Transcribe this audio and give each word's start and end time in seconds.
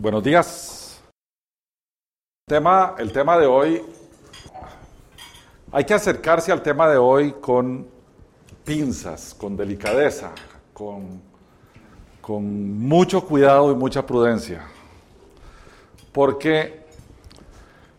Buenos 0.00 0.22
días. 0.22 1.02
El 2.46 3.12
tema 3.12 3.36
de 3.36 3.46
hoy, 3.46 3.82
hay 5.72 5.84
que 5.84 5.92
acercarse 5.92 6.52
al 6.52 6.62
tema 6.62 6.88
de 6.88 6.96
hoy 6.96 7.32
con 7.40 7.84
pinzas, 8.64 9.34
con 9.34 9.56
delicadeza, 9.56 10.30
con, 10.72 11.20
con 12.20 12.78
mucho 12.78 13.26
cuidado 13.26 13.72
y 13.72 13.74
mucha 13.74 14.06
prudencia, 14.06 14.68
porque 16.12 16.86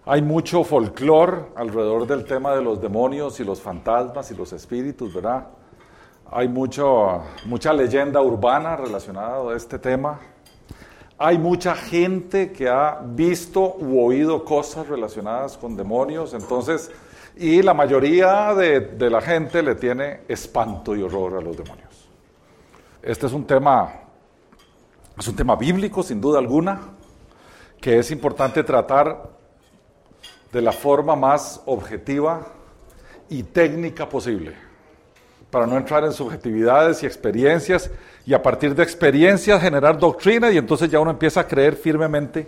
hay 0.06 0.22
mucho 0.22 0.64
folclore 0.64 1.48
alrededor 1.58 2.08
del 2.08 2.24
tema 2.24 2.56
de 2.56 2.62
los 2.62 2.82
demonios 2.82 3.42
y 3.42 3.44
los 3.44 3.60
fantasmas 3.60 4.32
y 4.32 4.36
los 4.36 4.54
espíritus, 4.54 5.14
¿verdad? 5.14 5.50
Hay 6.32 6.48
mucho, 6.48 7.24
mucha 7.44 7.74
leyenda 7.74 8.22
urbana 8.22 8.78
relacionada 8.78 9.52
a 9.52 9.58
este 9.58 9.78
tema. 9.78 10.18
Hay 11.22 11.38
mucha 11.38 11.76
gente 11.76 12.54
que 12.54 12.70
ha 12.70 13.02
visto 13.04 13.76
u 13.78 14.02
oído 14.02 14.46
cosas 14.46 14.88
relacionadas 14.88 15.58
con 15.58 15.76
demonios, 15.76 16.34
entonces, 16.34 16.90
y 17.36 17.62
la 17.62 17.74
mayoría 17.74 18.56
de, 18.56 19.10
la 19.10 19.20
gente 19.20 19.62
le 19.62 19.76
tiene 19.76 20.22
espanto 20.30 20.96
y 20.96 21.02
horror 21.02 21.36
a 21.36 21.42
los 21.42 21.58
demonios. 21.58 22.08
Este 23.04 23.26
es 23.28 23.34
un 23.34 23.46
tema, 23.46 23.92
es 25.18 25.28
un 25.28 25.36
tema 25.36 25.58
bíblico, 25.58 26.04
sin 26.04 26.22
duda 26.22 26.40
alguna, 26.40 26.80
que 27.82 28.00
es 28.00 28.12
importante 28.12 28.64
tratar 28.64 29.30
de 30.54 30.62
la 30.62 30.72
forma 30.72 31.18
más 31.18 31.62
objetiva 31.66 32.48
y 33.28 33.44
técnica 33.44 34.08
posible, 34.08 34.56
para 35.52 35.68
no 35.68 35.76
entrar 35.76 36.06
en 36.06 36.14
subjetividades 36.14 37.04
y 37.04 37.08
experiencias 37.08 37.92
y 38.30 38.34
a 38.36 38.44
partir 38.44 38.76
de 38.76 38.84
experiencias 38.84 39.60
generar 39.60 39.98
doctrina 39.98 40.52
y 40.52 40.58
entonces 40.60 40.88
ya 40.88 41.00
uno 41.00 41.10
empieza 41.10 41.40
a 41.40 41.48
creer 41.48 41.76
firmemente 41.76 42.48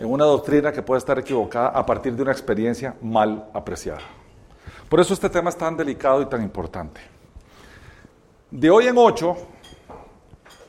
en 0.00 0.10
una 0.10 0.24
doctrina 0.24 0.72
que 0.72 0.82
puede 0.82 0.98
estar 0.98 1.16
equivocada 1.16 1.68
a 1.68 1.86
partir 1.86 2.16
de 2.16 2.22
una 2.22 2.32
experiencia 2.32 2.96
mal 3.00 3.48
apreciada. 3.54 4.00
Por 4.88 4.98
eso 4.98 5.14
este 5.14 5.30
tema 5.30 5.50
es 5.50 5.56
tan 5.56 5.76
delicado 5.76 6.22
y 6.22 6.26
tan 6.26 6.42
importante. 6.42 7.00
De 8.50 8.68
hoy 8.68 8.88
en 8.88 8.98
ocho, 8.98 9.36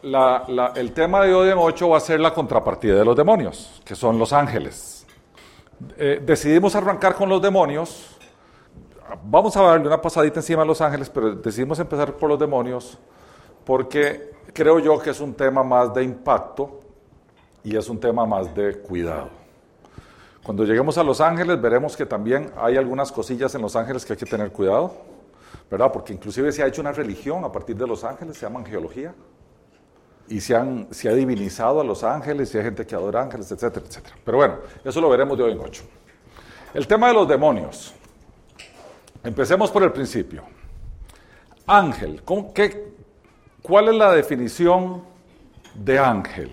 el 0.03 0.93
tema 0.93 1.25
de 1.25 1.33
hoy 1.33 1.49
en 1.49 1.57
ocho 1.57 1.89
va 1.89 1.97
a 1.97 1.99
ser 1.99 2.19
la 2.19 2.31
contrapartida 2.31 2.99
de 2.99 3.03
los 3.03 3.15
demonios, 3.15 3.81
que 3.83 3.95
son 3.95 4.19
los 4.19 4.31
ángeles. 4.33 5.03
Eh, 5.97 6.21
decidimos 6.23 6.75
arrancar 6.75 7.15
con 7.15 7.27
los 7.27 7.41
demonios. 7.41 8.19
Vamos 9.23 9.57
a 9.57 9.63
darle 9.63 9.87
una 9.87 9.99
pasadita 9.99 10.41
encima 10.41 10.61
a 10.61 10.65
los 10.65 10.79
ángeles, 10.79 11.09
pero 11.09 11.33
decidimos 11.33 11.79
empezar 11.79 12.13
por 12.13 12.29
los 12.29 12.37
demonios 12.37 12.99
porque 13.65 14.31
creo 14.53 14.79
yo 14.79 14.99
que 14.99 15.11
es 15.11 15.19
un 15.19 15.33
tema 15.33 15.63
más 15.63 15.93
de 15.93 16.03
impacto 16.03 16.81
y 17.63 17.75
es 17.75 17.87
un 17.89 17.99
tema 17.99 18.25
más 18.25 18.53
de 18.55 18.77
cuidado. 18.79 19.29
Cuando 20.43 20.63
lleguemos 20.63 20.97
a 20.97 21.03
Los 21.03 21.21
Ángeles 21.21 21.61
veremos 21.61 21.95
que 21.95 22.05
también 22.05 22.51
hay 22.57 22.75
algunas 22.75 23.11
cosillas 23.11 23.53
en 23.55 23.61
Los 23.61 23.75
Ángeles 23.75 24.05
que 24.05 24.13
hay 24.13 24.19
que 24.19 24.25
tener 24.25 24.51
cuidado, 24.51 24.91
¿verdad? 25.69 25.91
Porque 25.91 26.13
inclusive 26.13 26.51
se 26.51 26.63
ha 26.63 26.67
hecho 26.67 26.81
una 26.81 26.91
religión 26.91 27.43
a 27.45 27.51
partir 27.51 27.75
de 27.75 27.85
Los 27.85 28.03
Ángeles, 28.03 28.37
se 28.37 28.45
llama 28.45 28.59
angeología, 28.59 29.13
y 30.27 30.39
se, 30.39 30.55
han, 30.55 30.87
se 30.91 31.09
ha 31.09 31.13
divinizado 31.13 31.81
a 31.81 31.83
Los 31.83 32.03
Ángeles 32.03 32.53
y 32.55 32.57
hay 32.57 32.63
gente 32.63 32.87
que 32.87 32.95
adora 32.95 33.21
ángeles, 33.21 33.51
etcétera, 33.51 33.85
etcétera. 33.85 34.15
Pero 34.23 34.37
bueno, 34.37 34.55
eso 34.83 35.01
lo 35.01 35.09
veremos 35.09 35.37
de 35.37 35.43
hoy 35.43 35.51
en 35.51 35.59
ocho. 35.59 35.83
El 36.73 36.87
tema 36.87 37.09
de 37.09 37.13
los 37.13 37.27
demonios. 37.27 37.93
Empecemos 39.23 39.69
por 39.69 39.83
el 39.83 39.91
principio. 39.91 40.43
Ángel, 41.67 42.23
¿cómo, 42.23 42.53
qué, 42.53 42.93
¿Cuál 43.61 43.89
es 43.89 43.95
la 43.95 44.11
definición 44.11 45.03
de 45.75 45.99
ángel? 45.99 46.51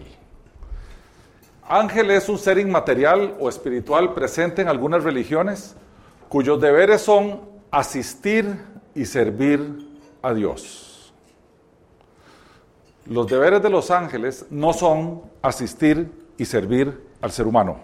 Ángel 1.67 2.11
es 2.11 2.29
un 2.29 2.39
ser 2.39 2.59
inmaterial 2.59 3.37
o 3.41 3.49
espiritual 3.49 4.13
presente 4.13 4.63
en 4.63 4.69
algunas 4.69 5.05
religiones 5.05 5.75
cuyos 6.29 6.61
deberes 6.61 7.01
son 7.01 7.41
asistir 7.71 8.59
y 8.95 9.07
servir 9.07 9.89
a 10.21 10.35
Dios. 10.35 11.13
Los 13.07 13.27
deberes 13.27 13.63
de 13.63 13.71
los 13.71 13.91
ángeles 13.91 14.45
no 14.51 14.75
son 14.75 15.23
asistir 15.41 16.13
y 16.37 16.45
servir 16.45 17.09
al 17.23 17.33
ser 17.33 17.47
humano, 17.47 17.81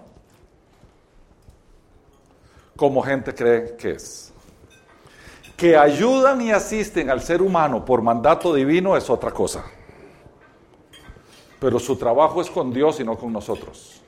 como 2.77 3.03
gente 3.03 3.35
cree 3.35 3.75
que 3.77 3.93
es 3.93 4.34
que 5.65 5.79
ayudan 5.79 6.43
y 6.43 6.51
asisten 6.51 7.09
al 7.09 7.23
ser 7.23 7.41
humano 7.41 7.87
por 7.87 8.03
mandato 8.03 8.53
divino 8.53 8.99
es 8.99 9.09
otra 9.09 9.31
cosa. 9.31 9.65
Pero 11.59 11.79
su 11.79 11.97
trabajo 11.97 12.43
es 12.43 12.51
con 12.51 12.71
Dios 12.71 13.01
y 13.01 13.05
no 13.05 13.17
con 13.17 13.33
nosotros. 13.33 14.03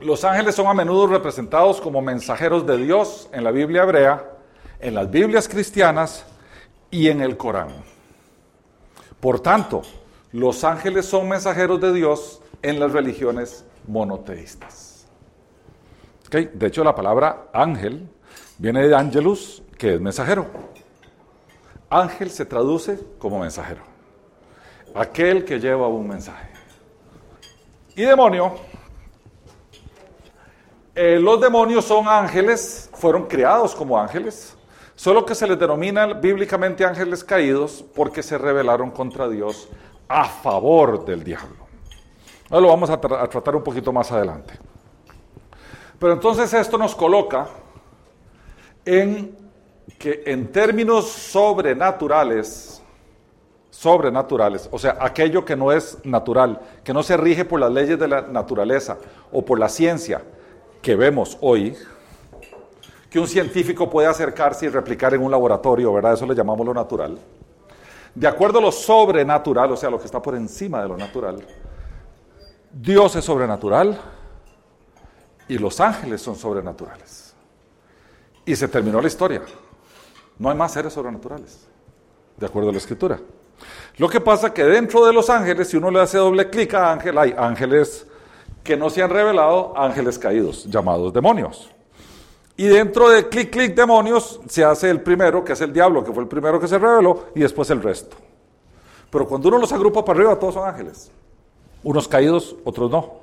Los 0.00 0.24
ángeles 0.24 0.54
son 0.54 0.66
a 0.66 0.72
menudo 0.72 1.06
representados 1.06 1.82
como 1.82 2.00
mensajeros 2.00 2.66
de 2.66 2.78
Dios 2.78 3.28
en 3.30 3.44
la 3.44 3.50
Biblia 3.50 3.82
hebrea, 3.82 4.24
en 4.80 4.94
las 4.94 5.10
Biblias 5.10 5.46
cristianas 5.50 6.24
y 6.90 7.08
en 7.08 7.20
el 7.20 7.36
Corán. 7.36 7.68
Por 9.20 9.40
tanto, 9.40 9.82
los 10.32 10.64
ángeles 10.64 11.04
son 11.04 11.28
mensajeros 11.28 11.78
de 11.78 11.92
Dios 11.92 12.40
en 12.62 12.80
las 12.80 12.92
religiones 12.92 13.66
monoteístas. 13.86 15.06
Okay. 16.26 16.50
De 16.54 16.68
hecho, 16.68 16.82
la 16.84 16.94
palabra 16.94 17.48
ángel 17.52 18.08
viene 18.56 18.88
de 18.88 18.96
angelus, 18.96 19.62
que 19.78 19.94
es 19.94 20.00
mensajero. 20.00 20.46
Ángel 21.88 22.30
se 22.30 22.44
traduce 22.44 22.98
como 23.18 23.38
mensajero. 23.38 23.82
Aquel 24.94 25.44
que 25.44 25.58
lleva 25.58 25.86
un 25.86 26.08
mensaje. 26.08 26.50
Y 27.94 28.02
demonio. 28.02 28.56
Eh, 30.94 31.18
los 31.20 31.40
demonios 31.40 31.84
son 31.84 32.08
ángeles, 32.08 32.90
fueron 32.92 33.26
creados 33.26 33.74
como 33.74 33.98
ángeles, 33.98 34.56
solo 34.96 35.24
que 35.24 35.36
se 35.36 35.46
les 35.46 35.56
denomina 35.56 36.06
bíblicamente 36.14 36.84
ángeles 36.84 37.22
caídos 37.22 37.84
porque 37.94 38.20
se 38.20 38.36
rebelaron 38.36 38.90
contra 38.90 39.28
Dios 39.28 39.68
a 40.08 40.24
favor 40.24 41.04
del 41.04 41.22
diablo. 41.22 41.68
Ahora 42.50 42.62
lo 42.62 42.68
vamos 42.68 42.90
a, 42.90 42.94
a 42.94 43.28
tratar 43.28 43.54
un 43.54 43.62
poquito 43.62 43.92
más 43.92 44.10
adelante. 44.10 44.54
Pero 46.00 46.14
entonces 46.14 46.52
esto 46.52 46.76
nos 46.78 46.96
coloca 46.96 47.46
en 48.84 49.47
que 49.96 50.22
en 50.26 50.52
términos 50.52 51.08
sobrenaturales, 51.08 52.82
sobrenaturales, 53.70 54.68
o 54.72 54.78
sea, 54.78 54.98
aquello 55.00 55.44
que 55.44 55.56
no 55.56 55.72
es 55.72 55.98
natural, 56.04 56.60
que 56.84 56.92
no 56.92 57.02
se 57.02 57.16
rige 57.16 57.44
por 57.44 57.60
las 57.60 57.72
leyes 57.72 57.98
de 57.98 58.08
la 58.08 58.22
naturaleza 58.22 58.98
o 59.32 59.44
por 59.44 59.58
la 59.58 59.68
ciencia 59.68 60.22
que 60.82 60.96
vemos 60.96 61.38
hoy, 61.40 61.76
que 63.08 63.18
un 63.18 63.26
científico 63.26 63.88
puede 63.88 64.08
acercarse 64.08 64.66
y 64.66 64.68
replicar 64.68 65.14
en 65.14 65.22
un 65.22 65.30
laboratorio, 65.30 65.92
¿verdad? 65.92 66.14
Eso 66.14 66.26
le 66.26 66.34
llamamos 66.34 66.66
lo 66.66 66.74
natural. 66.74 67.18
De 68.14 68.26
acuerdo 68.26 68.58
a 68.58 68.62
lo 68.62 68.72
sobrenatural, 68.72 69.72
o 69.72 69.76
sea, 69.76 69.90
lo 69.90 69.98
que 69.98 70.06
está 70.06 70.20
por 70.20 70.34
encima 70.34 70.82
de 70.82 70.88
lo 70.88 70.96
natural, 70.96 71.46
Dios 72.70 73.16
es 73.16 73.24
sobrenatural 73.24 73.98
y 75.46 75.56
los 75.56 75.80
ángeles 75.80 76.20
son 76.20 76.36
sobrenaturales. 76.36 77.34
Y 78.44 78.56
se 78.56 78.68
terminó 78.68 79.00
la 79.00 79.08
historia. 79.08 79.42
No 80.38 80.50
hay 80.50 80.56
más 80.56 80.72
seres 80.72 80.92
sobrenaturales, 80.92 81.66
de 82.36 82.46
acuerdo 82.46 82.70
a 82.70 82.72
la 82.72 82.78
escritura. 82.78 83.18
Lo 83.96 84.08
que 84.08 84.20
pasa 84.20 84.48
es 84.48 84.52
que 84.52 84.64
dentro 84.64 85.04
de 85.04 85.12
los 85.12 85.28
ángeles, 85.28 85.68
si 85.68 85.76
uno 85.76 85.90
le 85.90 86.00
hace 86.00 86.18
doble 86.18 86.48
clic 86.48 86.74
a 86.74 86.92
ángel, 86.92 87.18
hay 87.18 87.34
ángeles 87.36 88.06
que 88.62 88.76
no 88.76 88.90
se 88.90 89.02
han 89.02 89.10
revelado, 89.10 89.72
ángeles 89.76 90.18
caídos, 90.18 90.64
llamados 90.66 91.12
demonios. 91.12 91.70
Y 92.56 92.66
dentro 92.66 93.08
de 93.08 93.28
clic, 93.28 93.50
clic, 93.50 93.74
demonios, 93.74 94.40
se 94.48 94.64
hace 94.64 94.90
el 94.90 95.00
primero, 95.00 95.44
que 95.44 95.52
es 95.52 95.60
el 95.60 95.72
diablo, 95.72 96.04
que 96.04 96.12
fue 96.12 96.22
el 96.22 96.28
primero 96.28 96.60
que 96.60 96.68
se 96.68 96.78
reveló, 96.78 97.26
y 97.34 97.40
después 97.40 97.70
el 97.70 97.82
resto. 97.82 98.16
Pero 99.10 99.26
cuando 99.26 99.48
uno 99.48 99.58
los 99.58 99.72
agrupa 99.72 100.04
para 100.04 100.18
arriba, 100.18 100.38
todos 100.38 100.54
son 100.54 100.68
ángeles. 100.68 101.10
Unos 101.82 102.06
caídos, 102.08 102.56
otros 102.64 102.90
no. 102.90 103.20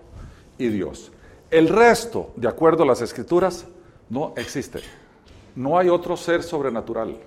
Y 0.58 0.68
Dios. 0.68 1.12
El 1.52 1.70
resto, 1.70 2.32
de 2.36 2.48
acuerdo 2.48 2.84
a 2.84 2.86
las 2.86 3.02
escrituras, 3.02 3.66
no 4.10 4.34
existe. 4.36 4.82
No 5.56 5.78
hay 5.78 5.90
otro 5.90 6.18
ser 6.18 6.44
sobrenatural, 6.44 7.18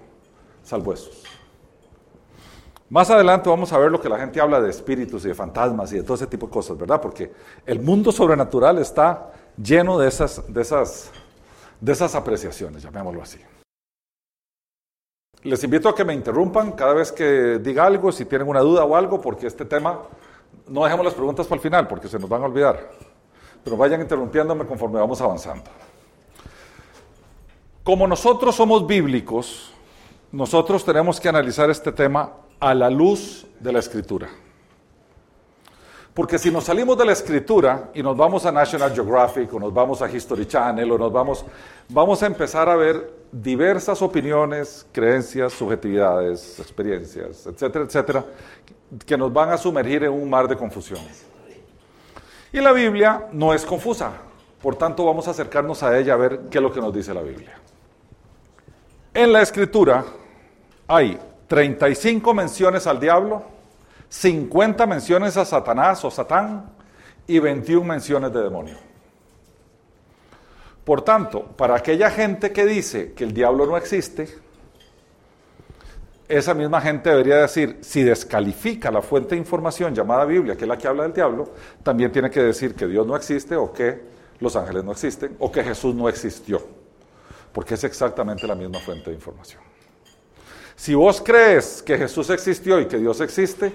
salvo 0.62 0.92
esos. 0.92 1.24
Más 2.90 3.10
adelante 3.10 3.50
vamos 3.50 3.72
a 3.72 3.78
ver 3.78 3.90
lo 3.90 4.00
que 4.00 4.08
la 4.08 4.18
gente 4.18 4.40
habla 4.40 4.60
de 4.60 4.70
espíritus 4.70 5.24
y 5.24 5.28
de 5.28 5.34
fantasmas 5.34 5.92
y 5.92 5.96
de 5.96 6.02
todo 6.02 6.14
ese 6.14 6.26
tipo 6.26 6.46
de 6.46 6.52
cosas, 6.52 6.78
¿verdad? 6.78 7.00
Porque 7.00 7.32
el 7.66 7.80
mundo 7.80 8.12
sobrenatural 8.12 8.78
está 8.78 9.30
lleno 9.62 9.98
de 9.98 10.08
esas, 10.08 10.52
de 10.52 10.62
esas, 10.62 11.10
de 11.80 11.92
esas 11.92 12.14
apreciaciones, 12.14 12.82
llamémoslo 12.82 13.22
así. 13.22 13.38
Les 15.42 15.62
invito 15.64 15.88
a 15.88 15.94
que 15.94 16.04
me 16.04 16.14
interrumpan 16.14 16.72
cada 16.72 16.94
vez 16.94 17.12
que 17.12 17.58
diga 17.58 17.84
algo, 17.84 18.10
si 18.10 18.24
tienen 18.24 18.48
una 18.48 18.60
duda 18.60 18.84
o 18.84 18.96
algo, 18.96 19.20
porque 19.20 19.46
este 19.46 19.64
tema, 19.64 20.00
no 20.66 20.84
dejemos 20.84 21.04
las 21.04 21.14
preguntas 21.14 21.46
para 21.46 21.56
el 21.56 21.62
final, 21.62 21.86
porque 21.88 22.08
se 22.08 22.18
nos 22.18 22.28
van 22.28 22.42
a 22.42 22.46
olvidar. 22.46 22.90
Pero 23.62 23.76
vayan 23.76 24.00
interrumpiéndome 24.00 24.66
conforme 24.66 24.98
vamos 24.98 25.20
avanzando. 25.20 25.70
Como 27.88 28.06
nosotros 28.06 28.54
somos 28.54 28.86
bíblicos, 28.86 29.72
nosotros 30.30 30.84
tenemos 30.84 31.18
que 31.18 31.30
analizar 31.30 31.70
este 31.70 31.90
tema 31.90 32.32
a 32.60 32.74
la 32.74 32.90
luz 32.90 33.46
de 33.58 33.72
la 33.72 33.78
escritura. 33.78 34.28
Porque 36.12 36.38
si 36.38 36.50
nos 36.50 36.64
salimos 36.64 36.98
de 36.98 37.06
la 37.06 37.12
escritura 37.12 37.88
y 37.94 38.02
nos 38.02 38.14
vamos 38.14 38.44
a 38.44 38.52
National 38.52 38.92
Geographic 38.92 39.54
o 39.54 39.58
nos 39.58 39.72
vamos 39.72 40.02
a 40.02 40.10
History 40.10 40.44
Channel 40.44 40.92
o 40.92 40.98
nos 40.98 41.10
vamos, 41.10 41.46
vamos 41.88 42.22
a 42.22 42.26
empezar 42.26 42.68
a 42.68 42.76
ver 42.76 43.10
diversas 43.32 44.02
opiniones, 44.02 44.86
creencias, 44.92 45.54
subjetividades, 45.54 46.60
experiencias, 46.60 47.46
etcétera, 47.46 47.86
etcétera, 47.86 48.24
que 49.06 49.16
nos 49.16 49.32
van 49.32 49.48
a 49.48 49.56
sumergir 49.56 50.04
en 50.04 50.12
un 50.12 50.28
mar 50.28 50.46
de 50.46 50.58
confusión. 50.58 51.00
Y 52.52 52.60
la 52.60 52.72
Biblia 52.72 53.28
no 53.32 53.54
es 53.54 53.64
confusa, 53.64 54.12
por 54.60 54.76
tanto 54.76 55.06
vamos 55.06 55.26
a 55.26 55.30
acercarnos 55.30 55.82
a 55.82 55.98
ella 55.98 56.12
a 56.12 56.16
ver 56.18 56.40
qué 56.50 56.58
es 56.58 56.62
lo 56.62 56.70
que 56.70 56.82
nos 56.82 56.92
dice 56.92 57.14
la 57.14 57.22
Biblia. 57.22 57.58
En 59.14 59.32
la 59.32 59.42
escritura 59.42 60.04
hay 60.86 61.18
35 61.46 62.34
menciones 62.34 62.86
al 62.86 63.00
diablo, 63.00 63.42
50 64.08 64.86
menciones 64.86 65.36
a 65.36 65.44
Satanás 65.44 66.04
o 66.04 66.10
Satán 66.10 66.70
y 67.26 67.38
21 67.38 67.84
menciones 67.84 68.32
de 68.32 68.42
demonio. 68.42 68.76
Por 70.84 71.02
tanto, 71.02 71.42
para 71.44 71.76
aquella 71.76 72.10
gente 72.10 72.52
que 72.52 72.64
dice 72.64 73.12
que 73.12 73.24
el 73.24 73.34
diablo 73.34 73.66
no 73.66 73.76
existe, 73.76 74.28
esa 76.28 76.52
misma 76.54 76.80
gente 76.80 77.10
debería 77.10 77.36
decir, 77.36 77.78
si 77.80 78.02
descalifica 78.02 78.90
la 78.90 79.00
fuente 79.00 79.34
de 79.34 79.40
información 79.40 79.94
llamada 79.94 80.26
Biblia, 80.26 80.56
que 80.56 80.64
es 80.64 80.68
la 80.68 80.76
que 80.76 80.86
habla 80.86 81.04
del 81.04 81.14
diablo, 81.14 81.50
también 81.82 82.12
tiene 82.12 82.30
que 82.30 82.42
decir 82.42 82.74
que 82.74 82.86
Dios 82.86 83.06
no 83.06 83.16
existe 83.16 83.56
o 83.56 83.72
que 83.72 84.00
los 84.40 84.54
ángeles 84.54 84.84
no 84.84 84.92
existen 84.92 85.36
o 85.38 85.50
que 85.50 85.64
Jesús 85.64 85.94
no 85.94 86.08
existió, 86.08 86.62
porque 87.58 87.74
es 87.74 87.82
exactamente 87.82 88.46
la 88.46 88.54
misma 88.54 88.78
fuente 88.78 89.10
de 89.10 89.16
información. 89.16 89.60
Si 90.76 90.94
vos 90.94 91.20
crees 91.20 91.82
que 91.82 91.98
Jesús 91.98 92.30
existió 92.30 92.78
y 92.78 92.86
que 92.86 92.98
Dios 92.98 93.20
existe, 93.20 93.72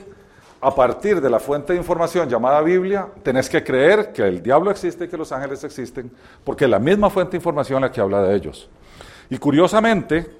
a 0.61 0.73
partir 0.73 1.19
de 1.19 1.29
la 1.29 1.37
fuente 1.37 1.73
de 1.73 1.79
información 1.79 2.29
llamada 2.29 2.61
Biblia, 2.61 3.09
tenés 3.23 3.49
que 3.49 3.61
creer 3.61 4.13
que 4.13 4.21
el 4.21 4.41
diablo 4.41 4.71
existe 4.71 5.03
y 5.03 5.07
que 5.09 5.17
los 5.17 5.33
ángeles 5.33 5.65
existen, 5.65 6.09
porque 6.45 6.63
es 6.63 6.69
la 6.69 6.79
misma 6.79 7.09
fuente 7.09 7.31
de 7.31 7.39
información 7.39 7.81
la 7.81 7.91
que 7.91 7.99
habla 7.99 8.21
de 8.21 8.33
ellos. 8.33 8.69
Y 9.29 9.37
curiosamente, 9.37 10.33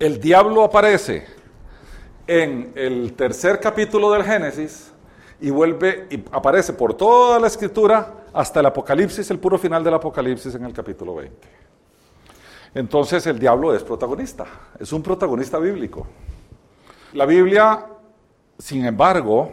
el 0.00 0.20
diablo 0.20 0.64
aparece 0.64 1.28
en 2.26 2.72
el 2.74 3.12
tercer 3.12 3.60
capítulo 3.60 4.10
del 4.10 4.24
Génesis 4.24 4.90
y 5.40 5.50
vuelve 5.50 6.08
y 6.10 6.24
aparece 6.32 6.72
por 6.72 6.94
toda 6.94 7.38
la 7.38 7.46
escritura 7.46 8.24
hasta 8.32 8.58
el 8.58 8.66
Apocalipsis, 8.66 9.30
el 9.30 9.38
puro 9.38 9.56
final 9.56 9.84
del 9.84 9.94
Apocalipsis 9.94 10.52
en 10.56 10.64
el 10.64 10.72
capítulo 10.72 11.14
20. 11.14 11.59
Entonces 12.74 13.26
el 13.26 13.38
diablo 13.38 13.74
es 13.74 13.82
protagonista, 13.82 14.46
es 14.78 14.92
un 14.92 15.02
protagonista 15.02 15.58
bíblico. 15.58 16.06
La 17.12 17.26
Biblia 17.26 17.86
sin 18.60 18.84
embargo, 18.84 19.50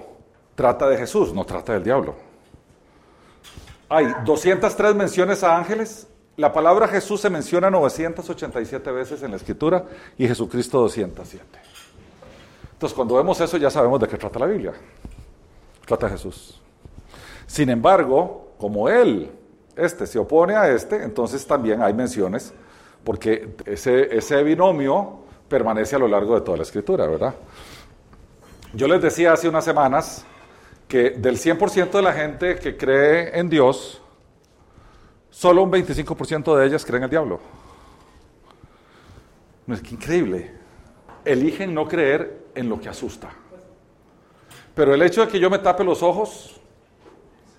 trata 0.53 0.89
de 0.89 0.97
Jesús, 0.97 1.33
no 1.33 1.45
trata 1.45 1.73
del 1.73 1.83
diablo. 1.83 2.15
Hay 3.87 4.13
203 4.25 4.95
menciones 4.95 5.43
a 5.43 5.55
ángeles. 5.55 6.07
La 6.35 6.51
palabra 6.51 6.89
Jesús 6.89 7.21
se 7.21 7.29
menciona 7.29 7.69
987 7.69 8.91
veces 8.91 9.23
en 9.23 9.31
la 9.31 9.37
Escritura 9.37 9.85
y 10.17 10.27
Jesucristo 10.27 10.81
207. 10.81 11.45
Entonces, 12.73 12.93
cuando 12.93 13.15
vemos 13.15 13.39
eso, 13.39 13.55
ya 13.57 13.71
sabemos 13.71 13.99
de 14.01 14.07
qué 14.07 14.17
trata 14.17 14.39
la 14.39 14.45
Biblia. 14.45 14.73
Trata 15.85 16.09
Jesús. 16.09 16.61
Sin 17.47 17.69
embargo, 17.69 18.51
como 18.59 18.89
él, 18.89 19.31
este, 19.77 20.05
se 20.05 20.19
opone 20.19 20.53
a 20.53 20.69
este, 20.69 21.01
entonces 21.01 21.47
también 21.47 21.81
hay 21.81 21.93
menciones, 21.93 22.53
porque 23.07 23.55
ese, 23.65 24.43
binomio 24.43 25.19
permanece 25.47 25.95
a 25.95 25.99
lo 25.99 26.09
largo 26.09 26.35
de 26.35 26.41
toda 26.41 26.57
la 26.57 26.63
Escritura, 26.63 27.07
¿verdad? 27.07 27.33
Yo 28.73 28.85
les 28.85 29.01
decía 29.01 29.31
hace 29.31 29.47
unas 29.47 29.63
semanas 29.63 30.25
que 30.89 31.11
del 31.11 31.37
100% 31.37 31.89
de 31.89 32.01
la 32.01 32.11
gente 32.11 32.57
que 32.57 32.75
cree 32.75 33.39
en 33.39 33.47
Dios, 33.47 34.01
solo 35.29 35.63
un 35.63 35.71
25% 35.71 36.53
de 36.57 36.65
ellas 36.65 36.83
creen 36.83 36.97
en 36.97 37.03
el 37.05 37.09
diablo. 37.09 37.39
Es 39.69 39.81
que 39.81 39.95
increíble. 39.95 40.51
Eligen 41.23 41.73
no 41.73 41.87
creer 41.87 42.47
en 42.55 42.67
lo 42.67 42.77
que 42.77 42.89
asusta. 42.89 43.29
Pero 44.75 44.93
el 44.93 45.01
hecho 45.01 45.21
de 45.21 45.31
que 45.31 45.39
yo 45.39 45.49
me 45.49 45.59
tape 45.59 45.85
los 45.85 46.03
ojos 46.03 46.59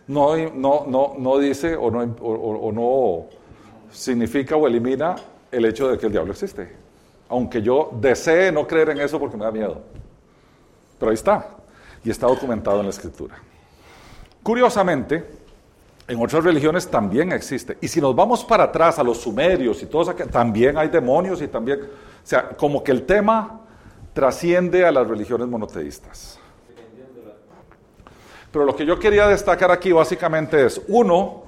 no, 0.09 0.37
no, 0.37 0.85
no, 0.87 1.15
no 1.19 1.39
dice 1.39 1.75
o 1.75 1.91
no, 1.91 2.01
o 2.21 2.71
no 2.71 3.39
significa 3.91 4.55
o 4.55 4.67
elimina 4.67 5.17
el 5.51 5.65
hecho 5.65 5.89
de 5.89 5.99
que 5.99 6.07
el 6.07 6.13
diablo 6.13 6.33
existe. 6.33 6.71
Aunque 7.29 7.61
yo 7.63 7.91
desee 8.01 8.51
no 8.53 8.67
creer 8.67 8.91
en 8.91 9.01
eso 9.01 9.19
porque 9.19 9.37
me 9.37 9.45
da 9.45 9.51
miedo. 9.51 9.83
Pero 10.99 11.11
ahí 11.11 11.15
está, 11.15 11.49
y 12.05 12.11
está 12.11 12.27
documentado 12.27 12.81
en 12.81 12.87
la 12.87 12.91
escritura. 12.91 13.37
Curiosamente, 14.43 15.25
en 16.09 16.23
otras 16.23 16.43
religiones 16.43 16.89
también 16.89 17.33
existe. 17.33 17.77
Y 17.81 17.89
si 17.89 18.01
nos 18.01 18.17
vamos 18.17 18.45
para 18.45 18.65
atrás 18.65 18.99
a 18.99 19.03
los 19.03 19.19
sumerios 19.19 19.83
y 19.83 19.87
todos 19.87 20.09
aquellos, 20.09 20.33
también 20.33 20.79
hay 20.79 20.89
demonios 20.89 21.43
y 21.43 21.49
también, 21.49 21.81
o 21.83 22.27
sea, 22.27 22.49
como 22.51 22.83
que 22.83 22.93
el 22.93 23.05
tema 23.05 23.61
trasciende 24.15 24.87
a 24.87 24.91
las 24.91 25.07
religiones 25.07 25.47
monoteístas. 25.47 26.39
Pero 28.51 28.65
lo 28.65 28.75
que 28.75 28.87
yo 28.87 28.99
quería 28.99 29.29
destacar 29.29 29.71
aquí 29.71 29.93
básicamente 29.93 30.65
es, 30.65 30.81
uno, 30.89 31.45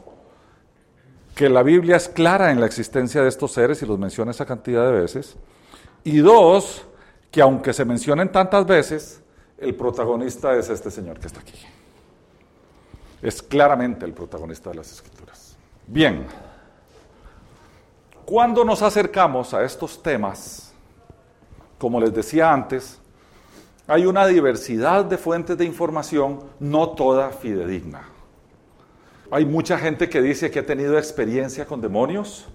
que 1.34 1.48
la 1.48 1.62
Biblia 1.62 1.96
es 1.96 2.08
clara 2.08 2.50
en 2.50 2.60
la 2.60 2.66
existencia 2.66 3.22
de 3.22 3.28
estos 3.28 3.52
seres 3.52 3.82
y 3.82 3.86
los 3.86 3.98
menciona 3.98 4.30
esa 4.30 4.46
cantidad 4.46 4.84
de 4.86 5.00
veces. 5.00 5.36
Y 6.04 6.18
dos, 6.18 6.84
que 7.30 7.40
aunque 7.40 7.72
se 7.72 7.84
mencionen 7.84 8.30
tantas 8.30 8.66
veces, 8.66 9.22
el 9.58 9.74
protagonista 9.74 10.54
es 10.56 10.70
este 10.70 10.90
señor 10.90 11.20
que 11.20 11.26
está 11.26 11.40
aquí. 11.40 11.58
Es 13.22 13.42
claramente 13.42 14.06
el 14.06 14.12
protagonista 14.12 14.70
de 14.70 14.76
las 14.76 14.92
escrituras. 14.92 15.56
Bien, 15.86 16.26
cuando 18.24 18.64
nos 18.64 18.80
acercamos 18.82 19.52
a 19.54 19.64
estos 19.64 20.02
temas, 20.02 20.72
como 21.78 22.00
les 22.00 22.14
decía 22.14 22.52
antes, 22.52 22.98
hay 23.86 24.06
una 24.06 24.26
diversidad 24.26 25.04
de 25.04 25.18
fuentes 25.18 25.58
de 25.58 25.64
información, 25.64 26.40
no 26.60 26.90
toda 26.90 27.30
fidedigna. 27.30 28.09
Hay 29.30 29.44
mucha 29.44 29.78
gente 29.78 30.08
que 30.08 30.20
dice 30.20 30.50
que 30.50 30.58
ha 30.58 30.66
tenido 30.66 30.98
experiencia 30.98 31.64
con 31.64 31.80
demonios 31.80 32.48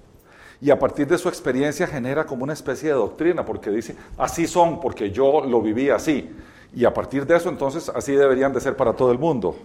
y 0.59 0.71
a 0.71 0.79
partir 0.79 1.07
de 1.07 1.17
su 1.17 1.29
experiencia 1.29 1.87
genera 1.87 2.25
como 2.25 2.43
una 2.43 2.53
especie 2.53 2.89
de 2.89 2.95
doctrina, 2.95 3.45
porque 3.45 3.69
dice, 3.69 3.95
así 4.17 4.45
son, 4.47 4.81
porque 4.81 5.11
yo 5.11 5.45
lo 5.45 5.61
viví 5.61 5.89
así. 5.89 6.29
Y 6.73 6.83
a 6.83 6.93
partir 6.93 7.25
de 7.25 7.35
eso, 7.37 7.49
entonces, 7.49 7.89
así 7.93 8.13
deberían 8.13 8.51
de 8.51 8.59
ser 8.59 8.75
para 8.75 8.93
todo 8.93 9.11
el 9.11 9.19
mundo. 9.19 9.55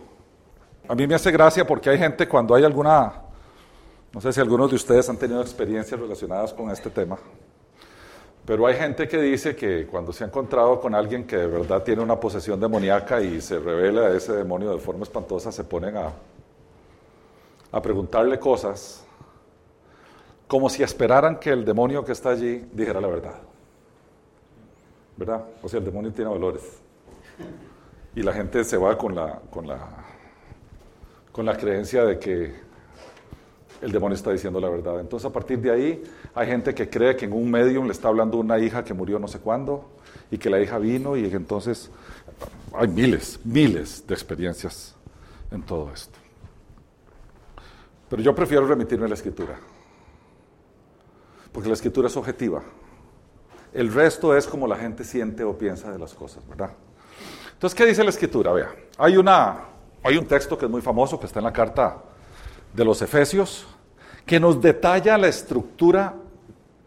A 0.87 0.95
mí 0.95 1.07
me 1.07 1.15
hace 1.15 1.33
gracia 1.33 1.67
porque 1.67 1.91
hay 1.91 1.99
gente 1.99 2.29
cuando 2.29 2.55
hay 2.55 2.65
alguna, 2.65 3.13
no 4.13 4.21
sé 4.21 4.33
si 4.33 4.41
algunos 4.41 4.71
de 4.71 4.77
ustedes 4.77 5.09
han 5.09 5.17
tenido 5.17 5.41
experiencias 5.41 5.99
relacionadas 5.99 6.53
con 6.53 6.71
este 6.71 6.91
tema, 6.91 7.19
pero 8.45 8.67
hay 8.67 8.75
gente 8.75 9.07
que 9.07 9.21
dice 9.21 9.55
que 9.55 9.87
cuando 9.87 10.13
se 10.13 10.25
ha 10.25 10.27
encontrado 10.27 10.81
con 10.81 10.95
alguien 10.95 11.25
que 11.25 11.37
de 11.37 11.47
verdad 11.47 11.83
tiene 11.83 12.03
una 12.03 12.19
posesión 12.19 12.59
demoníaca 12.59 13.21
y 13.21 13.41
se 13.41 13.59
revela 13.59 14.11
ese 14.11 14.33
demonio 14.33 14.73
de 14.73 14.79
forma 14.79 15.05
espantosa, 15.05 15.53
se 15.53 15.63
ponen 15.63 15.97
a, 15.97 16.13
a 17.73 17.81
preguntarle 17.81 18.39
cosas 18.39 19.05
como 20.47 20.69
si 20.69 20.83
esperaran 20.83 21.39
que 21.39 21.51
el 21.51 21.65
demonio 21.65 22.05
que 22.05 22.13
está 22.13 22.31
allí 22.31 22.65
dijera 22.73 23.01
la 23.01 23.07
verdad. 23.09 23.35
¿Verdad? 25.17 25.45
O 25.63 25.69
sea, 25.69 25.79
el 25.79 25.85
demonio 25.85 26.13
tiene 26.13 26.31
valores. 26.31 26.63
Y 28.17 28.23
la 28.23 28.33
gente 28.33 28.65
se 28.65 28.77
va 28.77 28.99
con 28.99 29.15
la, 29.15 29.41
con 29.51 29.69
la, 29.69 29.89
con 31.31 31.47
la 31.47 31.57
creencia 31.57 32.05
de 32.05 32.19
que 32.19 32.55
el 33.81 33.93
demonio 33.93 34.17
está 34.17 34.33
diciendo 34.33 34.61
la 34.61 34.69
verdad. 34.69 35.01
Entonces, 35.01 35.31
a 35.31 35.33
partir 35.33 35.61
de 35.61 35.71
ahí, 35.71 36.03
hay 36.35 36.47
gente 36.47 36.75
que 36.75 36.91
cree 36.91 37.17
que 37.17 37.27
en 37.27 37.33
un 37.33 37.51
medium 37.51 37.87
le 37.87 37.93
está 37.93 38.09
hablando 38.09 38.39
una 38.39 38.59
hija 38.59 38.83
que 38.83 38.93
murió 38.93 39.19
no 39.19 39.29
sé 39.29 39.39
cuándo 39.39 39.89
y 40.31 40.39
que 40.39 40.51
la 40.51 40.61
hija 40.61 40.79
vino 40.79 41.17
y 41.17 41.25
entonces 41.27 41.91
hay 42.75 42.89
miles, 42.89 43.39
miles 43.45 44.07
de 44.07 44.15
experiencias 44.15 44.95
en 45.51 45.63
todo 45.63 45.93
esto. 45.93 46.20
Pero 48.11 48.23
yo 48.23 48.35
prefiero 48.35 48.67
remitirme 48.67 49.07
a 49.07 49.09
la 49.09 49.15
escritura, 49.15 49.57
porque 51.53 51.69
la 51.69 51.75
escritura 51.75 52.09
es 52.09 52.17
objetiva. 52.17 52.61
El 53.73 53.93
resto 53.93 54.37
es 54.37 54.49
como 54.49 54.67
la 54.67 54.75
gente 54.75 55.05
siente 55.05 55.45
o 55.45 55.57
piensa 55.57 55.93
de 55.93 55.99
las 55.99 56.13
cosas, 56.13 56.47
¿verdad? 56.49 56.73
Entonces, 57.53 57.77
¿qué 57.77 57.87
dice 57.87 58.03
la 58.03 58.11
escritura? 58.11 58.53
Vea, 58.53 58.75
hay, 58.99 59.17
una, 59.17 59.61
hay 60.03 60.17
un 60.17 60.27
texto 60.27 60.59
que 60.59 60.65
es 60.65 60.71
muy 60.71 60.83
famoso, 60.83 61.21
que 61.21 61.27
está 61.27 61.39
en 61.39 61.45
la 61.45 61.53
carta 61.53 61.99
de 62.75 62.85
los 62.85 63.01
Efesios, 63.01 63.69
que 64.27 64.41
nos 64.41 64.61
detalla 64.61 65.17
la 65.17 65.29
estructura 65.29 66.15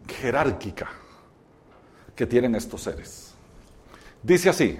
jerárquica 0.07 0.89
que 2.15 2.27
tienen 2.27 2.53
estos 2.55 2.81
seres. 2.81 3.33
Dice 4.21 4.49
así, 4.49 4.77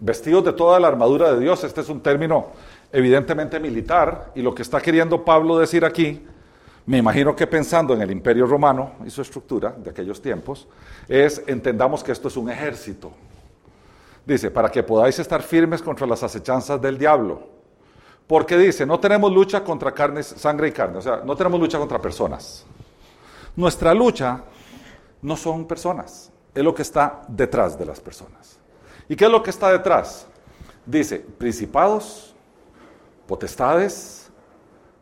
vestidos 0.00 0.44
de 0.44 0.52
toda 0.52 0.80
la 0.80 0.88
armadura 0.88 1.32
de 1.32 1.40
Dios, 1.40 1.62
este 1.62 1.82
es 1.82 1.88
un 1.88 2.00
término 2.00 2.48
evidentemente 2.96 3.60
militar, 3.60 4.32
y 4.34 4.40
lo 4.40 4.54
que 4.54 4.62
está 4.62 4.80
queriendo 4.80 5.22
Pablo 5.22 5.58
decir 5.58 5.84
aquí, 5.84 6.24
me 6.86 6.96
imagino 6.96 7.36
que 7.36 7.46
pensando 7.46 7.92
en 7.92 8.00
el 8.00 8.10
imperio 8.10 8.46
romano 8.46 8.92
y 9.04 9.10
su 9.10 9.20
estructura 9.20 9.74
de 9.76 9.90
aquellos 9.90 10.22
tiempos, 10.22 10.66
es 11.06 11.42
entendamos 11.46 12.02
que 12.02 12.12
esto 12.12 12.28
es 12.28 12.36
un 12.38 12.48
ejército, 12.48 13.12
Dice, 14.24 14.50
para 14.50 14.70
que 14.70 14.82
podáis 14.82 15.16
estar 15.20 15.40
firmes 15.40 15.82
contra 15.82 16.04
las 16.04 16.20
acechanzas 16.22 16.80
del 16.80 16.98
diablo. 16.98 17.48
Porque 18.26 18.56
dice, 18.58 18.84
no 18.84 18.98
tenemos 18.98 19.30
lucha 19.30 19.62
contra 19.62 19.92
carne, 19.92 20.22
sangre 20.24 20.68
y 20.68 20.72
carne, 20.72 20.98
o 20.98 21.02
sea, 21.02 21.18
no 21.24 21.36
tenemos 21.36 21.60
lucha 21.60 21.78
contra 21.78 22.00
personas. 22.00 22.64
Nuestra 23.54 23.94
lucha 23.94 24.42
no 25.22 25.36
son 25.36 25.66
personas, 25.66 26.32
es 26.52 26.64
lo 26.64 26.74
que 26.74 26.82
está 26.82 27.22
detrás 27.28 27.78
de 27.78 27.84
las 27.84 28.00
personas. 28.00 28.58
¿Y 29.08 29.14
qué 29.14 29.26
es 29.26 29.30
lo 29.30 29.42
que 29.42 29.50
está 29.50 29.70
detrás? 29.70 30.26
Dice, 30.86 31.20
principados, 31.20 32.34
potestades, 33.26 34.30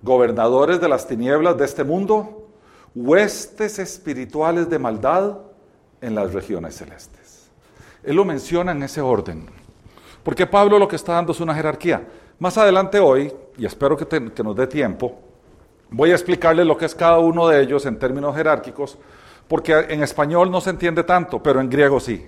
gobernadores 0.03 0.81
de 0.81 0.89
las 0.89 1.07
tinieblas 1.07 1.57
de 1.57 1.65
este 1.65 1.85
mundo, 1.85 2.49
huestes 2.95 3.79
espirituales 3.79 4.69
de 4.69 4.79
maldad 4.79 5.39
en 6.01 6.15
las 6.15 6.33
regiones 6.33 6.77
celestes. 6.77 7.51
Él 8.03 8.17
lo 8.17 8.25
menciona 8.25 8.73
en 8.73 8.83
ese 8.83 9.01
orden. 9.01 9.47
Porque 10.23 10.47
Pablo 10.47 10.79
lo 10.79 10.89
que 10.89 10.97
está 10.97 11.15
dando 11.15 11.33
es 11.33 11.41
una 11.41 11.55
jerarquía. 11.55 12.07
Más 12.39 12.59
adelante 12.59 12.99
hoy, 12.99 13.33
y 13.57 13.67
espero 13.67 13.97
que, 13.97 14.07
que 14.07 14.43
nos 14.43 14.57
dé 14.57 14.67
tiempo, 14.67 15.19
voy 15.91 16.11
a 16.11 16.15
explicarles 16.15 16.67
lo 16.67 16.77
que 16.77 16.87
es 16.87 16.95
cada 16.95 17.19
uno 17.19 17.49
de 17.49 17.63
ellos 17.63 17.87
en 17.87 17.99
términos 17.99 18.35
jerárquicos, 18.35 18.99
porque 19.49 19.73
en 19.89 20.03
español 20.03 20.51
no 20.51 20.61
se 20.61 20.71
entiende 20.71 21.05
tanto, 21.05 21.43
pero 21.43 21.61
en 21.61 21.69
griego 21.69 22.01
sí. 22.01 22.27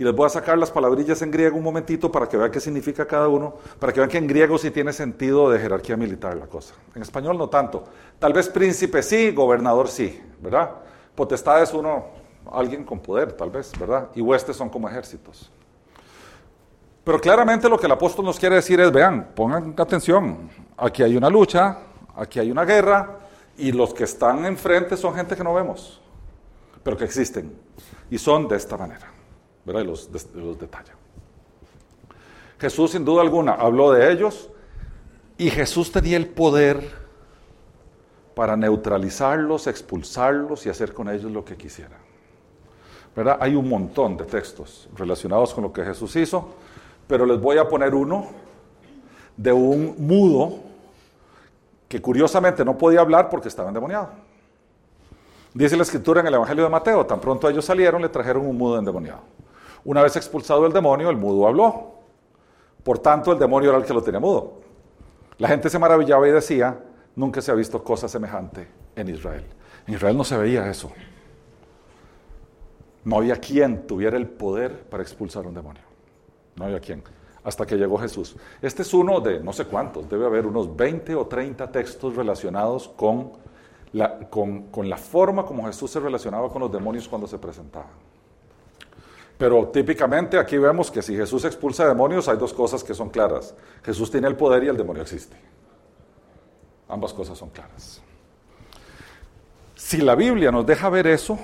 Y 0.00 0.02
les 0.02 0.14
voy 0.14 0.24
a 0.24 0.30
sacar 0.30 0.56
las 0.56 0.70
palabrillas 0.70 1.20
en 1.20 1.30
griego 1.30 1.58
un 1.58 1.62
momentito 1.62 2.10
para 2.10 2.26
que 2.26 2.38
vean 2.38 2.50
qué 2.50 2.58
significa 2.58 3.04
cada 3.04 3.28
uno, 3.28 3.56
para 3.78 3.92
que 3.92 4.00
vean 4.00 4.08
que 4.08 4.16
en 4.16 4.26
griego 4.26 4.56
sí 4.56 4.70
tiene 4.70 4.94
sentido 4.94 5.50
de 5.50 5.58
jerarquía 5.58 5.94
militar 5.94 6.38
la 6.38 6.46
cosa. 6.46 6.72
En 6.94 7.02
español 7.02 7.36
no 7.36 7.50
tanto. 7.50 7.84
Tal 8.18 8.32
vez 8.32 8.48
príncipe 8.48 9.02
sí, 9.02 9.30
gobernador 9.32 9.88
sí, 9.88 10.18
¿verdad? 10.40 10.70
Potestad 11.14 11.62
es 11.62 11.74
uno, 11.74 12.06
alguien 12.50 12.82
con 12.82 13.00
poder, 13.00 13.32
tal 13.34 13.50
vez, 13.50 13.72
¿verdad? 13.78 14.08
Y 14.14 14.22
huestes 14.22 14.56
son 14.56 14.70
como 14.70 14.88
ejércitos. 14.88 15.52
Pero 17.04 17.20
claramente 17.20 17.68
lo 17.68 17.78
que 17.78 17.84
el 17.84 17.92
apóstol 17.92 18.24
nos 18.24 18.38
quiere 18.38 18.54
decir 18.54 18.80
es, 18.80 18.90
vean, 18.90 19.32
pongan 19.36 19.74
atención, 19.76 20.48
aquí 20.78 21.02
hay 21.02 21.14
una 21.14 21.28
lucha, 21.28 21.76
aquí 22.16 22.40
hay 22.40 22.50
una 22.50 22.64
guerra, 22.64 23.18
y 23.58 23.70
los 23.70 23.92
que 23.92 24.04
están 24.04 24.46
enfrente 24.46 24.96
son 24.96 25.14
gente 25.14 25.36
que 25.36 25.44
no 25.44 25.52
vemos, 25.52 26.00
pero 26.82 26.96
que 26.96 27.04
existen, 27.04 27.54
y 28.10 28.16
son 28.16 28.48
de 28.48 28.56
esta 28.56 28.78
manera. 28.78 29.19
Y 29.66 29.84
los, 29.84 30.10
detalla. 30.12 30.94
Jesús, 32.58 32.90
sin 32.92 33.04
duda 33.04 33.22
alguna, 33.22 33.52
habló 33.52 33.92
de 33.92 34.10
ellos 34.12 34.50
y 35.38 35.50
Jesús 35.50 35.92
tenía 35.92 36.16
el 36.16 36.28
poder 36.28 37.00
para 38.34 38.56
neutralizarlos, 38.56 39.66
expulsarlos 39.66 40.66
y 40.66 40.70
hacer 40.70 40.92
con 40.92 41.08
ellos 41.08 41.30
lo 41.30 41.44
que 41.44 41.56
quisiera. 41.56 41.96
¿Verdad? 43.14 43.38
Hay 43.40 43.54
un 43.54 43.68
montón 43.68 44.16
de 44.16 44.24
textos 44.24 44.88
relacionados 44.94 45.52
con 45.52 45.64
lo 45.64 45.72
que 45.72 45.84
Jesús 45.84 46.14
hizo, 46.16 46.54
pero 47.06 47.26
les 47.26 47.40
voy 47.40 47.58
a 47.58 47.68
poner 47.68 47.94
uno 47.94 48.28
de 49.36 49.52
un 49.52 49.94
mudo 49.98 50.58
que 51.88 52.00
curiosamente 52.00 52.64
no 52.64 52.78
podía 52.78 53.00
hablar 53.00 53.28
porque 53.28 53.48
estaba 53.48 53.68
endemoniado. 53.68 54.10
Dice 55.52 55.76
la 55.76 55.82
escritura 55.82 56.20
en 56.20 56.28
el 56.28 56.34
Evangelio 56.34 56.64
de 56.64 56.70
Mateo, 56.70 57.04
tan 57.04 57.20
pronto 57.20 57.48
ellos 57.48 57.64
salieron, 57.64 58.00
le 58.00 58.08
trajeron 58.08 58.46
un 58.46 58.56
mudo 58.56 58.78
endemoniado. 58.78 59.22
Una 59.84 60.02
vez 60.02 60.16
expulsado 60.16 60.66
el 60.66 60.72
demonio, 60.72 61.10
el 61.10 61.16
mudo 61.16 61.46
habló. 61.46 61.92
Por 62.82 62.98
tanto, 62.98 63.32
el 63.32 63.38
demonio 63.38 63.70
era 63.70 63.78
el 63.78 63.84
que 63.84 63.94
lo 63.94 64.02
tenía 64.02 64.20
mudo. 64.20 64.60
La 65.38 65.48
gente 65.48 65.70
se 65.70 65.78
maravillaba 65.78 66.28
y 66.28 66.32
decía, 66.32 66.78
nunca 67.16 67.40
se 67.40 67.50
ha 67.50 67.54
visto 67.54 67.82
cosa 67.82 68.08
semejante 68.08 68.68
en 68.96 69.08
Israel. 69.08 69.44
En 69.86 69.94
Israel 69.94 70.16
no 70.16 70.24
se 70.24 70.36
veía 70.36 70.68
eso. 70.68 70.92
No 73.04 73.16
había 73.16 73.36
quien 73.36 73.86
tuviera 73.86 74.16
el 74.16 74.26
poder 74.26 74.82
para 74.84 75.02
expulsar 75.02 75.46
un 75.46 75.54
demonio. 75.54 75.82
No 76.56 76.66
había 76.66 76.80
quien. 76.80 77.02
Hasta 77.42 77.64
que 77.64 77.76
llegó 77.76 77.96
Jesús. 77.98 78.36
Este 78.60 78.82
es 78.82 78.92
uno 78.92 79.20
de 79.20 79.40
no 79.40 79.52
sé 79.54 79.64
cuántos, 79.64 80.08
debe 80.10 80.26
haber 80.26 80.46
unos 80.46 80.76
20 80.76 81.14
o 81.14 81.26
30 81.26 81.72
textos 81.72 82.14
relacionados 82.14 82.88
con 82.88 83.32
la, 83.92 84.18
con, 84.28 84.64
con 84.64 84.90
la 84.90 84.98
forma 84.98 85.46
como 85.46 85.64
Jesús 85.64 85.90
se 85.90 86.00
relacionaba 86.00 86.50
con 86.50 86.60
los 86.60 86.70
demonios 86.70 87.08
cuando 87.08 87.26
se 87.26 87.38
presentaban. 87.38 88.09
Pero 89.40 89.68
típicamente 89.68 90.38
aquí 90.38 90.58
vemos 90.58 90.90
que 90.90 91.00
si 91.00 91.16
Jesús 91.16 91.46
expulsa 91.46 91.88
demonios 91.88 92.28
hay 92.28 92.36
dos 92.36 92.52
cosas 92.52 92.84
que 92.84 92.92
son 92.92 93.08
claras. 93.08 93.54
Jesús 93.82 94.10
tiene 94.10 94.28
el 94.28 94.36
poder 94.36 94.64
y 94.64 94.68
el 94.68 94.76
demonio 94.76 95.00
existe. 95.00 95.34
Ambas 96.86 97.14
cosas 97.14 97.38
son 97.38 97.48
claras. 97.48 98.02
Si 99.74 99.96
la 100.02 100.14
Biblia 100.14 100.52
nos 100.52 100.66
deja 100.66 100.90
ver 100.90 101.06
eso, 101.06 101.38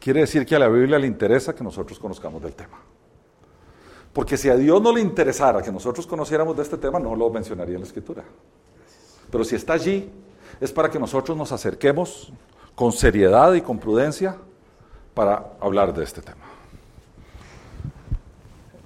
quiere 0.00 0.22
decir 0.22 0.44
que 0.44 0.56
a 0.56 0.58
la 0.58 0.66
Biblia 0.66 0.98
le 0.98 1.06
interesa 1.06 1.54
que 1.54 1.62
nosotros 1.62 2.00
conozcamos 2.00 2.42
del 2.42 2.54
tema. 2.54 2.80
Porque 4.12 4.36
si 4.36 4.48
a 4.48 4.56
Dios 4.56 4.82
no 4.82 4.92
le 4.92 5.00
interesara 5.00 5.62
que 5.62 5.70
nosotros 5.70 6.08
conociéramos 6.08 6.56
de 6.56 6.64
este 6.64 6.78
tema, 6.78 6.98
no 6.98 7.14
lo 7.14 7.30
mencionaría 7.30 7.76
en 7.76 7.82
la 7.82 7.86
Escritura. 7.86 8.24
Pero 9.30 9.44
si 9.44 9.54
está 9.54 9.74
allí, 9.74 10.10
es 10.60 10.72
para 10.72 10.90
que 10.90 10.98
nosotros 10.98 11.38
nos 11.38 11.52
acerquemos 11.52 12.32
con 12.74 12.90
seriedad 12.90 13.54
y 13.54 13.60
con 13.60 13.78
prudencia 13.78 14.36
para 15.14 15.52
hablar 15.60 15.94
de 15.94 16.02
este 16.02 16.22
tema. 16.22 16.49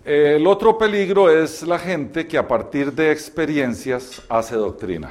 El 0.05 0.47
otro 0.47 0.77
peligro 0.77 1.31
es 1.31 1.63
la 1.63 1.79
gente 1.79 2.27
que 2.27 2.37
a 2.37 2.47
partir 2.47 2.93
de 2.93 3.11
experiencias 3.11 4.21
hace 4.29 4.55
doctrina. 4.55 5.11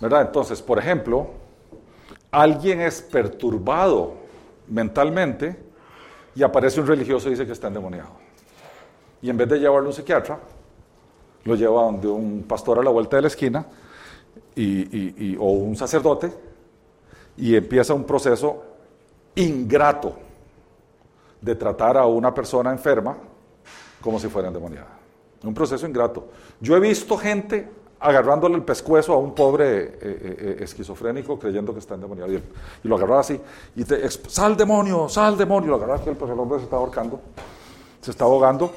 ¿Verdad? 0.00 0.22
Entonces, 0.22 0.62
por 0.62 0.78
ejemplo, 0.78 1.30
alguien 2.30 2.80
es 2.80 3.02
perturbado 3.02 4.14
mentalmente 4.68 5.56
y 6.36 6.44
aparece 6.44 6.80
un 6.80 6.86
religioso 6.86 7.26
y 7.26 7.32
dice 7.32 7.44
que 7.44 7.50
está 7.50 7.66
endemoniado. 7.66 8.10
Y 9.20 9.30
en 9.30 9.36
vez 9.36 9.48
de 9.48 9.58
llevarlo 9.58 9.86
a 9.86 9.90
un 9.90 9.94
psiquiatra, 9.94 10.38
lo 11.42 11.56
lleva 11.56 11.82
donde 11.82 12.06
un 12.06 12.44
pastor 12.44 12.78
a 12.78 12.84
la 12.84 12.90
vuelta 12.90 13.16
de 13.16 13.22
la 13.22 13.28
esquina 13.28 13.66
y, 14.54 15.36
o 15.40 15.46
un 15.46 15.74
sacerdote 15.74 16.32
y 17.36 17.56
empieza 17.56 17.94
un 17.94 18.04
proceso 18.04 18.62
ingrato 19.34 20.14
de 21.40 21.56
tratar 21.56 21.96
a 21.96 22.06
una 22.06 22.32
persona 22.32 22.70
enferma 22.70 23.16
como 24.02 24.18
si 24.18 24.28
fuera 24.28 24.48
endemoniada. 24.48 24.98
Un 25.42 25.54
proceso 25.54 25.86
ingrato. 25.86 26.28
Yo 26.60 26.76
he 26.76 26.80
visto 26.80 27.16
gente 27.16 27.68
agarrándole 27.98 28.56
el 28.56 28.62
pescuezo 28.62 29.12
a 29.12 29.18
un 29.18 29.34
pobre 29.34 29.84
eh, 29.84 29.98
eh, 30.02 30.36
eh, 30.38 30.56
esquizofrénico 30.60 31.38
creyendo 31.38 31.72
que 31.72 31.78
está 31.78 31.94
endemoniado. 31.94 32.32
Y, 32.32 32.42
lo 32.82 32.96
agarraba 32.96 33.20
así. 33.20 33.40
Y 33.76 33.84
te, 33.84 34.08
sal 34.10 34.56
demonio, 34.56 35.08
sal 35.08 35.38
demonio. 35.38 35.70
Lo 35.70 35.76
agarraba 35.76 36.04
que 36.04 36.12
pues 36.12 36.30
el 36.30 36.38
hombre 36.38 36.58
se 36.58 36.64
está 36.64 36.76
ahorcando, 36.76 37.20
se 38.00 38.10
está 38.10 38.24
ahogando. 38.24 38.72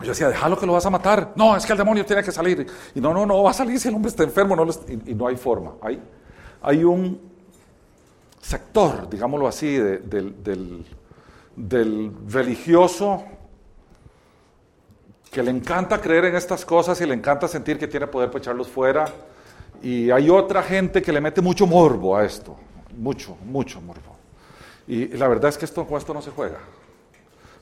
yo 0.00 0.08
decía, 0.08 0.28
déjalo 0.28 0.58
que 0.58 0.66
lo 0.66 0.72
vas 0.72 0.86
a 0.86 0.90
matar. 0.90 1.32
No, 1.36 1.56
es 1.56 1.64
que 1.64 1.72
el 1.72 1.78
demonio 1.78 2.04
tiene 2.04 2.22
que 2.22 2.32
salir. 2.32 2.66
Y 2.94 3.00
no, 3.00 3.14
no, 3.14 3.24
no, 3.24 3.42
va 3.42 3.50
a 3.50 3.54
salir 3.54 3.78
si 3.78 3.88
el 3.88 3.94
hombre 3.94 4.10
está 4.10 4.24
enfermo. 4.24 4.56
Y, 5.06 5.14
no 5.14 5.26
hay 5.26 5.36
forma. 5.36 5.74
Hay, 5.80 6.02
hay 6.60 6.84
un 6.84 7.20
sector, 8.40 9.08
digámoslo 9.08 9.46
así, 9.46 9.76
del, 9.76 10.84
del 11.56 12.12
religioso 12.28 13.24
que 15.30 15.42
le 15.42 15.50
encanta 15.50 16.00
creer 16.00 16.26
en 16.26 16.36
estas 16.36 16.64
cosas 16.64 17.00
y 17.00 17.06
le 17.06 17.14
encanta 17.14 17.48
sentir 17.48 17.78
que 17.78 17.86
tiene 17.86 18.06
poder 18.06 18.30
para 18.30 18.40
echarlos 18.40 18.68
fuera. 18.68 19.06
Y 19.82 20.10
hay 20.10 20.30
otra 20.30 20.62
gente 20.62 21.02
que 21.02 21.12
le 21.12 21.20
mete 21.20 21.40
mucho 21.40 21.66
morbo 21.66 22.16
a 22.16 22.24
esto, 22.24 22.56
mucho, 22.96 23.36
mucho 23.44 23.80
morbo. 23.80 24.16
Y 24.86 25.08
la 25.08 25.28
verdad 25.28 25.50
es 25.50 25.58
que 25.58 25.66
esto, 25.66 25.86
con 25.86 25.98
esto 25.98 26.14
no 26.14 26.22
se 26.22 26.30
juega, 26.30 26.58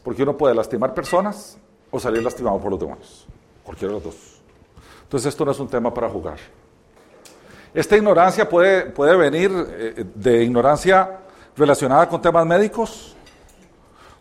porque 0.04 0.22
uno 0.22 0.36
puede 0.36 0.54
lastimar 0.54 0.94
personas 0.94 1.58
o 1.90 1.98
salir 1.98 2.22
lastimado 2.22 2.58
por 2.58 2.70
los 2.70 2.80
demonios, 2.80 3.26
cualquiera 3.64 3.92
de 3.94 4.00
los 4.00 4.04
dos. 4.04 4.40
Entonces 5.02 5.28
esto 5.28 5.44
no 5.44 5.50
es 5.50 5.58
un 5.58 5.68
tema 5.68 5.92
para 5.92 6.08
jugar. 6.08 6.38
Esta 7.74 7.96
ignorancia 7.96 8.48
puede, 8.48 8.86
puede 8.86 9.16
venir 9.16 9.50
eh, 9.52 10.04
de 10.14 10.44
ignorancia 10.44 11.18
relacionada 11.56 12.08
con 12.08 12.22
temas 12.22 12.46
médicos 12.46 13.14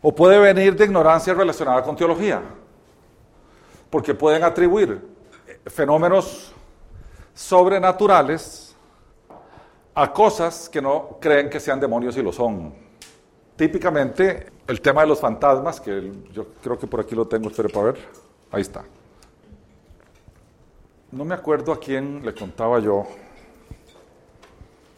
o 0.01 0.13
puede 0.13 0.39
venir 0.39 0.75
de 0.75 0.85
ignorancia 0.85 1.33
relacionada 1.33 1.81
con 1.83 1.95
teología 1.95 2.41
porque 3.95 4.13
pueden 4.13 4.43
atribuir 4.43 5.01
fenómenos 5.67 6.51
sobrenaturales 7.33 8.75
a 9.93 10.11
cosas 10.11 10.67
que 10.67 10.81
no 10.81 11.17
creen 11.21 11.49
que 11.49 11.61
sean 11.61 11.79
demonios 11.79 12.17
y 12.17 12.21
lo 12.21 12.33
son. 12.33 12.73
Típicamente 13.55 14.51
el 14.67 14.81
tema 14.81 14.99
de 14.99 15.07
los 15.07 15.21
fantasmas, 15.21 15.79
que 15.79 16.11
yo 16.33 16.45
creo 16.61 16.77
que 16.77 16.87
por 16.87 16.99
aquí 16.99 17.15
lo 17.15 17.25
tengo, 17.25 17.47
espero 17.47 17.69
para 17.69 17.93
ver, 17.93 17.99
ahí 18.51 18.63
está. 18.63 18.83
No 21.09 21.23
me 21.23 21.33
acuerdo 21.33 21.71
a 21.71 21.79
quién 21.79 22.21
le 22.25 22.35
contaba 22.35 22.81
yo. 22.81 23.07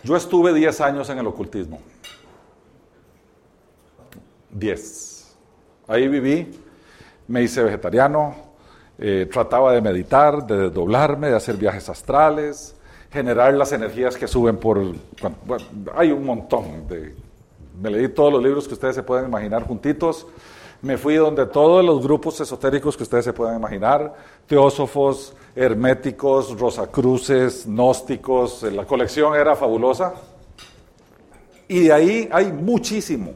Yo 0.01 0.15
estuve 0.15 0.55
10 0.55 0.81
años 0.81 1.07
en 1.11 1.19
el 1.19 1.27
ocultismo. 1.27 1.79
10. 4.49 5.37
Ahí 5.87 6.07
viví, 6.07 6.59
me 7.27 7.43
hice 7.43 7.61
vegetariano, 7.61 8.46
eh, 8.99 9.27
trataba 9.31 9.73
de 9.73 9.81
meditar, 9.81 10.45
de 10.45 10.69
desdoblarme, 10.69 11.29
de 11.29 11.35
hacer 11.35 11.55
viajes 11.55 11.87
astrales, 11.89 12.75
generar 13.11 13.53
las 13.53 13.71
energías 13.71 14.17
que 14.17 14.27
suben 14.27 14.57
por... 14.57 14.81
hay 15.95 16.11
un 16.11 16.25
montón 16.25 16.87
de... 16.87 17.15
Me 17.79 17.91
leí 17.91 18.09
todos 18.09 18.33
los 18.33 18.43
libros 18.43 18.67
que 18.67 18.73
ustedes 18.73 18.95
se 18.95 19.03
pueden 19.03 19.25
imaginar 19.25 19.63
juntitos. 19.63 20.25
Me 20.81 20.97
fui 20.97 21.15
donde 21.15 21.45
todos 21.45 21.85
los 21.85 22.01
grupos 22.01 22.39
esotéricos 22.41 22.97
que 22.97 23.03
ustedes 23.03 23.25
se 23.25 23.33
puedan 23.33 23.55
imaginar, 23.55 24.13
teósofos, 24.47 25.35
herméticos, 25.55 26.59
rosacruces, 26.59 27.65
gnósticos, 27.67 28.63
la 28.63 28.85
colección 28.85 29.35
era 29.35 29.55
fabulosa. 29.55 30.13
Y 31.67 31.85
de 31.85 31.93
ahí 31.93 32.29
hay 32.31 32.51
muchísimo 32.51 33.33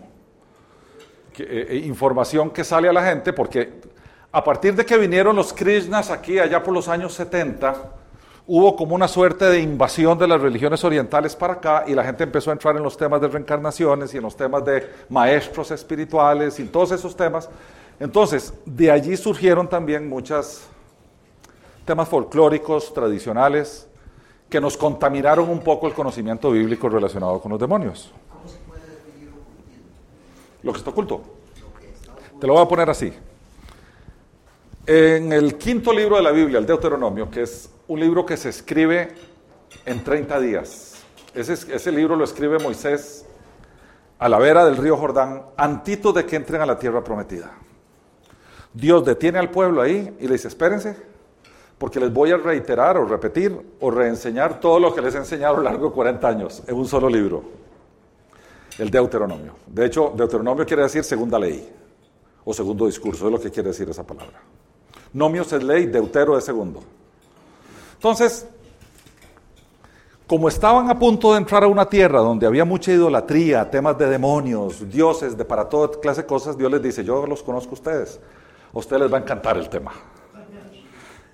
eh, 1.37 1.67
eh, 1.69 1.77
información 1.85 2.51
que 2.51 2.63
sale 2.63 2.87
a 2.87 2.93
la 2.93 3.03
gente, 3.03 3.33
porque 3.33 3.81
a 4.31 4.43
partir 4.43 4.75
de 4.75 4.85
que 4.85 4.97
vinieron 4.97 5.35
los 5.35 5.51
Krishnas 5.51 6.09
aquí, 6.09 6.39
allá 6.39 6.63
por 6.63 6.73
los 6.73 6.87
años 6.87 7.13
70, 7.13 7.75
hubo 8.47 8.75
como 8.75 8.95
una 8.95 9.07
suerte 9.07 9.45
de 9.45 9.59
invasión 9.59 10.17
de 10.17 10.27
las 10.27 10.39
religiones 10.39 10.83
orientales 10.83 11.35
para 11.35 11.53
acá 11.53 11.83
y 11.85 11.93
la 11.93 12.03
gente 12.03 12.23
empezó 12.23 12.49
a 12.49 12.53
entrar 12.53 12.75
en 12.77 12.83
los 12.83 12.95
temas 12.95 13.19
de 13.19 13.27
reencarnaciones 13.27 14.13
y 14.13 14.17
en 14.17 14.23
los 14.23 14.35
temas 14.35 14.63
de 14.63 14.89
maestros 15.09 15.71
espirituales 15.71 16.59
y 16.59 16.65
todos 16.65 16.91
esos 16.91 17.15
temas. 17.15 17.49
Entonces, 17.99 18.53
de 18.65 18.89
allí 18.89 19.17
surgieron 19.17 19.67
también 19.67 20.07
muchos 20.07 20.63
temas 21.85 22.07
folclóricos, 22.07 22.93
tradicionales, 22.93 23.87
que 24.49 24.61
nos 24.61 24.75
contaminaron 24.75 25.49
un 25.49 25.59
poco 25.59 25.87
el 25.87 25.93
conocimiento 25.93 26.51
bíblico 26.51 26.89
relacionado 26.89 27.39
con 27.41 27.51
los 27.51 27.59
demonios. 27.59 28.11
¿Cómo 28.29 28.47
se 28.47 28.57
puede 28.59 28.81
definir 28.81 29.29
Lo 30.63 30.71
que 30.71 30.77
está 30.77 30.89
oculto. 30.89 31.21
Te 32.39 32.47
lo 32.47 32.53
voy 32.53 32.63
a 32.63 32.67
poner 32.67 32.89
así. 32.89 33.13
En 34.87 35.31
el 35.31 35.59
quinto 35.59 35.93
libro 35.93 36.15
de 36.15 36.23
la 36.23 36.31
Biblia, 36.31 36.57
el 36.57 36.65
Deuteronomio, 36.65 37.29
que 37.29 37.43
es 37.43 37.69
un 37.87 37.99
libro 37.99 38.25
que 38.25 38.35
se 38.35 38.49
escribe 38.49 39.09
en 39.85 40.03
30 40.03 40.39
días. 40.39 41.03
Ese, 41.35 41.53
ese 41.53 41.91
libro 41.91 42.15
lo 42.15 42.23
escribe 42.23 42.57
Moisés 42.57 43.25
a 44.17 44.27
la 44.27 44.39
vera 44.39 44.65
del 44.65 44.77
río 44.77 44.97
Jordán, 44.97 45.43
antito 45.55 46.11
de 46.11 46.25
que 46.25 46.35
entren 46.35 46.61
a 46.61 46.65
la 46.65 46.79
tierra 46.79 47.03
prometida. 47.03 47.51
Dios 48.73 49.05
detiene 49.05 49.37
al 49.37 49.51
pueblo 49.51 49.83
ahí 49.83 50.15
y 50.19 50.25
le 50.25 50.33
dice, 50.33 50.47
espérense, 50.47 50.95
porque 51.77 51.99
les 51.99 52.11
voy 52.11 52.31
a 52.31 52.37
reiterar 52.37 52.97
o 52.97 53.05
repetir 53.05 53.55
o 53.79 53.91
reenseñar 53.91 54.59
todo 54.59 54.79
lo 54.79 54.95
que 54.95 55.01
les 55.01 55.13
he 55.13 55.19
enseñado 55.19 55.55
a 55.55 55.57
lo 55.57 55.63
largo 55.63 55.87
de 55.89 55.93
40 55.93 56.27
años 56.27 56.63
en 56.65 56.75
un 56.75 56.87
solo 56.87 57.07
libro, 57.07 57.43
el 58.79 58.89
Deuteronomio. 58.89 59.53
De 59.67 59.85
hecho, 59.85 60.11
Deuteronomio 60.15 60.65
quiere 60.65 60.83
decir 60.83 61.03
segunda 61.03 61.37
ley 61.37 61.71
o 62.43 62.51
segundo 62.51 62.87
discurso, 62.87 63.27
es 63.27 63.31
lo 63.31 63.39
que 63.39 63.51
quiere 63.51 63.69
decir 63.69 63.87
esa 63.87 64.05
palabra. 64.05 64.41
Nomios 65.13 65.51
es 65.53 65.63
ley, 65.63 65.85
deutero 65.85 66.37
es 66.37 66.45
segundo. 66.45 66.81
Entonces, 67.95 68.47
como 70.31 70.47
estaban 70.47 70.89
a 70.89 70.97
punto 70.97 71.33
de 71.33 71.39
entrar 71.39 71.63
a 71.63 71.67
una 71.67 71.85
tierra 71.85 72.19
donde 72.19 72.47
había 72.47 72.63
mucha 72.63 72.91
idolatría, 72.91 73.69
temas 73.69 73.97
de 73.97 74.07
demonios, 74.07 74.89
dioses, 74.89 75.37
de 75.37 75.43
para 75.43 75.67
toda 75.67 75.99
clase 75.99 76.21
de 76.21 76.27
cosas, 76.27 76.57
Dios 76.57 76.71
les 76.71 76.81
dice, 76.81 77.03
yo 77.03 77.27
los 77.27 77.43
conozco 77.43 77.71
a 77.71 77.73
ustedes, 77.73 78.19
a 78.73 78.79
ustedes 78.79 79.01
les 79.01 79.13
va 79.13 79.17
a 79.17 79.21
encantar 79.21 79.57
el 79.57 79.67
tema. 79.67 79.91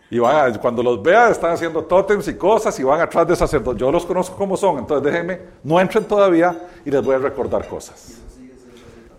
Y 0.10 0.19
van 0.19 0.57
cuando 0.57 0.81
los 0.81 1.03
vea, 1.03 1.29
están 1.29 1.51
haciendo 1.51 1.84
tótems 1.84 2.27
y 2.27 2.36
cosas 2.36 2.79
y 2.79 2.84
van 2.84 3.01
atrás 3.01 3.27
de 3.27 3.36
sacerdotes. 3.36 3.79
Yo 3.79 3.91
los 3.91 4.05
conozco 4.05 4.36
como 4.36 4.57
son, 4.57 4.79
entonces 4.79 5.12
déjenme, 5.12 5.41
no 5.63 5.79
entren 5.79 6.05
todavía 6.05 6.69
y 6.84 6.89
les 6.89 7.03
voy 7.03 7.15
a 7.15 7.19
recordar 7.19 7.67
cosas. 7.67 8.17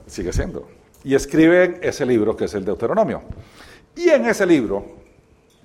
Sigue 0.07 0.33
siendo. 0.33 0.67
Y 1.05 1.15
escriben 1.15 1.79
ese 1.83 2.05
libro 2.05 2.37
que 2.37 2.47
es 2.47 2.55
el 2.55 2.65
Deuteronomio. 2.65 3.23
Y 3.99 4.11
en 4.11 4.27
ese 4.27 4.47
libro 4.47 4.85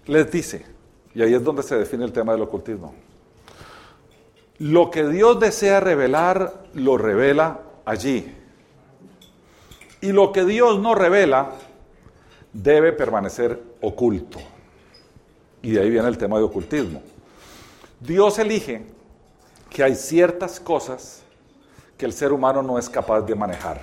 les 0.08 0.32
dice, 0.32 0.66
y 1.14 1.22
ahí 1.22 1.36
es 1.36 1.44
donde 1.44 1.62
se 1.62 1.78
define 1.78 2.04
el 2.04 2.12
tema 2.12 2.32
del 2.32 2.42
ocultismo, 2.42 2.96
lo 4.58 4.90
que 4.90 5.08
Dios 5.08 5.40
desea 5.40 5.80
revelar, 5.80 6.64
lo 6.74 6.98
revela 6.98 7.60
allí. 7.86 8.36
Y 10.02 10.12
lo 10.12 10.32
que 10.32 10.46
Dios 10.46 10.80
no 10.80 10.96
revela, 10.96 11.52
debe 12.52 12.92
permanecer 12.92 13.62
oculto. 13.82 14.40
Y 15.62 15.74
de 15.74 15.82
ahí 15.82 15.92
viene 15.92 16.08
el 16.08 16.18
tema 16.18 16.40
de 16.40 16.44
ocultismo. 16.44 17.04
Dios 18.00 18.40
elige 18.40 18.84
que 19.70 19.84
hay 19.84 19.94
ciertas 19.94 20.60
cosas 20.60 21.22
que 22.00 22.08
el 22.08 22.14
ser 22.14 22.34
humano 22.34 22.64
no 22.64 22.80
es 22.80 22.90
capaz 22.90 23.22
de 23.22 23.36
manejar. 23.36 23.80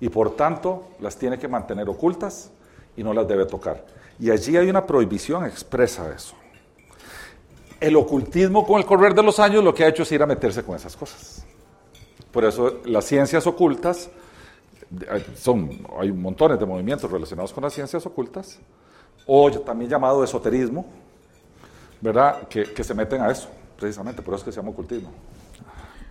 Y 0.00 0.08
por 0.08 0.34
tanto 0.34 0.88
las 0.98 1.16
tiene 1.16 1.38
que 1.38 1.46
mantener 1.46 1.88
ocultas 1.88 2.50
y 2.96 3.02
no 3.02 3.12
las 3.12 3.26
debe 3.26 3.46
tocar. 3.46 3.84
Y 4.18 4.30
allí 4.30 4.56
hay 4.56 4.68
una 4.68 4.86
prohibición 4.86 5.44
expresa 5.46 6.08
de 6.08 6.16
eso. 6.16 6.34
El 7.80 7.96
ocultismo 7.96 8.66
con 8.66 8.78
el 8.78 8.84
correr 8.84 9.14
de 9.14 9.22
los 9.22 9.38
años 9.38 9.64
lo 9.64 9.74
que 9.74 9.84
ha 9.84 9.88
hecho 9.88 10.02
es 10.02 10.12
ir 10.12 10.22
a 10.22 10.26
meterse 10.26 10.62
con 10.62 10.76
esas 10.76 10.94
cosas. 10.94 11.44
Por 12.30 12.44
eso 12.44 12.80
las 12.84 13.06
ciencias 13.06 13.46
ocultas, 13.46 14.10
son, 15.36 15.70
hay 15.98 16.12
montones 16.12 16.58
de 16.58 16.66
movimientos 16.66 17.10
relacionados 17.10 17.52
con 17.52 17.64
las 17.64 17.72
ciencias 17.72 18.04
ocultas, 18.04 18.58
o 19.26 19.50
también 19.50 19.90
llamado 19.90 20.22
esoterismo, 20.22 20.84
¿verdad? 22.00 22.46
Que, 22.48 22.64
que 22.64 22.84
se 22.84 22.94
meten 22.94 23.22
a 23.22 23.30
eso, 23.30 23.48
precisamente, 23.78 24.20
por 24.20 24.34
eso 24.34 24.42
es 24.42 24.44
que 24.44 24.52
se 24.52 24.56
llama 24.56 24.70
ocultismo. 24.70 25.10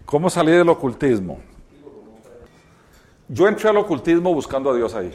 ¿Cómo 0.06 0.30
salí 0.30 0.52
del 0.52 0.70
ocultismo? 0.70 1.40
Yo 3.28 3.48
entré 3.48 3.70
al 3.70 3.78
ocultismo 3.78 4.34
buscando 4.34 4.72
a 4.72 4.76
Dios 4.76 4.96
ahí 4.96 5.14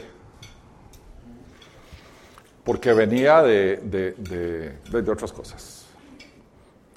porque 2.65 2.93
venía 2.93 3.43
de, 3.43 3.77
de, 3.77 5.11
otras 5.11 5.31
cosas. 5.31 5.85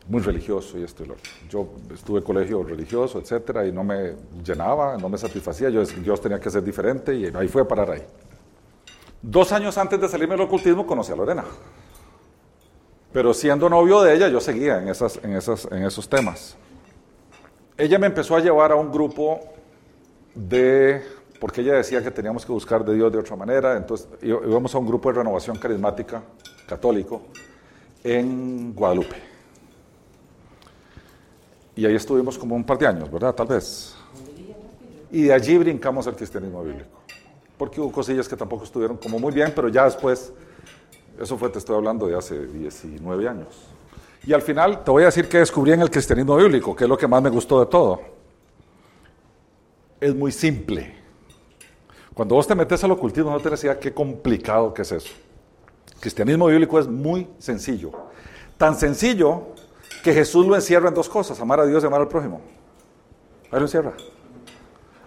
Muy 0.09 0.23
religioso 0.23 0.79
y 0.79 0.83
esto 0.83 1.05
y 1.05 1.07
lo 1.07 1.15
otro. 1.15 1.31
Yo 1.51 1.69
estuve 1.93 2.21
en 2.21 2.25
colegio 2.25 2.63
religioso, 2.63 3.19
etcétera, 3.19 3.67
y 3.67 3.73
no 3.73 3.85
me 3.85 4.15
llenaba, 4.43 4.97
no 4.97 5.11
me 5.11 5.19
satisfacía. 5.19 5.69
Yo, 5.69 5.85
Dios 5.85 6.23
tenía 6.23 6.41
que 6.41 6.49
ser 6.49 6.65
diferente 6.65 7.15
y 7.15 7.27
ahí 7.27 7.47
fue 7.49 7.63
a 7.63 7.69
parar 7.69 7.91
ahí. 7.91 8.03
Dos 9.21 9.53
años 9.53 9.77
antes 9.77 10.01
de 10.01 10.09
salirme 10.09 10.35
del 10.37 10.47
ocultismo 10.47 10.87
conocí 10.87 11.13
a 11.13 11.17
Lorena. 11.17 11.45
Pero 13.13 13.35
siendo 13.35 13.69
novio 13.69 14.01
de 14.01 14.15
ella, 14.15 14.29
yo 14.29 14.41
seguía 14.41 14.81
en, 14.81 14.89
esas, 14.89 15.21
en, 15.23 15.37
esas, 15.37 15.69
en 15.71 15.85
esos 15.85 16.09
temas. 16.09 16.57
Ella 17.77 17.99
me 17.99 18.07
empezó 18.07 18.37
a 18.37 18.41
llevar 18.41 18.73
a 18.73 18.77
un 18.77 18.91
grupo 18.91 19.41
de 20.35 21.03
porque 21.39 21.61
ella 21.61 21.75
decía 21.75 22.03
que 22.03 22.11
teníamos 22.11 22.45
que 22.45 22.53
buscar 22.53 22.85
de 22.85 22.95
Dios 22.95 23.13
de 23.13 23.19
otra 23.19 23.37
manera. 23.37 23.77
Entonces 23.77 24.09
íbamos 24.23 24.75
a 24.75 24.79
un 24.79 24.87
grupo 24.87 25.11
de 25.11 25.19
renovación 25.19 25.57
carismática 25.59 26.23
católico 26.67 27.23
en 28.03 28.75
Guadalupe. 28.75 29.17
Y 31.77 31.87
ahí 31.87 31.95
estuvimos 31.95 32.37
como 32.37 32.57
un 32.57 32.65
par 32.65 32.79
de 32.79 32.87
años, 32.87 33.11
¿verdad? 33.11 33.35
Tal 33.35 33.47
vez. 33.47 33.95
Y 35.13 35.23
de 35.23 35.33
allí 35.33 35.57
brincamos 35.59 36.07
al 36.09 36.17
cristianismo 36.17 36.63
bíblico. 36.63 36.99
Porque 37.57 37.81
hubo 37.81 37.93
cosillas 37.93 38.29
que 38.29 38.37
tampoco 38.37 38.65
estuvieron 38.65 38.97
como 38.97 39.19
muy 39.19 39.33
bien, 39.33 39.53
pero 39.55 39.69
ya 39.69 39.85
después, 39.85 40.33
eso 41.21 41.39
fue, 41.39 41.49
te 41.51 41.59
estoy 41.59 41.77
hablando 41.77 42.07
de 42.07 42.17
hace 42.17 42.47
19 42.47 43.29
años. 43.29 43.69
Y 44.27 44.33
al 44.33 44.43
final 44.43 44.83
te 44.83 44.91
voy 44.91 45.05
a 45.05 45.07
decir 45.07 45.29
que 45.29 45.39
descubrí 45.39 45.73
en 45.73 45.81
el 45.81 45.91
cristianismo 45.91 46.37
bíblico, 46.37 46.75
que 46.75 46.85
es 46.85 46.91
lo 46.91 46.99
que 46.99 47.07
más 47.07 47.23
me 47.23 47.31
gustó 47.31 47.61
de 47.61 47.67
todo. 47.67 48.01
Es 50.01 50.15
muy 50.15 50.33
simple. 50.33 50.98
Cuando 52.19 52.35
vos 52.35 52.49
te 52.49 52.57
metes 52.57 52.83
al 52.83 52.91
ocultismo, 52.91 53.31
no 53.31 53.39
te 53.39 53.49
decía 53.49 53.79
qué 53.79 53.95
complicado 53.95 54.75
que 54.75 54.83
es 54.83 54.91
eso. 54.91 55.11
El 55.95 56.01
cristianismo 56.01 56.49
bíblico 56.49 56.81
es 56.81 56.89
muy 56.89 57.29
sencillo. 57.39 57.93
Tan 58.57 58.77
sencillo 58.77 59.55
que 60.03 60.13
Jesús 60.13 60.45
lo 60.45 60.57
encierra 60.57 60.89
en 60.89 60.95
dos 60.95 61.09
cosas, 61.09 61.39
amar 61.41 61.61
a 61.61 61.67
Dios 61.67 61.81
y 61.85 61.87
amar 61.87 62.01
al 62.01 62.09
prójimo. 62.09 62.41
Ahí 63.53 63.61
lo 63.61 63.67
encierra. 63.67 63.93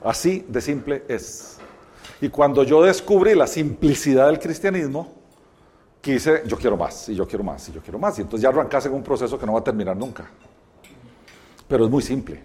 Así 0.02 0.46
de 0.48 0.62
simple 0.62 1.04
es. 1.10 1.58
Y 2.22 2.30
cuando 2.30 2.64
yo 2.64 2.82
descubrí 2.82 3.36
la 3.36 3.46
simplicidad 3.46 4.28
del 4.28 4.40
cristianismo, 4.40 5.12
quise, 6.00 6.44
yo 6.46 6.56
quiero 6.56 6.78
más, 6.78 7.10
y 7.10 7.16
yo 7.16 7.28
quiero 7.28 7.44
más, 7.44 7.68
y 7.68 7.74
yo 7.74 7.82
quiero 7.82 8.00
más. 8.00 8.18
Y 8.20 8.22
entonces 8.22 8.42
ya 8.42 8.48
arrancase 8.48 8.88
en 8.88 8.94
un 8.94 9.04
proceso 9.04 9.38
que 9.38 9.46
no 9.46 9.52
va 9.52 9.60
a 9.60 9.64
terminar 9.66 9.98
nunca. 9.98 10.30
Pero 11.68 11.84
es 11.84 11.92
muy 11.92 12.04
simple. 12.04 12.42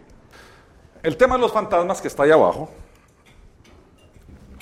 El 1.05 1.17
tema 1.17 1.37
de 1.37 1.43
los 1.43 1.53
fantasmas 1.53 2.01
que 2.01 2.09
está 2.09 2.25
ahí 2.25 2.33
abajo, 2.33 2.69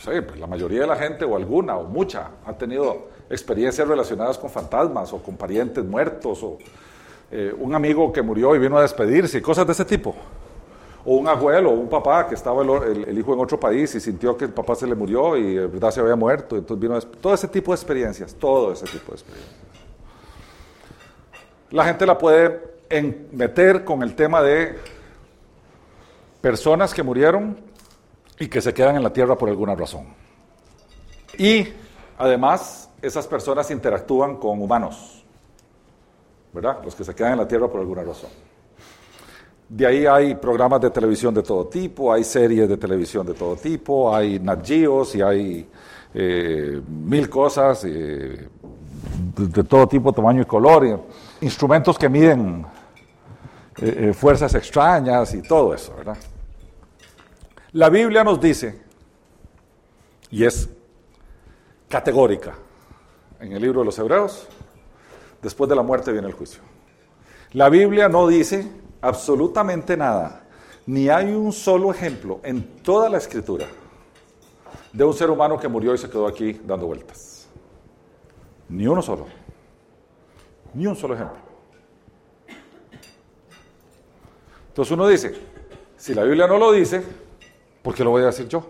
pues 0.04 0.38
la 0.38 0.46
mayoría 0.46 0.80
de 0.80 0.86
la 0.86 0.96
gente, 0.96 1.24
o 1.24 1.36
alguna, 1.36 1.76
o 1.76 1.84
mucha, 1.84 2.30
ha 2.44 2.52
tenido 2.52 3.08
experiencias 3.30 3.86
relacionadas 3.86 4.38
con 4.38 4.50
fantasmas, 4.50 5.12
o 5.12 5.22
con 5.22 5.36
parientes 5.36 5.84
muertos, 5.84 6.42
o 6.42 6.58
eh, 7.30 7.54
un 7.58 7.74
amigo 7.74 8.12
que 8.12 8.22
murió 8.22 8.54
y 8.54 8.58
vino 8.58 8.78
a 8.78 8.82
despedirse, 8.82 9.40
cosas 9.40 9.66
de 9.66 9.72
ese 9.72 9.84
tipo. 9.84 10.14
O 11.04 11.16
un 11.16 11.28
abuelo, 11.28 11.70
o 11.70 11.74
un 11.74 11.88
papá 11.88 12.26
que 12.28 12.34
estaba 12.34 12.62
el, 12.62 13.18
hijo 13.18 13.34
en 13.34 13.40
otro 13.40 13.58
país 13.58 13.94
y 13.94 14.00
sintió 14.00 14.36
que 14.36 14.46
el 14.46 14.52
papá 14.52 14.74
se 14.74 14.86
le 14.86 14.94
murió 14.94 15.36
y 15.36 15.56
en 15.58 15.70
verdad 15.70 15.90
se 15.90 16.00
había 16.00 16.16
muerto, 16.16 16.56
entonces 16.56 16.80
vino 16.80 16.98
todo 17.00 17.34
ese 17.34 17.48
tipo 17.48 17.72
de 17.72 17.76
experiencias, 17.76 18.34
todo 18.34 18.72
ese 18.72 18.86
tipo 18.86 19.12
de 19.12 19.14
experiencias. 19.14 19.56
La 21.70 21.84
gente 21.84 22.06
la 22.06 22.16
puede 22.16 22.60
meter 23.32 23.84
con 23.84 24.02
el 24.02 24.14
tema 24.14 24.40
de 24.42 24.78
personas 26.40 26.94
que 26.94 27.02
murieron 27.02 27.56
y 28.38 28.48
que 28.48 28.60
se 28.60 28.74
quedan 28.74 28.96
en 28.96 29.02
la 29.02 29.12
tierra 29.12 29.36
por 29.36 29.48
alguna 29.48 29.74
razón. 29.74 30.06
Y 31.38 31.66
además, 32.18 32.90
esas 33.00 33.26
personas 33.26 33.70
interactúan 33.70 34.36
con 34.36 34.60
humanos, 34.60 35.24
¿verdad? 36.52 36.78
Los 36.84 36.94
que 36.94 37.04
se 37.04 37.14
quedan 37.14 37.32
en 37.32 37.38
la 37.38 37.48
tierra 37.48 37.68
por 37.68 37.80
alguna 37.80 38.02
razón. 38.02 38.30
De 39.68 39.86
ahí 39.86 40.06
hay 40.06 40.34
programas 40.34 40.80
de 40.80 40.90
televisión 40.90 41.34
de 41.34 41.42
todo 41.42 41.66
tipo, 41.66 42.12
hay 42.12 42.22
series 42.22 42.68
de 42.68 42.76
televisión 42.76 43.26
de 43.26 43.34
todo 43.34 43.56
tipo, 43.56 44.14
hay 44.14 44.38
Nat 44.38 44.68
y 44.68 45.22
hay 45.22 45.68
eh, 46.12 46.80
mil 46.86 47.28
cosas 47.28 47.84
eh, 47.84 48.48
de, 49.36 49.64
todo 49.64 49.88
tipo, 49.88 50.12
tamaño 50.12 50.42
y 50.42 50.44
color, 50.44 51.00
instrumentos 51.40 51.98
que 51.98 52.08
miden 52.08 52.64
fuerzas 54.12 54.54
extrañas 54.54 55.34
y 55.34 55.42
todo 55.42 55.74
eso, 55.74 55.92
¿verdad? 55.96 56.16
La 57.74 57.90
Biblia 57.90 58.22
nos 58.22 58.40
dice, 58.40 58.80
y 60.30 60.44
es 60.44 60.68
categórica, 61.88 62.54
en 63.40 63.50
el 63.50 63.60
libro 63.60 63.80
de 63.80 63.86
los 63.86 63.98
Hebreos, 63.98 64.46
después 65.42 65.68
de 65.68 65.74
la 65.74 65.82
muerte 65.82 66.12
viene 66.12 66.28
el 66.28 66.34
juicio. 66.34 66.62
La 67.52 67.68
Biblia 67.68 68.08
no 68.08 68.28
dice 68.28 68.70
absolutamente 69.00 69.96
nada, 69.96 70.44
ni 70.86 71.08
hay 71.08 71.32
un 71.32 71.52
solo 71.52 71.90
ejemplo 71.90 72.38
en 72.44 72.76
toda 72.80 73.08
la 73.08 73.18
escritura 73.18 73.66
de 74.92 75.02
un 75.02 75.12
ser 75.12 75.28
humano 75.28 75.58
que 75.58 75.66
murió 75.66 75.94
y 75.94 75.98
se 75.98 76.08
quedó 76.08 76.28
aquí 76.28 76.52
dando 76.64 76.86
vueltas. 76.86 77.48
Ni 78.68 78.86
uno 78.86 79.02
solo. 79.02 79.26
Ni 80.74 80.86
un 80.86 80.94
solo 80.94 81.14
ejemplo. 81.14 81.38
Entonces 84.68 84.92
uno 84.92 85.08
dice, 85.08 85.34
si 85.96 86.14
la 86.14 86.22
Biblia 86.22 86.46
no 86.46 86.56
lo 86.56 86.70
dice, 86.70 87.23
¿por 87.84 87.94
qué 87.94 88.02
lo 88.02 88.10
voy 88.10 88.22
a 88.22 88.26
decir 88.26 88.48
yo? 88.48 88.64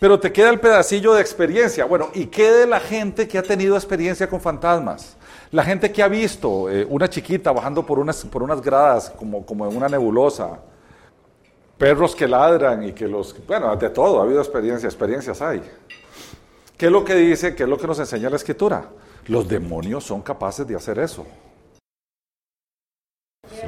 Pero 0.00 0.18
te 0.18 0.32
queda 0.32 0.50
el 0.50 0.58
pedacillo 0.58 1.12
de 1.12 1.20
experiencia. 1.20 1.84
Bueno, 1.84 2.10
¿y 2.14 2.26
qué 2.26 2.50
de 2.50 2.66
la 2.66 2.80
gente 2.80 3.28
que 3.28 3.38
ha 3.38 3.42
tenido 3.44 3.76
experiencia 3.76 4.28
con 4.28 4.40
fantasmas? 4.40 5.16
La 5.52 5.62
gente 5.62 5.92
que 5.92 6.02
ha 6.02 6.08
visto 6.08 6.68
eh, 6.68 6.84
una 6.88 7.08
chiquita 7.08 7.52
bajando 7.52 7.86
por 7.86 8.00
unas, 8.00 8.24
por 8.24 8.42
unas 8.42 8.60
gradas 8.60 9.10
como, 9.10 9.46
como 9.46 9.68
en 9.68 9.76
una 9.76 9.88
nebulosa, 9.88 10.58
perros 11.78 12.16
que 12.16 12.26
ladran 12.26 12.82
y 12.82 12.92
que 12.92 13.06
los... 13.06 13.36
Bueno, 13.46 13.76
de 13.76 13.90
todo, 13.90 14.18
ha 14.18 14.24
habido 14.24 14.40
experiencias, 14.40 14.92
experiencias 14.92 15.40
hay. 15.40 15.62
¿Qué 16.76 16.86
es 16.86 16.92
lo 16.92 17.04
que 17.04 17.14
dice, 17.14 17.54
qué 17.54 17.62
es 17.62 17.68
lo 17.68 17.78
que 17.78 17.86
nos 17.86 17.98
enseña 18.00 18.30
la 18.30 18.36
escritura? 18.36 18.86
Los 19.26 19.46
demonios 19.46 20.02
son 20.02 20.22
capaces 20.22 20.66
de 20.66 20.74
hacer 20.74 20.98
eso. 20.98 21.24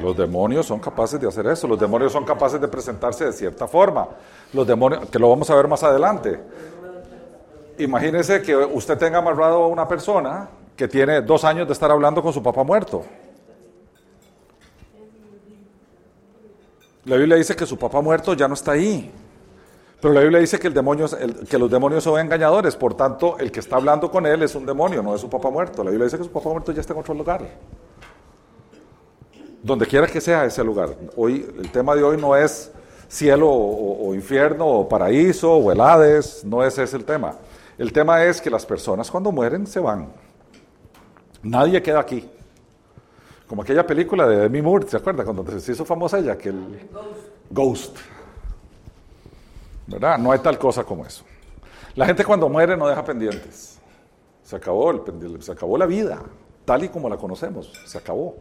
Los 0.01 0.17
demonios 0.17 0.65
son 0.65 0.79
capaces 0.79 1.19
de 1.19 1.27
hacer 1.27 1.47
eso, 1.47 1.67
los 1.67 1.79
demonios 1.79 2.11
son 2.11 2.25
capaces 2.25 2.59
de 2.59 2.67
presentarse 2.67 3.25
de 3.25 3.33
cierta 3.33 3.67
forma. 3.67 4.07
Los 4.53 4.67
demonios, 4.67 5.09
que 5.09 5.19
lo 5.19 5.29
vamos 5.29 5.49
a 5.49 5.55
ver 5.55 5.67
más 5.67 5.83
adelante. 5.83 6.39
Imagínese 7.77 8.41
que 8.41 8.55
usted 8.55 8.97
tenga 8.97 9.19
amarrado 9.19 9.63
a 9.63 9.67
una 9.67 9.87
persona 9.87 10.49
que 10.75 10.87
tiene 10.87 11.21
dos 11.21 11.43
años 11.43 11.67
de 11.67 11.73
estar 11.73 11.91
hablando 11.91 12.21
con 12.21 12.33
su 12.33 12.43
papá 12.43 12.63
muerto. 12.63 13.03
La 17.05 17.17
Biblia 17.17 17.37
dice 17.37 17.55
que 17.55 17.65
su 17.65 17.77
papá 17.77 18.01
muerto 18.01 18.33
ya 18.33 18.47
no 18.47 18.55
está 18.55 18.71
ahí. 18.71 19.11
Pero 20.01 20.13
la 20.13 20.21
Biblia 20.21 20.39
dice 20.39 20.59
que, 20.59 20.67
el 20.67 20.73
demonio, 20.73 21.07
que 21.49 21.57
los 21.57 21.69
demonios 21.69 22.03
son 22.03 22.19
engañadores. 22.19 22.75
Por 22.75 22.95
tanto, 22.95 23.37
el 23.37 23.51
que 23.51 23.59
está 23.59 23.77
hablando 23.77 24.11
con 24.11 24.25
él 24.25 24.43
es 24.43 24.55
un 24.55 24.65
demonio, 24.65 25.01
no 25.01 25.15
es 25.15 25.21
su 25.21 25.29
papá 25.29 25.49
muerto. 25.49 25.83
La 25.83 25.91
Biblia 25.91 26.05
dice 26.05 26.17
que 26.17 26.23
su 26.23 26.31
papá 26.31 26.49
muerto 26.49 26.71
ya 26.71 26.81
está 26.81 26.93
en 26.93 26.99
otro 26.99 27.13
lugar. 27.13 27.47
Donde 29.65 29.87
quiera 29.87 30.05
que 30.05 30.21
sea 30.21 30.45
ese 30.45 30.63
lugar. 30.63 30.95
Hoy, 31.15 31.43
el 31.57 31.71
tema 31.71 31.95
de 31.95 32.03
hoy 32.03 32.17
no 32.17 32.35
es 32.35 32.71
cielo 33.07 33.49
o, 33.49 34.13
infierno 34.13 34.67
o 34.67 34.87
paraíso 34.87 35.53
o 35.53 35.71
el 35.71 35.81
Hades. 35.81 36.45
No 36.45 36.63
ese 36.63 36.83
es 36.83 36.93
el 36.93 37.03
tema. 37.03 37.33
El 37.75 37.91
tema 37.91 38.23
es 38.23 38.39
que 38.39 38.51
las 38.51 38.63
personas 38.63 39.09
cuando 39.09 39.31
mueren 39.31 39.65
se 39.65 39.79
van. 39.79 40.09
Nadie 41.41 41.81
queda 41.81 41.99
aquí. 41.99 42.29
Como 43.47 43.63
aquella 43.63 43.87
película 43.87 44.27
de 44.27 44.37
Demi 44.37 44.61
Moore, 44.61 44.87
¿se 44.87 44.97
acuerda? 44.97 45.23
Cuando 45.23 45.59
se 45.59 45.71
hizo 45.71 45.83
famosa 45.83 46.19
ella, 46.19 46.37
que 46.37 46.49
el 46.49 46.87
Ghost. 47.49 47.97
¿Verdad? 49.87 50.19
No 50.19 50.31
hay 50.31 50.39
tal 50.39 50.59
cosa 50.59 50.83
como 50.83 51.07
eso. 51.07 51.25
La 51.95 52.05
gente 52.05 52.23
cuando 52.23 52.47
muere 52.49 52.77
no 52.77 52.87
deja 52.87 53.03
pendientes. 53.03 53.79
Se 54.43 54.57
acabó, 54.57 55.03
se 55.39 55.51
acabó 55.51 55.75
la 55.75 55.87
vida, 55.87 56.21
tal 56.65 56.83
y 56.83 56.89
como 56.89 57.09
la 57.09 57.17
conocemos. 57.17 57.73
Se 57.87 57.97
acabó. 57.97 58.35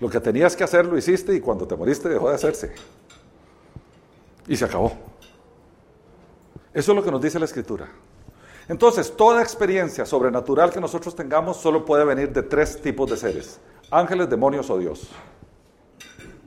Lo 0.00 0.08
que 0.08 0.20
tenías 0.20 0.54
que 0.54 0.64
hacer 0.64 0.86
lo 0.86 0.96
hiciste 0.96 1.34
y 1.34 1.40
cuando 1.40 1.66
te 1.66 1.76
moriste 1.76 2.08
dejó 2.08 2.28
de 2.28 2.36
hacerse. 2.36 2.72
Y 4.46 4.56
se 4.56 4.64
acabó. 4.64 4.92
Eso 6.72 6.92
es 6.92 6.96
lo 6.96 7.02
que 7.02 7.10
nos 7.10 7.20
dice 7.20 7.38
la 7.38 7.44
escritura. 7.46 7.88
Entonces, 8.68 9.16
toda 9.16 9.42
experiencia 9.42 10.04
sobrenatural 10.04 10.70
que 10.70 10.80
nosotros 10.80 11.16
tengamos 11.16 11.56
solo 11.56 11.84
puede 11.84 12.04
venir 12.04 12.32
de 12.32 12.42
tres 12.42 12.80
tipos 12.80 13.10
de 13.10 13.16
seres. 13.16 13.58
Ángeles, 13.90 14.28
demonios 14.28 14.68
o 14.70 14.78
Dios. 14.78 15.08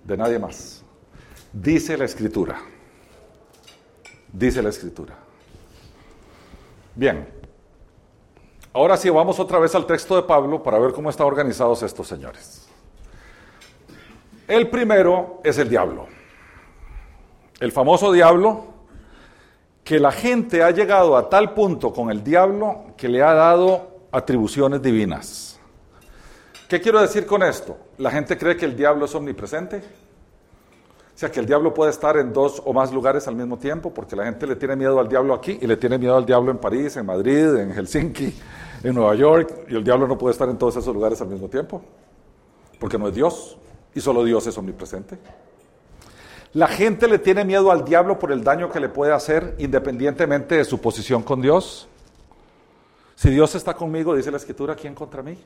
De 0.03 0.15
nadie 0.15 0.37
más. 0.37 0.83
Dice 1.51 1.97
la 1.97 2.05
escritura. 2.05 2.61
Dice 4.31 4.61
la 4.61 4.69
escritura. 4.69 5.15
Bien. 6.95 7.27
Ahora 8.73 8.95
sí, 8.95 9.09
vamos 9.09 9.39
otra 9.39 9.59
vez 9.59 9.75
al 9.75 9.85
texto 9.85 10.15
de 10.15 10.21
Pablo 10.21 10.63
para 10.63 10.79
ver 10.79 10.93
cómo 10.93 11.09
están 11.09 11.27
organizados 11.27 11.83
estos 11.83 12.07
señores. 12.07 12.70
El 14.51 14.67
primero 14.67 15.39
es 15.45 15.57
el 15.59 15.69
diablo. 15.69 16.07
El 17.61 17.71
famoso 17.71 18.11
diablo 18.11 18.65
que 19.81 19.97
la 19.97 20.11
gente 20.11 20.61
ha 20.61 20.71
llegado 20.71 21.15
a 21.15 21.29
tal 21.29 21.53
punto 21.53 21.93
con 21.93 22.11
el 22.11 22.21
diablo 22.21 22.87
que 22.97 23.07
le 23.07 23.23
ha 23.23 23.33
dado 23.33 24.01
atribuciones 24.11 24.81
divinas. 24.81 25.57
¿Qué 26.67 26.81
quiero 26.81 26.99
decir 26.99 27.25
con 27.25 27.43
esto? 27.43 27.77
La 27.97 28.11
gente 28.11 28.37
cree 28.37 28.57
que 28.57 28.65
el 28.65 28.75
diablo 28.75 29.05
es 29.05 29.15
omnipresente. 29.15 29.77
O 29.77 31.17
sea, 31.17 31.31
que 31.31 31.39
el 31.39 31.45
diablo 31.45 31.73
puede 31.73 31.91
estar 31.91 32.17
en 32.17 32.33
dos 32.33 32.61
o 32.65 32.73
más 32.73 32.91
lugares 32.91 33.29
al 33.29 33.37
mismo 33.37 33.57
tiempo, 33.57 33.93
porque 33.93 34.17
la 34.17 34.25
gente 34.25 34.45
le 34.45 34.57
tiene 34.57 34.75
miedo 34.75 34.99
al 34.99 35.07
diablo 35.07 35.33
aquí 35.33 35.59
y 35.61 35.65
le 35.65 35.77
tiene 35.77 35.97
miedo 35.97 36.17
al 36.17 36.25
diablo 36.25 36.51
en 36.51 36.57
París, 36.57 36.97
en 36.97 37.05
Madrid, 37.05 37.55
en 37.55 37.71
Helsinki, 37.71 38.35
en 38.83 38.93
Nueva 38.93 39.15
York, 39.15 39.65
y 39.69 39.75
el 39.77 39.83
diablo 39.85 40.09
no 40.09 40.17
puede 40.17 40.33
estar 40.33 40.49
en 40.49 40.57
todos 40.57 40.75
esos 40.75 40.93
lugares 40.93 41.21
al 41.21 41.29
mismo 41.29 41.47
tiempo, 41.47 41.81
porque 42.81 42.97
no 42.97 43.07
es 43.07 43.15
Dios, 43.15 43.57
y 43.93 44.01
solo 44.01 44.23
Dios 44.23 44.45
es 44.47 44.57
omnipresente. 44.57 45.17
La 46.53 46.67
gente 46.67 47.07
le 47.07 47.19
tiene 47.19 47.45
miedo 47.45 47.71
al 47.71 47.85
diablo 47.85 48.19
por 48.19 48.31
el 48.31 48.43
daño 48.43 48.69
que 48.69 48.79
le 48.79 48.89
puede 48.89 49.13
hacer 49.13 49.55
independientemente 49.57 50.55
de 50.55 50.65
su 50.65 50.81
posición 50.81 51.23
con 51.23 51.41
Dios. 51.41 51.87
Si 53.15 53.29
Dios 53.29 53.55
está 53.55 53.73
conmigo, 53.73 54.15
dice 54.15 54.31
la 54.31 54.37
escritura, 54.37 54.75
¿quién 54.75 54.93
contra 54.93 55.23
mí? 55.23 55.37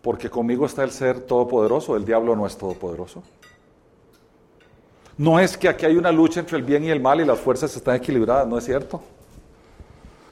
Porque 0.00 0.28
conmigo 0.28 0.66
está 0.66 0.82
el 0.82 0.90
ser 0.90 1.20
todopoderoso, 1.20 1.94
el 1.94 2.04
diablo 2.04 2.34
no 2.34 2.46
es 2.46 2.56
todopoderoso. 2.56 3.22
No 5.18 5.38
es 5.38 5.56
que 5.56 5.68
aquí 5.68 5.86
hay 5.86 5.96
una 5.96 6.10
lucha 6.10 6.40
entre 6.40 6.56
el 6.56 6.64
bien 6.64 6.82
y 6.84 6.90
el 6.90 7.00
mal 7.00 7.20
y 7.20 7.24
las 7.24 7.38
fuerzas 7.38 7.76
están 7.76 7.96
equilibradas, 7.96 8.48
no 8.48 8.58
es 8.58 8.64
cierto. 8.64 9.00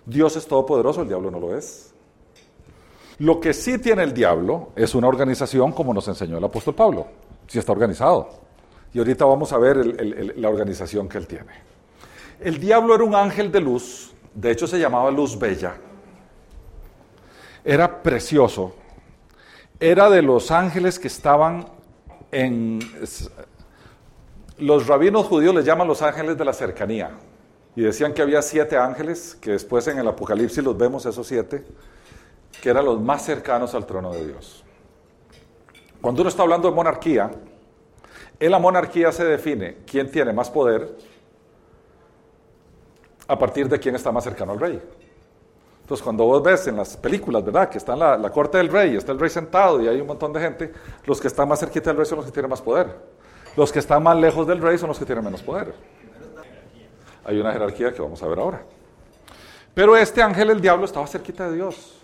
Dios 0.05 0.35
es 0.35 0.47
todopoderoso, 0.47 1.03
el 1.03 1.09
diablo 1.09 1.31
no 1.31 1.39
lo 1.39 1.57
es. 1.57 1.90
Lo 3.21 3.39
que 3.39 3.53
sí 3.53 3.77
tiene 3.77 4.03
el 4.03 4.15
diablo 4.15 4.73
es 4.75 4.95
una 4.95 5.07
organización 5.07 5.73
como 5.73 5.93
nos 5.93 6.09
enseñó 6.09 6.39
el 6.39 6.45
apóstol 6.45 6.75
Pablo, 6.75 7.07
si 7.47 7.59
está 7.59 7.71
organizado. 7.71 8.31
Y 8.95 8.99
ahorita 8.99 9.27
vamos 9.27 9.53
a 9.53 9.59
ver 9.59 9.77
la 10.39 10.49
organización 10.49 11.07
que 11.07 11.19
él 11.19 11.27
tiene. 11.27 11.53
El 12.41 12.59
diablo 12.59 12.95
era 12.95 13.05
un 13.05 13.15
ángel 13.15 13.53
de 13.53 13.61
luz, 13.61 14.15
de 14.33 14.51
hecho 14.51 14.67
se 14.67 14.79
llamaba 14.79 15.11
Luz 15.11 15.39
Bella. 15.39 15.75
Era 17.63 18.03
precioso. 18.03 18.75
Era 19.79 20.09
de 20.09 20.23
los 20.23 20.51
ángeles 20.51 20.99
que 20.99 21.09
estaban 21.09 21.67
en... 22.33 22.81
Los 24.57 24.87
rabinos 24.87 25.27
judíos 25.27 25.55
les 25.55 25.67
llaman 25.67 25.87
los 25.87 26.01
ángeles 26.01 26.39
de 26.39 26.45
la 26.47 26.55
cercanía. 26.55 27.11
Y 27.77 27.83
decían 27.83 28.15
que 28.15 28.23
había 28.23 28.41
siete 28.41 28.79
ángeles, 28.79 29.37
que 29.39 29.51
después 29.51 29.87
en 29.89 29.99
el 29.99 30.09
Apocalipsis 30.09 30.65
los 30.65 30.79
vemos, 30.79 31.05
esos 31.05 31.27
siete, 31.27 31.67
que 32.63 32.71
eran 32.71 32.85
los 32.85 33.01
más 33.01 33.25
cercanos 33.25 33.75
al 33.75 33.87
trono 33.87 34.13
de 34.13 34.27
Dios. 34.27 34.65
Cuando 36.01 36.23
uno 36.23 36.29
está 36.29 36.43
hablando 36.43 36.69
de 36.69 36.75
monarquía, 36.75 37.31
en 38.39 38.51
la 38.51 38.59
monarquía 38.59 39.13
se 39.13 39.25
define 39.25 39.79
quién 39.87 40.11
tiene 40.11 40.33
más 40.33 40.51
poder 40.51 40.97
a 43.29 43.39
partir 43.39 43.69
de 43.69 43.79
quién 43.79 43.95
está 43.95 44.11
más 44.11 44.25
cercano 44.25 44.53
al 44.53 44.61
rey. 44.61 44.83
Entonces, 45.83 46.03
cuando 46.03 46.25
vos 46.25 46.43
ves 46.43 46.67
en 46.69 46.77
las 46.77 46.97
películas, 46.97 47.45
¿verdad? 47.45 47.69
Que 47.69 47.79
está 47.79 47.93
en 47.93 47.99
la, 47.99 48.31
corte 48.31 48.59
del 48.59 48.69
rey, 48.69 48.97
está 48.97 49.13
el 49.13 49.19
rey 49.19 49.29
sentado 49.29 49.81
y 49.81 49.89
hay 49.89 50.01
un 50.01 50.07
montón 50.07 50.33
de 50.33 50.41
gente, 50.41 50.73
los 51.05 51.21
que 51.21 51.29
están 51.29 51.49
más 51.49 51.61
cerquita 51.61 51.91
del 51.91 51.97
rey 51.97 52.07
son 52.07 52.17
los 52.17 52.27
que 52.27 52.33
tienen 52.33 52.49
más 52.49 52.63
poder. 52.63 52.95
Los 53.57 53.73
que 53.73 53.81
están 53.81 54.03
más 54.03 54.17
lejos 54.17 54.47
del 54.47 54.61
rey 54.61 54.79
son 54.79 54.89
los 54.89 54.99
que 54.99 55.05
tienen 55.05 55.25
menos 55.25 55.43
poder. 55.43 55.75
Hay 57.25 57.39
una 57.39 57.53
jerarquía 57.53 57.93
que 57.93 58.01
vamos 58.01 58.23
a 58.23 58.27
ver 58.27 58.39
ahora. 58.39 58.63
Pero 59.75 59.97
este 59.97 60.23
ángel, 60.23 60.51
el 60.51 60.61
diablo, 60.61 60.85
estaba 60.85 61.07
cerquita 61.07 61.49
de 61.51 61.57
Dios. 61.57 62.00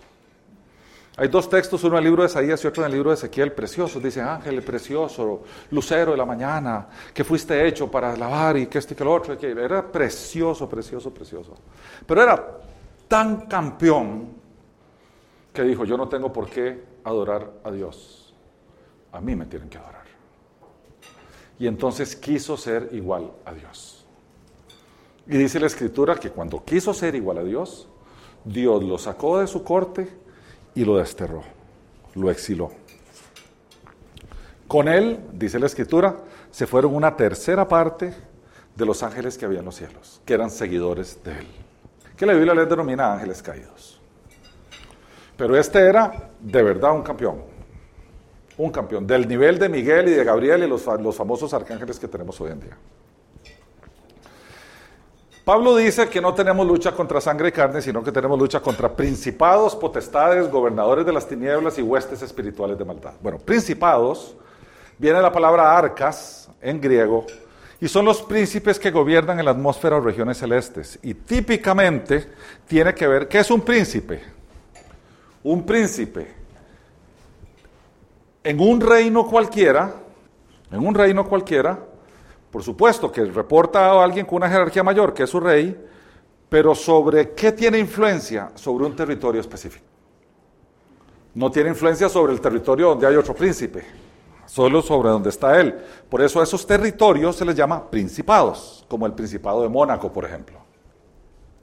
Hay 1.19 1.29
dos 1.29 1.49
textos, 1.49 1.83
uno 1.85 1.95
en 1.95 1.99
el 1.99 2.05
libro 2.05 2.23
de 2.23 2.29
Isaías 2.29 2.63
y 2.63 2.67
otro 2.67 2.83
en 2.83 2.89
el 2.89 2.93
libro 2.93 3.09
de 3.09 3.15
Ezequiel, 3.15 3.53
preciosos. 3.53 4.03
Dice, 4.03 4.21
ángel 4.21 4.63
precioso, 4.63 5.45
lucero 5.71 6.11
de 6.11 6.17
la 6.19 6.27
mañana, 6.27 6.89
que 7.15 7.25
fuiste 7.25 7.67
hecho 7.67 7.91
para 7.91 8.15
lavar 8.15 8.59
y 8.59 8.67
que 8.67 8.79
este 8.79 8.93
y 8.93 8.97
que 8.99 9.05
lo 9.05 9.15
otro. 9.15 9.33
Era 9.33 9.91
precioso, 9.91 10.69
precioso, 10.69 11.15
precioso. 11.15 11.55
Pero 12.07 12.23
era 12.23 12.59
tan 13.09 13.47
campeón 13.47 14.29
que 15.55 15.63
dijo, 15.63 15.87
yo 15.87 15.97
no 15.97 16.07
tengo 16.07 16.31
por 16.31 16.51
qué 16.51 16.85
adorar 17.03 17.51
a 17.65 17.71
Dios. 17.71 18.35
A 19.11 19.21
mí 19.23 19.35
me 19.35 19.47
tienen 19.47 19.71
que 19.71 19.79
adorar. 19.79 20.05
Y 21.59 21.67
entonces 21.67 22.15
quiso 22.15 22.59
ser 22.59 22.91
igual 22.93 23.33
a 23.47 23.55
Dios. 23.55 24.05
Y 25.27 25.39
dice 25.39 25.59
la 25.59 25.67
escritura 25.67 26.17
que 26.17 26.29
cuando 26.29 26.63
quiso 26.63 26.93
ser 26.93 27.15
igual 27.15 27.39
a 27.39 27.43
Dios, 27.43 27.89
Dios 28.45 28.85
lo 28.85 28.99
sacó 28.99 29.39
de 29.39 29.47
su 29.47 29.65
corte 29.65 30.26
y 30.77 30.85
lo 30.85 30.99
desterró, 30.99 31.43
lo 32.15 32.31
exiló. 32.31 32.71
Con 34.69 34.87
él, 34.89 35.19
dice 35.33 35.59
la 35.59 35.67
escritura, 35.67 36.17
se 36.51 36.67
fueron 36.67 36.95
una 36.95 37.17
tercera 37.17 37.67
parte 37.67 38.15
de 38.75 38.87
los 38.87 39.03
ángeles 39.03 39.39
que 39.39 39.47
había 39.47 39.61
en 39.61 39.65
los 39.65 39.77
cielos, 39.77 40.21
que 40.25 40.35
eran 40.35 40.51
seguidores 40.51 41.19
de 41.25 41.33
él, 41.33 41.47
que 42.17 42.27
la 42.27 42.35
Biblia 42.35 42.55
les 42.55 42.69
denomina 42.69 43.15
ángeles 43.15 43.43
caídos. 43.43 44.01
Pero 45.37 45.57
este 45.57 45.79
era 45.79 46.31
de 46.41 46.63
verdad 46.63 46.93
un 46.93 47.03
campeón, 47.03 47.43
un 48.59 48.71
campeón, 48.71 49.07
del 49.07 49.27
nivel 49.27 49.59
de 49.59 49.69
Miguel 49.69 50.09
y 50.09 50.13
de 50.13 50.25
Gabriel 50.25 50.63
y 50.63 50.69
los, 50.69 50.85
los 51.01 51.17
famosos 51.17 51.55
arcángeles 51.55 51.99
que 51.99 52.09
tenemos 52.09 52.39
hoy 52.41 52.53
en 52.53 52.61
día. 52.61 52.77
Pablo 55.47 55.77
dice 55.77 56.09
que 56.09 56.21
no 56.21 56.35
tenemos 56.35 56.67
lucha 56.67 56.91
contra 56.91 57.21
sangre 57.21 57.51
y 57.51 57.53
carne, 57.53 57.81
sino 57.81 58.03
que 58.03 58.11
tenemos 58.11 58.37
lucha 58.37 58.59
contra 58.59 58.93
principados, 58.93 59.77
potestades, 59.77 60.51
gobernadores 60.51 61.07
de 61.07 61.13
las 61.13 61.29
tinieblas 61.29 61.79
y 61.79 61.83
huestes 61.83 62.21
espirituales 62.21 62.77
de 62.77 62.85
maldad. 62.85 63.13
Bueno, 63.23 63.39
principados, 63.39 64.35
viene 64.99 65.23
la 65.23 65.31
palabra 65.31 65.79
arcas 65.79 66.51
en 66.61 66.81
griego, 66.81 67.25
y 67.81 67.87
son 67.87 68.05
los 68.05 68.23
príncipes 68.23 68.81
que 68.81 68.91
gobiernan 68.91 69.39
en 69.39 69.45
la 69.45 69.53
atmósfera 69.53 69.99
o 69.99 70.01
regiones 70.01 70.39
celestes. 70.39 70.99
Y 71.01 71.15
típicamente 71.15 72.27
tiene 72.67 72.93
que 72.93 73.07
ver, 73.07 73.29
¿qué 73.29 73.39
es 73.39 73.49
un 73.49 73.61
príncipe? 73.61 74.21
Un 75.45 75.65
príncipe 75.65 76.27
en 78.43 78.59
un 78.59 78.81
reino 78.81 79.25
cualquiera, 79.25 79.95
en 80.73 80.85
un 80.85 80.93
reino 80.93 81.25
cualquiera, 81.25 81.79
por 82.57 82.63
supuesto 82.63 83.13
que 83.13 83.23
reporta 83.23 83.85
a 83.85 84.03
alguien 84.03 84.25
con 84.25 84.37
una 84.37 84.49
jerarquía 84.49 84.83
mayor, 84.83 85.13
que 85.13 85.25
es 85.25 85.29
su 85.29 85.39
rey, 85.39 85.79
pero 86.49 86.75
sobre 86.75 87.33
qué 87.33 87.53
tiene 87.53 87.79
influencia 87.79 88.51
sobre 88.55 88.87
un 88.87 88.97
territorio 88.97 89.43
específico. 89.43 89.85
No 91.35 91.51
tiene 91.51 91.69
influencia 91.69 92.09
sobre 92.09 92.33
el 92.33 92.41
territorio 92.41 92.89
donde 92.89 93.07
hay 93.07 93.15
otro 93.15 93.35
príncipe, 93.35 93.85
solo 94.47 94.81
sobre 94.81 95.11
donde 95.11 95.29
está 95.29 95.61
él. 95.61 95.79
Por 96.09 96.23
eso 96.23 96.41
a 96.41 96.45
esos 96.45 96.67
territorios 96.67 97.37
se 97.37 97.45
les 97.45 97.55
llama 97.55 97.91
principados, 97.91 98.87
como 98.89 99.05
el 99.05 99.13
Principado 99.13 99.61
de 99.61 99.69
Mónaco, 99.69 100.11
por 100.11 100.25
ejemplo. 100.25 100.59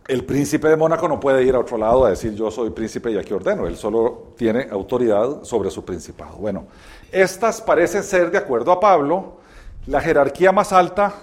El 0.08 0.23
príncipe 0.25 0.67
de 0.67 0.77
Mónaco 0.77 1.08
no 1.08 1.19
puede 1.19 1.43
ir 1.43 1.56
a 1.56 1.60
otro 1.60 1.75
lado 1.75 2.06
a 2.06 2.12
decir 2.12 2.36
yo 2.36 2.51
soy 2.51 2.69
príncipe 2.69 3.10
y 3.10 3.17
aquí 3.17 3.34
ordeno, 3.34 3.65
él 3.65 3.77
solo 3.77 4.34
tiene 4.38 4.67
autoridad 4.69 5.41
sobre 5.41 5.71
su 5.71 5.84
principado. 5.84 6.38
Bueno, 6.38 6.67
estas 7.12 7.63
parecen 7.63 8.03
ser, 8.03 8.29
de 8.29 8.38
acuerdo 8.38 8.71
a 8.71 8.79
Pablo, 8.79 9.41
la 9.88 10.00
jerarquía 10.00 10.52
más 10.52 10.72
alta, 10.72 11.13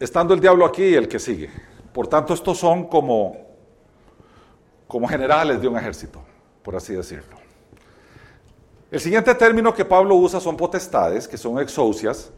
estando 0.00 0.34
el 0.34 0.40
diablo 0.40 0.64
aquí 0.64 0.82
y 0.84 0.94
el 0.94 1.08
que 1.08 1.18
sigue. 1.18 1.50
Por 1.92 2.08
tanto, 2.08 2.32
estos 2.34 2.58
son 2.58 2.86
como, 2.86 3.36
generales 5.08 5.60
de 5.60 5.68
un 5.68 5.76
ejército, 5.76 6.22
por 6.62 6.76
así 6.76 6.94
decirlo. 6.94 7.36
El 8.90 9.00
siguiente 9.00 9.34
término 9.34 9.72
que 9.74 9.84
Pablo 9.84 10.14
usa 10.16 10.40
son 10.40 10.56
potestades, 10.56 11.26
que 11.26 11.38
son 11.38 11.58
exousias, 11.58 12.30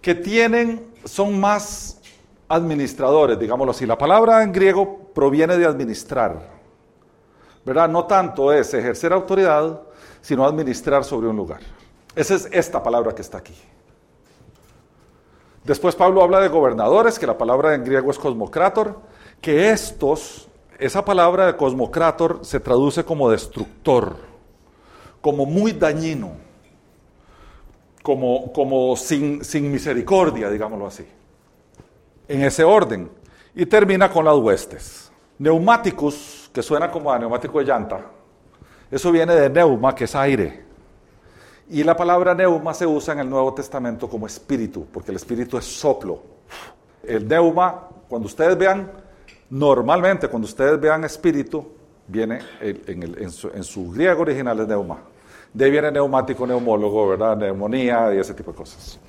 que 0.00 0.14
tienen, 0.14 0.86
son 1.04 1.38
más 1.38 2.00
administradores, 2.48 3.38
digámoslo 3.38 3.72
así. 3.72 3.86
La 3.86 3.98
palabra 3.98 4.42
en 4.42 4.52
griego 4.52 5.10
proviene 5.14 5.56
de 5.56 5.66
administrar, 5.66 6.50
¿verdad? 7.64 7.88
No 7.88 8.06
tanto 8.06 8.52
es 8.52 8.72
ejercer 8.74 9.12
autoridad, 9.12 9.82
sino 10.20 10.46
administrar 10.46 11.04
sobre 11.04 11.28
un 11.28 11.36
lugar. 11.36 11.60
Esa 12.14 12.34
es 12.34 12.48
esta 12.52 12.82
palabra 12.82 13.14
que 13.14 13.22
está 13.22 13.38
aquí. 13.38 13.54
Después 15.64 15.94
Pablo 15.94 16.22
habla 16.22 16.40
de 16.40 16.48
gobernadores, 16.48 17.18
que 17.18 17.26
la 17.26 17.38
palabra 17.38 17.74
en 17.74 17.84
griego 17.84 18.10
es 18.10 18.18
cosmocrator, 18.18 19.00
que 19.40 19.70
estos, 19.70 20.48
esa 20.78 21.04
palabra 21.04 21.46
de 21.46 21.56
cosmocrator 21.56 22.40
se 22.42 22.58
traduce 22.58 23.04
como 23.04 23.30
destructor, 23.30 24.16
como 25.20 25.46
muy 25.46 25.72
dañino, 25.72 26.32
como, 28.02 28.52
como 28.52 28.96
sin, 28.96 29.44
sin 29.44 29.70
misericordia, 29.70 30.50
digámoslo 30.50 30.86
así. 30.86 31.06
En 32.26 32.42
ese 32.42 32.64
orden. 32.64 33.10
Y 33.54 33.66
termina 33.66 34.10
con 34.10 34.24
las 34.24 34.36
huestes. 34.36 35.12
Neumáticos, 35.38 36.50
que 36.52 36.62
suena 36.62 36.90
como 36.90 37.12
a 37.12 37.18
neumático 37.18 37.58
de 37.58 37.64
llanta, 37.66 38.00
eso 38.90 39.10
viene 39.10 39.34
de 39.34 39.48
neuma, 39.48 39.94
que 39.94 40.04
es 40.04 40.14
aire. 40.14 40.61
Y 41.72 41.82
la 41.84 41.96
palabra 41.96 42.34
neuma 42.34 42.74
se 42.74 42.86
usa 42.86 43.14
en 43.14 43.20
el 43.20 43.30
Nuevo 43.30 43.54
Testamento 43.54 44.06
como 44.06 44.26
espíritu, 44.26 44.86
porque 44.92 45.10
el 45.10 45.16
espíritu 45.16 45.56
es 45.56 45.64
soplo. 45.64 46.22
El 47.02 47.26
neuma, 47.26 47.88
cuando 48.10 48.26
ustedes 48.26 48.58
vean, 48.58 48.92
normalmente 49.48 50.28
cuando 50.28 50.44
ustedes 50.44 50.78
vean 50.78 51.02
espíritu, 51.04 51.66
viene 52.06 52.40
en, 52.60 53.30
su, 53.30 53.90
griego 53.90 54.20
original 54.20 54.60
es 54.60 54.68
neuma. 54.68 54.98
De 55.50 55.64
ahí 55.64 55.70
viene 55.70 55.90
neumático, 55.90 56.46
neumólogo, 56.46 57.08
¿verdad? 57.08 57.38
Neumonía 57.38 58.14
y 58.14 58.18
ese 58.18 58.34
tipo 58.34 58.50
de 58.50 58.58
cosas. 58.58 59.00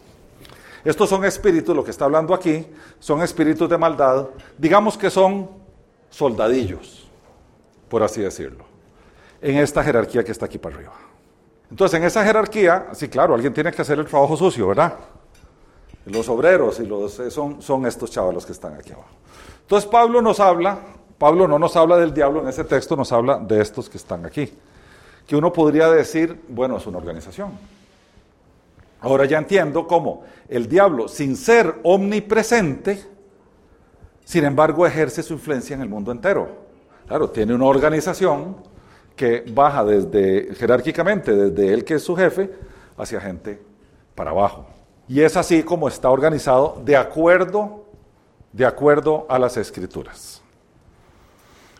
Estos 0.85 1.09
son 1.09 1.25
espíritus, 1.25 1.75
lo 1.75 1.83
que 1.83 1.91
está 1.91 2.05
hablando 2.05 2.33
aquí, 2.33 2.65
son 2.97 3.21
espíritus 3.23 3.67
de 3.67 3.77
maldad, 3.77 4.27
digamos 4.57 4.97
que 4.97 5.09
son 5.09 5.49
soldadillos, 6.09 7.09
por 7.89 8.03
así 8.03 8.21
decirlo, 8.21 8.63
en 9.41 9.57
esta 9.57 9.83
jerarquía 9.83 10.23
que 10.23 10.31
está 10.31 10.45
aquí 10.45 10.57
para 10.57 10.77
arriba. 10.77 11.12
Entonces, 11.73 11.99
en 11.99 12.05
esa 12.05 12.23
jerarquía, 12.23 12.89
sí, 12.93 13.09
claro, 13.09 13.33
alguien 13.33 13.51
tiene 13.51 13.71
que 13.71 13.81
hacer 13.81 13.97
el 13.97 14.05
trabajo 14.05 14.37
sucio, 14.37 14.67
¿verdad? 14.67 14.93
Los 16.05 16.29
obreros 16.29 16.79
y 16.79 16.85
los, 16.85 17.19
eh, 17.19 17.31
son, 17.31 17.63
son 17.63 17.87
estos 17.87 18.11
chavalos 18.11 18.45
que 18.45 18.51
están 18.51 18.75
aquí 18.75 18.91
abajo. 18.91 19.09
Entonces, 19.61 19.89
Pablo 19.89 20.21
nos 20.21 20.39
habla, 20.39 20.77
Pablo 21.17 21.47
no 21.47 21.57
nos 21.57 21.75
habla 21.75 21.97
del 21.97 22.13
diablo 22.13 22.43
en 22.43 22.49
ese 22.49 22.63
texto, 22.63 22.95
nos 22.95 23.11
habla 23.11 23.39
de 23.39 23.59
estos 23.59 23.89
que 23.89 23.97
están 23.97 24.23
aquí. 24.23 24.53
Que 25.25 25.35
uno 25.35 25.51
podría 25.51 25.89
decir, 25.89 26.43
bueno, 26.47 26.77
es 26.77 26.85
una 26.85 26.99
organización. 26.99 27.53
Ahora 29.01 29.25
ya 29.25 29.39
entiendo 29.39 29.87
cómo 29.87 30.25
el 30.49 30.69
diablo, 30.69 31.07
sin 31.07 31.35
ser 31.35 31.79
omnipresente, 31.81 33.03
sin 34.23 34.45
embargo 34.45 34.85
ejerce 34.85 35.23
su 35.23 35.33
influencia 35.33 35.73
en 35.73 35.81
el 35.81 35.89
mundo 35.89 36.11
entero. 36.11 36.49
Claro, 37.07 37.31
tiene 37.31 37.55
una 37.55 37.65
organización 37.65 38.57
que 39.15 39.43
baja 39.47 39.83
desde 39.83 40.53
jerárquicamente, 40.55 41.33
desde 41.33 41.73
él 41.73 41.83
que 41.85 41.95
es 41.95 42.03
su 42.03 42.15
jefe, 42.15 42.49
hacia 42.97 43.19
gente 43.21 43.61
para 44.15 44.31
abajo. 44.31 44.65
Y 45.07 45.21
es 45.21 45.35
así 45.35 45.63
como 45.63 45.87
está 45.87 46.09
organizado 46.09 46.81
de 46.83 46.95
acuerdo, 46.95 47.85
de 48.51 48.65
acuerdo 48.65 49.25
a 49.29 49.37
las 49.37 49.57
escrituras. 49.57 50.41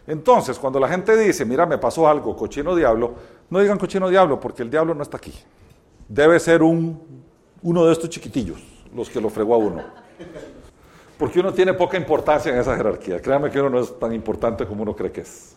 Entonces, 0.06 0.60
cuando 0.60 0.80
la 0.80 0.90
gente 0.90 1.16
dice, 1.16 1.46
mira, 1.46 1.66
me 1.66 1.78
pasó 1.78 2.08
algo, 2.08 2.36
cochino 2.36 2.76
diablo, 2.76 3.14
no 3.50 3.60
digan 3.60 3.78
cochino 3.78 4.10
diablo, 4.10 4.40
porque 4.40 4.64
el 4.64 4.70
diablo 4.70 4.94
no 4.94 5.04
está 5.04 5.18
aquí. 5.18 5.34
Debe 6.10 6.40
ser 6.40 6.62
un, 6.62 7.24
uno 7.62 7.86
de 7.86 7.94
estos 7.94 8.10
chiquitillos, 8.10 8.62
los 8.94 9.10
que 9.10 9.22
lo 9.22 9.30
fregó 9.30 9.56
a 9.56 9.58
uno. 9.58 9.84
Porque 11.18 11.40
uno 11.40 11.54
tiene 11.54 11.74
poca 11.74 11.96
importancia 11.96 12.52
en 12.52 12.60
esa 12.60 12.76
jerarquía. 12.76 13.22
Créanme 13.22 13.50
que 13.50 13.60
uno 13.60 13.70
no 13.70 13.80
es 13.80 13.98
tan 13.98 14.14
importante 14.14 14.66
como 14.66 14.84
uno 14.84 14.94
cree 14.94 15.12
que 15.12 15.22
es. 15.22 15.56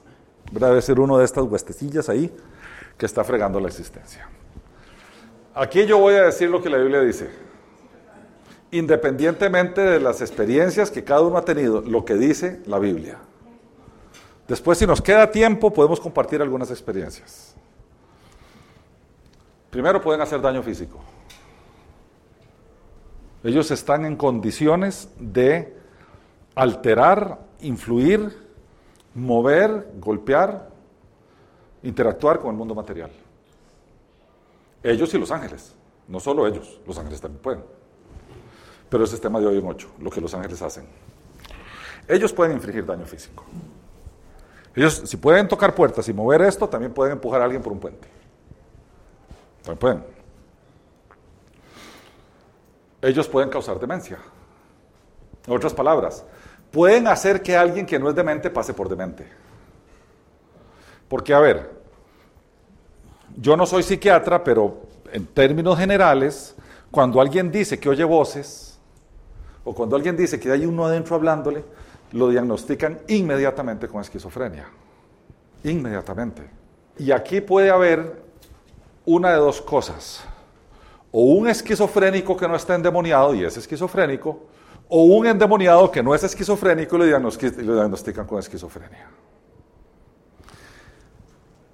Debe 0.51 0.81
ser 0.83 1.01
uno 1.01 1.19
de 1.19 1.25
estas 1.25 1.45
huestecillas 1.45 2.09
ahí 2.09 2.35
que 2.97 3.07
está 3.07 3.25
fregando 3.25 3.61
la 3.61 3.69
existencia. 3.69 4.29
Aquí 5.55 5.87
yo 5.87 5.99
voy 5.99 6.15
a 6.15 6.25
decir 6.25 6.51
lo 6.51 6.63
que 6.63 6.71
la 6.71 6.79
Biblia 6.79 7.01
dice. 7.01 7.31
Independientemente 8.71 9.81
de 9.81 10.01
las 10.01 10.21
experiencias 10.21 10.91
que 10.91 11.05
cada 11.05 11.23
uno 11.23 11.39
ha 11.39 11.45
tenido, 11.45 11.81
lo 11.81 12.05
que 12.05 12.15
dice 12.15 12.61
la 12.67 12.79
Biblia. 12.79 13.19
Después, 14.49 14.79
si 14.79 14.87
nos 14.87 15.03
queda 15.03 15.31
tiempo, 15.31 15.73
podemos 15.73 15.99
compartir 15.99 16.41
algunas 16.41 16.71
experiencias. 16.71 17.55
Primero, 19.71 20.01
pueden 20.01 20.21
hacer 20.21 20.41
daño 20.41 20.63
físico. 20.63 21.01
Ellos 23.43 23.71
están 23.71 24.05
en 24.05 24.17
condiciones 24.17 25.09
de 25.19 25.77
alterar, 26.55 27.41
influir 27.61 28.46
mover, 29.17 29.93
golpear, 29.99 30.69
interactuar 31.83 32.39
con 32.39 32.51
el 32.51 32.57
mundo 32.57 32.75
material. 32.75 33.11
Ellos 34.83 35.13
y 35.15 35.19
los 35.19 35.31
ángeles, 35.31 35.75
no 36.07 36.21
solo 36.21 36.47
ellos, 36.47 36.81
los 36.87 36.97
ángeles 36.99 37.21
también 37.21 37.43
pueden. 37.43 37.65
Pero 38.89 39.05
ese 39.05 39.17
es 39.17 39.21
tema 39.21 39.41
de 39.41 39.47
hoy 39.47 39.59
en 39.59 39.67
ocho, 39.67 39.89
lo 39.99 40.11
que 40.11 40.21
los 40.21 40.33
ángeles 40.35 40.61
hacen. 40.63 40.87
Ellos 42.07 42.33
pueden 42.33 42.57
infligir 42.57 42.85
daño 42.85 43.07
físico. 43.07 43.45
Ellos, 44.75 45.03
si 45.07 45.17
pueden 45.17 45.49
tocar 45.49 45.75
puertas 45.75 46.07
y 46.09 46.13
mover 46.13 46.43
esto, 46.43 46.69
también 46.69 46.93
pueden 46.93 47.15
empujar 47.15 47.41
a 47.41 47.45
alguien 47.45 47.63
por 47.63 47.73
un 47.73 47.81
puente. 47.81 48.07
También 49.63 49.79
pueden. 49.79 50.05
Ellos 53.01 53.27
pueden 53.27 53.49
causar 53.49 53.81
demencia. 53.81 54.19
En 55.47 55.57
otras 55.57 55.73
palabras, 55.73 56.25
pueden 56.71 57.07
hacer 57.07 57.43
que 57.43 57.57
alguien 57.57 57.87
que 57.87 57.99
no 57.99 58.09
es 58.09 58.15
demente 58.15 58.51
pase 58.51 58.75
por 58.75 58.89
demente. 58.89 59.27
Porque, 61.09 61.33
a 61.33 61.41
ver, 61.41 61.71
yo 63.37 63.57
no 63.57 63.67
soy 63.67 63.83
psiquiatra, 63.83 64.43
pero 64.43 64.83
en 65.13 65.27
términos 65.27 65.79
generales, 65.79 66.55
cuando 66.91 67.21
alguien 67.21 67.51
dice 67.51 67.79
que 67.79 67.89
oye 67.89 68.05
voces, 68.05 68.79
o 69.65 69.75
cuando 69.75 69.97
alguien 69.97 70.17
dice 70.17 70.39
que 70.39 70.51
hay 70.51 70.65
uno 70.65 70.87
adentro 70.87 71.17
hablándole, 71.17 71.65
lo 72.13 72.29
diagnostican 72.29 73.01
inmediatamente 73.09 73.89
con 73.89 74.01
esquizofrenia. 74.01 74.69
Inmediatamente. 75.65 76.43
Y 76.99 77.11
aquí 77.11 77.41
puede 77.41 77.71
haber 77.71 78.23
una 79.05 79.31
de 79.31 79.37
dos 79.37 79.61
cosas. 79.61 80.23
O 81.11 81.23
un 81.23 81.49
esquizofrénico 81.49 82.37
que 82.37 82.47
no 82.47 82.57
está 82.57 82.75
endemoniado 82.75 83.35
y 83.35 83.45
es 83.45 83.57
esquizofrénico, 83.57 84.45
o 84.89 85.03
un 85.03 85.27
endemoniado 85.27 85.91
que 85.91 86.03
no 86.03 86.15
es 86.15 86.23
esquizofrénico 86.23 86.97
y 86.97 86.99
lo 86.99 87.75
diagnostican 87.75 88.27
con 88.27 88.39
esquizofrenia. 88.39 89.09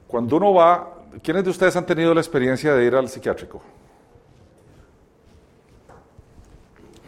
Cuando 0.07 0.37
uno 0.37 0.55
va, 0.55 0.95
¿quiénes 1.23 1.45
de 1.45 1.51
ustedes 1.51 1.77
han 1.77 1.87
tenido 1.87 2.15
la 2.15 2.21
experiencia 2.21 2.75
de 2.75 2.85
ir 2.85 2.95
al 2.95 3.09
psiquiátrico? 3.09 3.61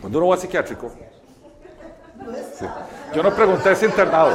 Cuando 0.01 0.19
uno 0.19 0.29
va 0.29 0.35
al 0.35 0.41
psiquiátrico, 0.41 0.93
yo 3.15 3.23
no 3.23 3.35
pregunté 3.35 3.75
si 3.75 3.87
internado. 3.87 4.33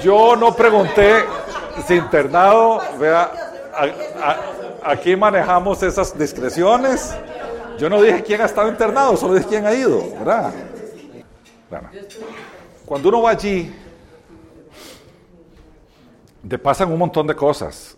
Yo 0.00 0.34
no 0.36 0.54
pregunté 0.54 1.24
si 1.86 1.94
internado, 1.94 2.80
vea, 2.98 3.30
aquí 4.84 5.14
manejamos 5.14 5.82
esas 5.82 6.16
discreciones. 6.18 7.14
Yo 7.82 7.90
no 7.90 8.00
dije 8.00 8.22
quién 8.22 8.40
ha 8.40 8.44
estado 8.44 8.68
internado, 8.68 9.16
solo 9.16 9.34
dije 9.34 9.48
quién 9.48 9.66
ha 9.66 9.74
ido, 9.74 10.08
¿verdad? 10.12 10.54
Cuando 12.86 13.08
uno 13.08 13.22
va 13.22 13.30
allí, 13.30 13.74
te 16.48 16.58
pasan 16.60 16.92
un 16.92 16.98
montón 17.00 17.26
de 17.26 17.34
cosas. 17.34 17.96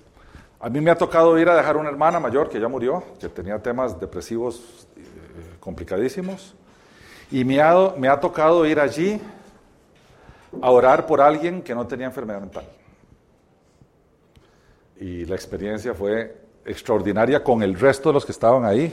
A 0.59 0.70
mí 0.70 0.81
me 0.81 0.90
ha 0.90 0.97
tocado 0.97 1.38
ir 1.38 1.51
a 1.51 1.55
dejar 1.55 1.77
una 1.77 1.90
hermana 1.90 2.18
mayor 2.18 2.49
que 2.49 2.59
ya 2.59 2.66
murió, 2.66 3.05
que 3.20 3.29
tenía 3.29 3.59
temas 3.59 4.01
depresivos 4.01 4.88
eh, 4.97 5.03
complicadísimos. 5.61 6.55
Y 7.31 7.44
me 7.44 7.61
ha, 7.61 7.92
me 7.99 8.09
ha 8.09 8.18
tocado 8.18 8.64
ir 8.64 8.81
allí 8.81 9.20
a 10.62 10.70
orar 10.70 11.05
por 11.05 11.20
alguien 11.20 11.61
que 11.61 11.75
no 11.75 11.87
tenía 11.87 12.07
enfermedad 12.07 12.40
mental. 12.40 12.64
Y 14.99 15.27
la 15.27 15.35
experiencia 15.35 15.92
fue 15.92 16.40
extraordinaria 16.64 17.44
con 17.44 17.62
el 17.62 17.79
resto 17.79 18.09
de 18.09 18.14
los 18.14 18.25
que 18.25 18.33
estaban 18.33 18.64
ahí, 18.64 18.90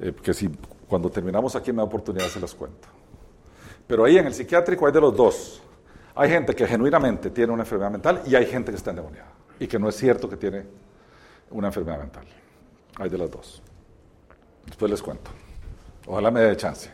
eh, 0.00 0.14
que 0.22 0.34
si 0.34 0.50
cuando 0.88 1.10
terminamos 1.10 1.54
aquí 1.54 1.72
me 1.72 1.78
da 1.78 1.84
oportunidad 1.84 2.26
se 2.26 2.40
los 2.40 2.54
cuento. 2.54 2.88
Pero 3.86 4.04
ahí 4.04 4.18
en 4.18 4.26
el 4.26 4.34
psiquiátrico 4.34 4.86
hay 4.86 4.92
de 4.92 5.00
los 5.00 5.16
dos. 5.16 5.62
Hay 6.14 6.30
gente 6.30 6.54
que 6.54 6.66
genuinamente 6.66 7.30
tiene 7.30 7.52
una 7.52 7.62
enfermedad 7.62 7.90
mental 7.90 8.22
y 8.26 8.34
hay 8.34 8.46
gente 8.46 8.72
que 8.72 8.76
está 8.76 8.90
endemoniada 8.90 9.32
y 9.58 9.66
que 9.66 9.78
no 9.78 9.88
es 9.88 9.96
cierto 9.96 10.28
que 10.28 10.36
tiene 10.36 10.64
una 11.50 11.68
enfermedad 11.68 11.98
mental. 11.98 12.24
Hay 12.96 13.08
de 13.08 13.18
los 13.18 13.30
dos. 13.30 13.62
Después 14.66 14.90
les 14.90 15.02
cuento. 15.02 15.30
Ojalá 16.06 16.30
me 16.30 16.40
dé 16.40 16.56
chance. 16.56 16.90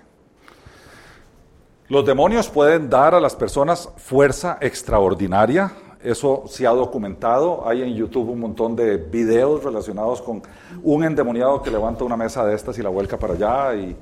Los 1.89 2.05
demonios 2.05 2.49
pueden 2.49 2.91
dar 2.91 3.15
a 3.15 3.21
las 3.21 3.37
personas 3.37 3.89
fuerza 3.97 4.59
extraordinaria. 4.61 5.73
Eso 6.03 6.45
se 6.47 6.67
ha 6.67 6.71
documentado. 6.71 7.67
Hay 7.67 7.83
en 7.83 7.95
YouTube 7.95 8.31
un 8.31 8.41
montón 8.41 8.77
de 8.77 8.97
videos 8.97 9.65
relacionados 9.65 10.23
con 10.23 10.43
un 10.83 11.05
endemoniado 11.05 11.63
que 11.63 11.71
levanta 11.71 12.05
una 12.05 12.17
mesa 12.17 12.45
de 12.45 12.55
estas 12.55 12.79
y 12.79 12.83
la 12.83 12.91
vuelca 12.91 13.19
para 13.19 13.35
allá. 13.35 13.75
Y, 13.75 13.97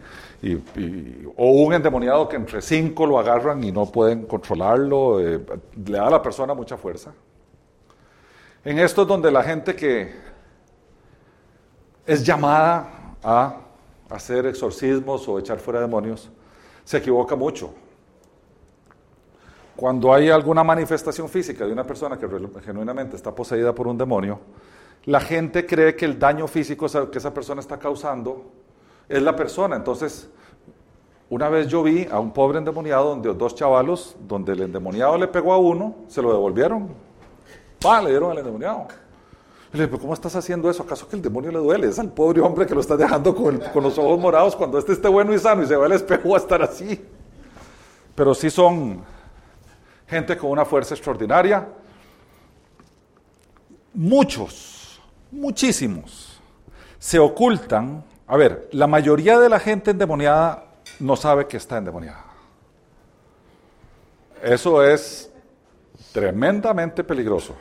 o 1.37 1.51
un 1.53 1.73
endemoniado 1.73 2.29
que 2.29 2.37
entre 2.37 2.61
cinco 2.61 3.07
lo 3.07 3.19
agarran 3.19 3.63
y 3.65 3.73
no 3.73 3.87
pueden 3.87 4.27
controlarlo. 4.27 5.21
Eh, 5.21 5.41
le 5.87 5.97
da 5.97 6.09
a 6.09 6.11
la 6.11 6.23
persona 6.23 6.53
mucha 6.53 6.77
fuerza. 6.77 7.13
En 8.65 8.79
esto 8.79 9.03
es 9.03 9.09
donde 9.09 9.31
la 9.31 9.43
gente 9.43 9.75
que 9.75 10.15
es 12.07 12.25
llamada 12.25 13.17
a 13.23 13.57
hacer 14.11 14.47
exorcismos 14.47 15.27
o 15.29 15.39
echar 15.39 15.59
fuera 15.59 15.81
demonios, 15.81 16.31
se 16.85 16.99
equivoca 16.99 17.35
mucho. 17.35 17.73
Cuando 19.77 20.15
hay 20.15 20.31
alguna 20.31 20.63
manifestación 20.63 21.29
física 21.29 21.67
de 21.67 21.73
una 21.73 21.85
persona 21.85 22.17
que 22.17 22.29
genuinamente 22.65 23.17
está 23.17 23.35
poseída 23.35 23.75
por 23.75 23.89
un 23.89 23.99
demonio, 23.99 24.39
la 25.07 25.21
gente 25.21 25.67
cree 25.67 25.97
que 25.97 26.05
el 26.05 26.19
daño 26.19 26.47
físico 26.47 26.87
que 27.11 27.19
esa 27.19 27.35
persona 27.35 27.61
está 27.61 27.79
causando 27.79 28.45
es 29.09 29.21
la 29.23 29.35
persona. 29.35 29.77
Entonces, 29.77 30.31
una 31.29 31.49
vez 31.49 31.67
yo 31.67 31.83
vi 31.83 32.07
a 32.11 32.21
un 32.21 32.33
pobre 32.33 32.59
endemoniado 32.59 33.09
donde 33.09 33.35
dos 33.35 33.55
chavalos, 33.55 34.17
donde 34.21 34.53
el 34.53 34.63
endemoniado 34.63 35.19
le 35.19 35.27
pegó 35.27 35.53
a 35.53 35.59
uno, 35.59 35.97
se 36.09 36.23
lo 36.23 36.33
devolvieron. 36.33 36.89
¡Pah! 37.81 38.01
Le 38.01 38.11
dieron 38.11 38.31
al 38.31 38.39
endemoniado. 38.39 38.87
Y 39.73 39.77
le 39.77 39.87
dije, 39.87 39.99
¿cómo 39.99 40.15
estás 40.15 40.37
haciendo 40.37 40.71
eso? 40.71 40.85
¿Acaso 40.85 41.09
que 41.09 41.17
el 41.17 41.23
demonio 41.23 41.51
le 41.51 41.59
duele? 41.59 41.89
Es 41.89 41.99
al 41.99 42.11
pobre 42.11 42.41
hombre 42.41 42.65
que 42.65 42.75
lo 42.75 42.81
estás 42.81 42.97
dejando 42.97 43.35
con, 43.35 43.59
con 43.59 43.83
los 43.83 43.99
ojos 43.99 44.21
morados 44.21 44.55
cuando 44.55 44.79
este 44.79 44.93
esté 44.93 45.09
bueno 45.09 45.35
y 45.35 45.39
sano 45.39 45.65
y 45.65 45.67
se 45.67 45.75
va 45.75 45.87
al 45.87 45.93
espejo 45.93 46.35
a 46.35 46.39
estar 46.39 46.63
así. 46.63 47.05
Pero 48.15 48.35
sí 48.35 48.49
son 48.49 49.03
gente 50.07 50.37
con 50.37 50.51
una 50.51 50.65
fuerza 50.65 50.95
extraordinaria. 50.95 51.69
Muchos, 53.93 55.01
muchísimos, 55.31 56.41
se 56.99 57.19
ocultan. 57.19 58.05
A 58.27 58.37
ver, 58.37 58.69
la 58.73 58.87
mayoría 58.87 59.39
de 59.39 59.49
la 59.49 59.61
gente 59.61 59.91
endemoniada 59.91 60.65
no 61.01 61.17
sabe 61.17 61.47
que 61.47 61.57
está 61.57 61.79
endemoniada. 61.79 62.25
Eso 64.43 64.83
es 64.83 65.31
tremendamente 66.13 67.05
peligroso 67.05 67.55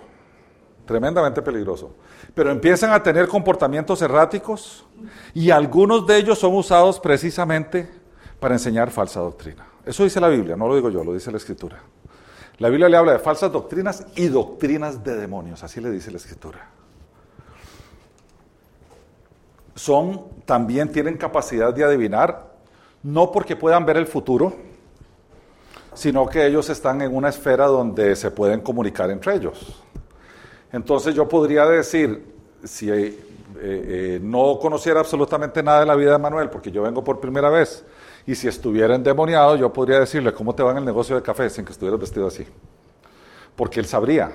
tremendamente 0.86 1.42
peligroso. 1.42 1.92
Pero 2.34 2.52
empiezan 2.52 2.92
a 2.92 3.02
tener 3.02 3.28
comportamientos 3.28 4.02
erráticos 4.02 4.86
y 5.34 5.50
algunos 5.50 6.06
de 6.08 6.18
ellos 6.18 6.40
son 6.40 6.56
usados 6.56 7.00
precisamente 7.00 7.90
para 8.40 8.56
enseñar 8.56 8.92
falsa 8.92 9.20
doctrina. 9.20 9.68
Eso 9.86 10.04
dice 10.04 10.20
la 10.20 10.30
Biblia, 10.30 10.56
no 10.56 10.68
lo 10.68 10.76
digo 10.76 10.90
yo, 10.90 11.04
lo 11.04 11.14
dice 11.14 11.32
la 11.32 11.38
Escritura. 11.38 11.80
La 12.60 12.70
Biblia 12.70 12.88
le 12.88 12.98
habla 12.98 13.14
de 13.14 13.20
falsas 13.20 13.52
doctrinas 13.52 14.06
y 14.16 14.28
doctrinas 14.28 15.04
de 15.04 15.16
demonios, 15.16 15.64
así 15.64 15.82
le 15.82 15.90
dice 15.90 16.12
la 16.12 16.18
Escritura. 16.18 16.70
Son, 19.76 20.28
también 20.46 20.92
tienen 20.92 21.18
capacidad 21.18 21.74
de 21.74 21.84
adivinar, 21.84 22.54
no 23.02 23.32
porque 23.32 23.56
puedan 23.56 23.86
ver 23.86 23.98
el 23.98 24.06
futuro, 24.06 24.54
sino 25.94 26.28
que 26.28 26.46
ellos 26.46 26.70
están 26.70 27.02
en 27.02 27.16
una 27.16 27.30
esfera 27.30 27.66
donde 27.66 28.16
se 28.16 28.32
pueden 28.32 28.62
comunicar 28.62 29.10
entre 29.10 29.36
ellos. 29.36 29.84
Entonces 30.72 31.16
yo 31.16 31.28
podría 31.28 31.66
decir, 31.66 32.34
si 32.64 32.90
eh, 33.60 34.16
eh, 34.16 34.20
no 34.22 34.58
conociera 34.60 35.00
absolutamente 35.00 35.62
nada 35.62 35.82
de 35.82 35.86
la 35.86 35.96
vida 35.96 36.12
de 36.12 36.18
Manuel, 36.18 36.50
porque 36.50 36.72
yo 36.72 36.84
vengo 36.84 37.04
por 37.04 37.20
primera 37.20 37.50
vez, 37.50 37.86
y 38.26 38.36
si 38.36 38.48
estuviera 38.48 38.96
endemoniado, 38.96 39.56
yo 39.56 39.72
podría 39.72 40.00
decirle, 40.00 40.34
¿cómo 40.34 40.56
te 40.56 40.64
va 40.64 40.72
en 40.72 40.78
el 40.78 40.86
negocio 40.86 41.16
de 41.16 41.22
café 41.22 41.50
sin 41.50 41.66
que 41.66 41.72
estuvieras 41.72 42.00
vestido 42.00 42.28
así? 42.28 42.46
Porque 43.56 43.80
él 43.80 43.86
sabría. 43.86 44.32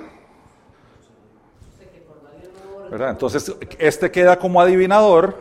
Entonces, 2.90 3.54
este 3.78 4.10
queda 4.10 4.38
como 4.38 4.60
adivinador. 4.60 5.36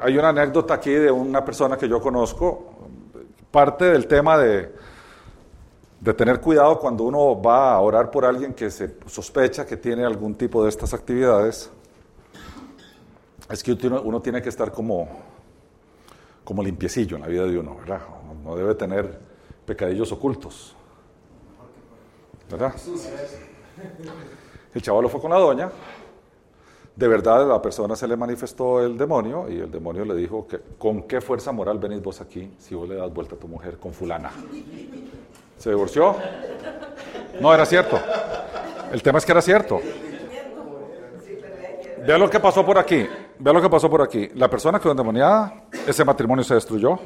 Hay 0.00 0.16
una 0.16 0.30
anécdota 0.30 0.74
aquí 0.74 0.90
de 0.90 1.10
una 1.10 1.44
persona 1.44 1.76
que 1.76 1.88
yo 1.88 2.00
conozco, 2.00 2.74
parte 3.50 3.86
del 3.86 4.06
tema 4.06 4.38
de, 4.38 4.72
de 6.00 6.14
tener 6.14 6.40
cuidado 6.40 6.78
cuando 6.78 7.04
uno 7.04 7.40
va 7.40 7.74
a 7.74 7.80
orar 7.80 8.10
por 8.10 8.24
alguien 8.24 8.54
que 8.54 8.70
se 8.70 8.94
sospecha 9.06 9.66
que 9.66 9.76
tiene 9.76 10.04
algún 10.04 10.34
tipo 10.34 10.62
de 10.62 10.68
estas 10.68 10.94
actividades, 10.94 11.70
es 13.48 13.62
que 13.62 13.72
uno, 13.72 14.20
tiene 14.20 14.42
que 14.42 14.48
estar 14.48 14.70
como, 14.72 15.08
como 16.44 16.62
limpiecillo 16.62 17.16
en 17.16 17.22
la 17.22 17.28
vida 17.28 17.44
de 17.44 17.58
uno, 17.58 17.76
¿verdad? 17.76 18.00
No 18.44 18.56
debe 18.56 18.74
tener 18.74 19.18
pecadillos 19.64 20.12
ocultos, 20.12 20.74
¿verdad? 22.50 22.74
El 24.74 24.82
chaval 24.82 25.08
fue 25.08 25.20
con 25.20 25.30
la 25.30 25.38
doña, 25.38 25.70
de 26.98 27.06
verdad 27.06 27.44
a 27.44 27.46
la 27.46 27.62
persona 27.62 27.94
se 27.94 28.08
le 28.08 28.16
manifestó 28.16 28.84
el 28.84 28.98
demonio 28.98 29.48
y 29.48 29.60
el 29.60 29.70
demonio 29.70 30.04
le 30.04 30.16
dijo 30.16 30.48
que 30.48 30.58
con 30.76 31.04
qué 31.04 31.20
fuerza 31.20 31.52
moral 31.52 31.78
venís 31.78 32.02
vos 32.02 32.20
aquí 32.20 32.52
si 32.58 32.74
vos 32.74 32.88
le 32.88 32.96
das 32.96 33.12
vuelta 33.14 33.36
a 33.36 33.38
tu 33.38 33.46
mujer 33.46 33.78
con 33.78 33.92
fulana. 33.92 34.32
¿Se 35.56 35.70
divorció? 35.70 36.16
No, 37.40 37.54
era 37.54 37.64
cierto. 37.66 38.00
El 38.92 39.00
tema 39.00 39.18
es 39.18 39.24
que 39.24 39.30
era 39.30 39.42
cierto. 39.42 39.80
Vea 42.08 42.16
lo 42.16 42.30
que 42.30 42.40
pasó 42.40 42.64
por 42.64 42.78
aquí. 42.78 43.06
Vea 43.38 43.52
lo 43.52 43.60
que 43.60 43.68
pasó 43.68 43.90
por 43.90 44.00
aquí. 44.00 44.30
La 44.34 44.48
persona 44.48 44.80
quedó 44.80 44.92
endemoniada, 44.92 45.64
ese 45.86 46.06
matrimonio 46.06 46.42
se 46.42 46.54
destruyó. 46.54 46.98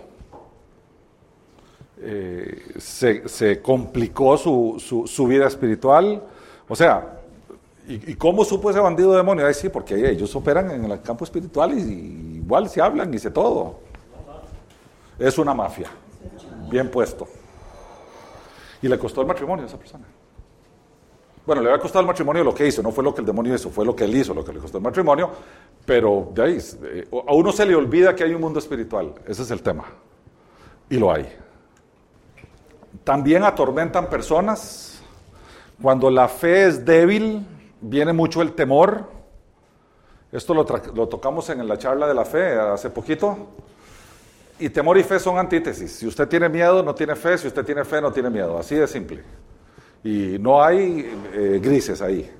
Eh, 1.98 2.74
se, 2.78 3.60
complicó 3.60 4.36
su, 4.36 5.26
vida 5.28 5.48
espiritual. 5.48 6.22
O 6.68 6.76
sea, 6.76 7.18
¿y, 7.88 8.14
cómo 8.14 8.44
supo 8.44 8.70
ese 8.70 8.78
bandido 8.78 9.12
demonio? 9.16 9.44
Ay, 9.44 9.54
sí, 9.54 9.68
porque 9.68 10.08
ellos 10.08 10.36
operan 10.36 10.70
en 10.70 10.84
el 10.84 11.02
campo 11.02 11.24
espiritual 11.24 11.76
y 11.76 12.36
igual 12.36 12.68
se 12.68 12.80
hablan 12.80 13.12
y 13.12 13.18
se 13.18 13.32
todo. 13.32 13.80
Es 15.18 15.36
una 15.36 15.52
mafia. 15.52 15.90
Bien 16.70 16.88
puesto. 16.88 17.26
Y 18.80 18.86
le 18.86 18.96
costó 19.00 19.20
el 19.22 19.26
matrimonio 19.26 19.64
a 19.64 19.66
esa 19.66 19.78
persona. 19.78 20.04
Bueno, 21.44 21.60
le 21.60 21.70
había 21.70 21.80
costado 21.80 22.00
el 22.00 22.06
matrimonio 22.06 22.44
lo 22.44 22.54
que 22.54 22.66
hizo, 22.66 22.82
no 22.82 22.92
fue 22.92 23.02
lo 23.02 23.12
que 23.12 23.20
el 23.20 23.26
demonio 23.26 23.54
hizo, 23.54 23.68
fue 23.70 23.84
lo 23.84 23.96
que 23.96 24.04
él 24.04 24.14
hizo, 24.16 24.32
lo 24.32 24.44
que 24.44 24.52
le 24.52 24.60
costó 24.60 24.78
el 24.78 24.84
matrimonio, 24.84 25.30
pero 25.84 26.30
de 26.32 26.42
ahí, 26.42 26.58
eh, 26.84 27.08
a 27.10 27.34
uno 27.34 27.50
se 27.50 27.66
le 27.66 27.74
olvida 27.74 28.14
que 28.14 28.22
hay 28.22 28.32
un 28.32 28.40
mundo 28.40 28.60
espiritual, 28.60 29.12
ese 29.26 29.42
es 29.42 29.50
el 29.50 29.60
tema. 29.60 29.84
Y 30.88 30.98
lo 30.98 31.12
hay. 31.12 31.26
También 33.02 33.42
atormentan 33.42 34.08
personas. 34.08 35.02
Cuando 35.80 36.10
la 36.10 36.28
fe 36.28 36.66
es 36.66 36.84
débil, 36.84 37.44
viene 37.80 38.12
mucho 38.12 38.42
el 38.42 38.52
temor. 38.52 39.08
Esto 40.30 40.54
lo, 40.54 40.64
lo, 40.94 41.08
tocamos 41.08 41.48
en 41.50 41.66
la 41.66 41.76
charla 41.76 42.06
de 42.06 42.14
la 42.14 42.24
fe 42.24 42.52
hace 42.52 42.90
poquito. 42.90 43.48
Y 44.58 44.70
temor 44.70 44.96
y 44.98 45.02
fe 45.02 45.18
son 45.18 45.38
antítesis. 45.38 45.92
Si 45.92 46.06
usted 46.06 46.28
tiene 46.28 46.48
miedo, 46.48 46.82
no 46.82 46.94
tiene 46.94 47.16
fe. 47.16 47.36
Si 47.36 47.48
usted 47.48 47.64
tiene 47.64 47.84
fe, 47.84 48.00
no 48.00 48.12
tiene 48.12 48.30
miedo. 48.30 48.56
Así 48.56 48.76
de 48.76 48.86
simple. 48.86 49.24
Y 50.04 50.38
no 50.38 50.62
hay 50.62 51.10
eh, 51.32 51.60
grises 51.62 52.02
ahí. 52.02 52.30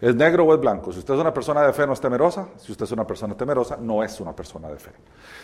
¿Es 0.00 0.14
negro 0.14 0.44
o 0.44 0.54
es 0.54 0.60
blanco? 0.60 0.92
Si 0.92 1.00
usted 1.00 1.14
es 1.14 1.20
una 1.20 1.34
persona 1.34 1.62
de 1.62 1.72
fe, 1.72 1.86
no 1.86 1.92
es 1.92 2.00
temerosa. 2.00 2.48
Si 2.56 2.70
usted 2.70 2.84
es 2.84 2.92
una 2.92 3.06
persona 3.06 3.36
temerosa, 3.36 3.76
no 3.80 4.02
es 4.02 4.20
una 4.20 4.34
persona 4.34 4.68
de 4.68 4.76
fe. 4.76 4.92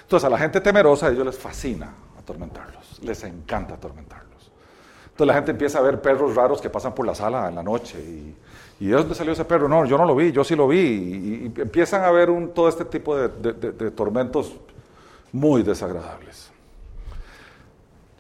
Entonces, 0.03 0.25
a 0.25 0.31
la 0.31 0.39
gente 0.39 0.61
temerosa, 0.61 1.07
a 1.07 1.11
ellos 1.11 1.27
les 1.27 1.39
fascina 1.39 1.93
atormentarlos. 2.19 3.01
Les 3.03 3.23
encanta 3.25 3.75
atormentarlos. 3.75 4.53
Entonces, 5.05 5.27
la 5.27 5.35
gente 5.35 5.51
empieza 5.51 5.79
a 5.79 5.83
ver 5.83 6.01
perros 6.01 6.35
raros 6.35 6.61
que 6.61 6.71
pasan 6.71 6.95
por 6.95 7.05
la 7.07 7.15
sala 7.15 7.49
en 7.49 7.57
la 7.57 7.63
noche. 7.65 7.99
¿Y, 7.99 8.37
¿y 8.81 8.87
de 8.89 8.95
dónde 8.95 9.15
salió 9.15 9.33
ese 9.33 9.45
perro? 9.45 9.69
No, 9.69 9.85
yo 9.87 9.99
no 9.99 10.05
lo 10.05 10.15
vi, 10.15 10.31
yo 10.31 10.45
sí 10.45 10.55
lo 10.55 10.69
vi. 10.69 10.79
Y, 10.79 11.61
empiezan 11.61 12.05
a 12.05 12.13
ver 12.13 12.29
todo 12.55 12.69
este 12.69 12.85
tipo 12.85 13.17
de, 13.17 13.29
de 13.53 13.91
tormentos 13.91 14.55
muy 15.33 15.65
desagradables. 15.65 16.53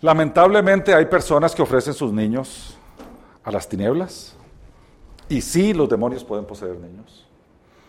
Lamentablemente, 0.01 0.93
hay 0.95 1.07
personas 1.07 1.55
que 1.55 1.63
ofrecen 1.63 1.95
sus 1.95 2.13
niños 2.13 2.77
a 3.45 3.51
las 3.51 3.69
tinieblas 3.69 4.37
y 5.29 5.41
sí, 5.41 5.73
los 5.73 5.89
demonios 5.89 6.25
pueden 6.25 6.45
poseer 6.45 6.79
niños. 6.79 7.27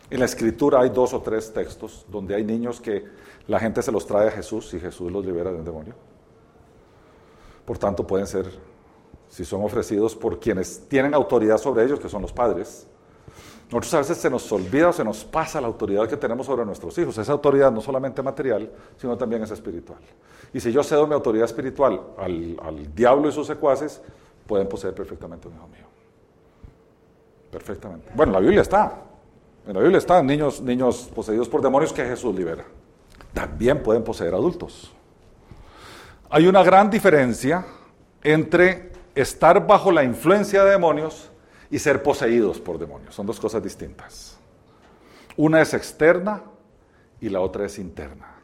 En 0.09 0.19
la 0.19 0.25
escritura 0.25 0.81
hay 0.81 0.89
dos 0.89 1.13
o 1.13 1.21
tres 1.21 1.51
textos 1.51 2.05
donde 2.07 2.35
hay 2.35 2.43
niños 2.43 2.79
que 2.79 3.03
la 3.47 3.59
gente 3.59 3.81
se 3.81 3.91
los 3.91 4.05
trae 4.05 4.27
a 4.27 4.31
Jesús 4.31 4.73
y 4.73 4.79
Jesús 4.79 5.11
los 5.11 5.25
libera 5.25 5.51
de 5.51 5.57
un 5.57 5.65
demonio. 5.65 5.95
Por 7.65 7.77
tanto, 7.77 8.05
pueden 8.05 8.27
ser, 8.27 8.45
si 9.27 9.43
son 9.43 9.63
ofrecidos 9.63 10.15
por 10.15 10.39
quienes 10.39 10.87
tienen 10.87 11.13
autoridad 11.13 11.57
sobre 11.57 11.83
ellos, 11.83 11.99
que 11.99 12.07
son 12.07 12.21
los 12.21 12.31
padres. 12.31 12.87
Nosotros 13.71 13.93
a 13.95 13.97
veces 13.97 14.17
se 14.17 14.29
nos 14.29 14.49
olvida 14.51 14.89
o 14.89 14.93
se 14.93 15.03
nos 15.03 15.25
pasa 15.25 15.59
la 15.59 15.65
autoridad 15.65 16.07
que 16.07 16.17
tenemos 16.17 16.45
sobre 16.45 16.63
nuestros 16.63 16.95
hijos. 16.99 17.17
Esa 17.17 17.31
autoridad 17.31 17.71
no 17.71 17.81
solamente 17.81 18.21
material, 18.21 18.71
sino 18.97 19.17
también 19.17 19.41
es 19.41 19.49
espiritual. 19.49 19.99
Y 20.53 20.59
si 20.59 20.71
yo 20.71 20.83
cedo 20.83 21.07
mi 21.07 21.15
autoridad 21.15 21.45
espiritual 21.45 21.99
al, 22.17 22.55
al 22.61 22.93
diablo 22.93 23.27
y 23.27 23.31
sus 23.31 23.47
secuaces, 23.47 24.03
pueden 24.45 24.67
poseer 24.67 24.93
perfectamente 24.93 25.47
un 25.47 25.55
hijo 25.55 25.67
mío. 25.67 25.85
Perfectamente. 27.51 28.11
Bueno, 28.13 28.33
la 28.33 28.39
Biblia 28.39 28.61
está. 28.61 29.01
En 29.67 29.73
la 29.73 29.79
Biblia 29.79 29.97
están 29.97 30.27
niños, 30.27 30.61
niños 30.61 31.09
poseídos 31.13 31.49
por 31.49 31.61
demonios 31.61 31.91
que 31.91 32.05
Jesús 32.05 32.35
libera. 32.35 32.65
También 33.33 33.81
pueden 33.81 34.03
poseer 34.03 34.33
adultos. 34.33 34.93
Hay 36.29 36.47
una 36.47 36.63
gran 36.63 36.89
diferencia 36.89 37.65
entre 38.23 38.91
estar 39.15 39.65
bajo 39.65 39.91
la 39.91 40.03
influencia 40.03 40.63
de 40.63 40.71
demonios 40.71 41.29
y 41.69 41.79
ser 41.79 42.03
poseídos 42.03 42.59
por 42.59 42.77
demonios. 42.77 43.15
Son 43.15 43.25
dos 43.25 43.39
cosas 43.39 43.63
distintas. 43.63 44.37
Una 45.37 45.61
es 45.61 45.73
externa 45.73 46.43
y 47.19 47.29
la 47.29 47.41
otra 47.41 47.65
es 47.65 47.79
interna. 47.79 48.35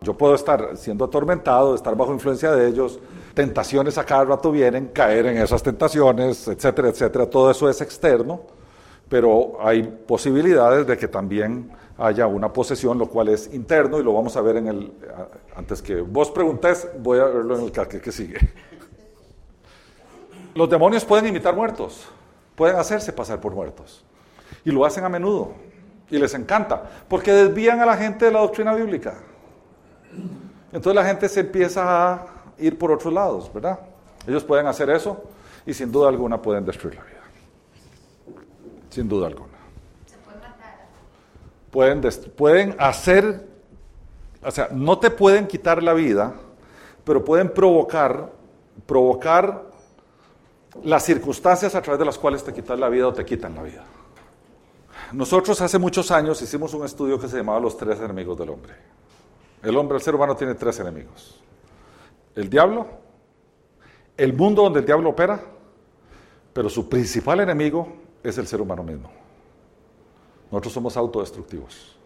Yo 0.00 0.16
puedo 0.16 0.34
estar 0.34 0.76
siendo 0.76 1.04
atormentado, 1.04 1.74
estar 1.74 1.96
bajo 1.96 2.12
influencia 2.12 2.52
de 2.52 2.68
ellos, 2.68 2.98
tentaciones 3.34 3.98
a 3.98 4.04
cada 4.04 4.24
rato 4.24 4.50
vienen, 4.50 4.88
caer 4.88 5.26
en 5.26 5.38
esas 5.38 5.62
tentaciones, 5.62 6.48
etcétera, 6.48 6.88
etcétera. 6.88 7.26
Todo 7.28 7.50
eso 7.50 7.68
es 7.68 7.80
externo, 7.80 8.42
pero 9.08 9.58
hay 9.60 9.82
posibilidades 9.82 10.86
de 10.86 10.96
que 10.96 11.08
también 11.08 11.70
haya 11.98 12.26
una 12.26 12.52
posesión, 12.52 12.98
lo 12.98 13.08
cual 13.08 13.28
es 13.28 13.52
interno 13.52 13.98
y 14.00 14.02
lo 14.02 14.12
vamos 14.12 14.36
a 14.36 14.40
ver 14.40 14.56
en 14.56 14.68
el... 14.68 14.92
Antes 15.56 15.82
que 15.82 16.00
vos 16.00 16.30
preguntes, 16.30 16.88
voy 17.00 17.18
a 17.18 17.24
verlo 17.24 17.58
en 17.58 17.64
el 17.64 17.72
que, 17.72 18.00
que 18.00 18.12
sigue. 18.12 18.38
Los 20.54 20.70
demonios 20.70 21.04
pueden 21.04 21.26
imitar 21.26 21.54
muertos, 21.54 22.06
pueden 22.54 22.76
hacerse 22.76 23.12
pasar 23.12 23.40
por 23.40 23.52
muertos. 23.52 24.04
Y 24.64 24.70
lo 24.70 24.84
hacen 24.84 25.04
a 25.04 25.08
menudo. 25.08 25.52
Y 26.10 26.18
les 26.18 26.34
encanta, 26.34 26.82
porque 27.08 27.32
desvían 27.32 27.80
a 27.80 27.86
la 27.86 27.96
gente 27.96 28.26
de 28.26 28.30
la 28.30 28.40
doctrina 28.40 28.74
bíblica. 28.74 29.14
Entonces 30.72 30.94
la 30.94 31.04
gente 31.04 31.28
se 31.28 31.40
empieza 31.40 32.12
a 32.12 32.33
ir 32.58 32.78
por 32.78 32.92
otros 32.92 33.12
lados, 33.12 33.52
¿verdad? 33.52 33.78
Ellos 34.26 34.44
pueden 34.44 34.66
hacer 34.66 34.90
eso 34.90 35.22
y 35.66 35.74
sin 35.74 35.90
duda 35.90 36.08
alguna 36.08 36.40
pueden 36.40 36.64
destruir 36.64 36.96
la 36.96 37.04
vida. 37.04 37.20
Sin 38.90 39.08
duda 39.08 39.26
alguna. 39.26 39.54
Se 40.06 40.16
puede 40.18 40.38
matar. 40.38 40.86
Pueden, 41.70 42.00
pueden 42.36 42.76
hacer, 42.78 43.46
o 44.42 44.50
sea, 44.50 44.68
no 44.72 44.98
te 44.98 45.10
pueden 45.10 45.46
quitar 45.46 45.82
la 45.82 45.92
vida, 45.92 46.34
pero 47.04 47.24
pueden 47.24 47.50
provocar, 47.50 48.32
provocar 48.86 49.64
las 50.82 51.04
circunstancias 51.04 51.74
a 51.74 51.82
través 51.82 51.98
de 51.98 52.04
las 52.04 52.18
cuales 52.18 52.42
te 52.42 52.52
quitan 52.52 52.80
la 52.80 52.88
vida 52.88 53.08
o 53.08 53.12
te 53.12 53.24
quitan 53.24 53.54
la 53.54 53.62
vida. 53.62 53.84
Nosotros 55.12 55.60
hace 55.60 55.78
muchos 55.78 56.10
años 56.10 56.40
hicimos 56.40 56.74
un 56.74 56.84
estudio 56.84 57.20
que 57.20 57.28
se 57.28 57.36
llamaba 57.36 57.60
Los 57.60 57.76
tres 57.76 58.00
enemigos 58.00 58.38
del 58.38 58.48
hombre. 58.48 58.74
El 59.62 59.76
hombre, 59.76 59.96
el 59.96 60.02
ser 60.02 60.14
humano 60.14 60.34
tiene 60.34 60.54
tres 60.54 60.80
enemigos 60.80 61.40
el 62.34 62.50
diablo, 62.50 62.86
el 64.16 64.32
mundo 64.32 64.62
donde 64.62 64.80
el 64.80 64.86
diablo 64.86 65.10
opera, 65.10 65.40
pero 66.52 66.68
su 66.68 66.88
principal 66.88 67.40
enemigo 67.40 67.92
es 68.22 68.38
el 68.38 68.46
ser 68.46 68.60
humano 68.60 68.82
mismo. 68.82 69.10
Nosotros 70.50 70.72
somos 70.72 70.96
autodestructivos. 70.96 71.96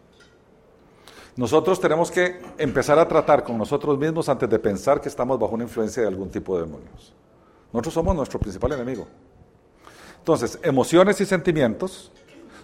Nosotros 1.35 1.79
tenemos 1.79 2.11
que 2.11 2.41
empezar 2.57 2.99
a 2.99 3.07
tratar 3.07 3.43
con 3.43 3.57
nosotros 3.57 3.97
mismos 3.97 4.27
antes 4.27 4.49
de 4.49 4.59
pensar 4.59 4.99
que 4.99 5.07
estamos 5.07 5.39
bajo 5.39 5.53
una 5.53 5.63
influencia 5.63 6.01
de 6.01 6.07
algún 6.07 6.29
tipo 6.29 6.57
de 6.57 6.65
demonios. 6.65 7.13
Nosotros 7.71 7.93
somos 7.93 8.15
nuestro 8.15 8.39
principal 8.39 8.73
enemigo. 8.73 9.07
Entonces, 10.17 10.59
emociones 10.63 11.21
y 11.21 11.25
sentimientos 11.25 12.11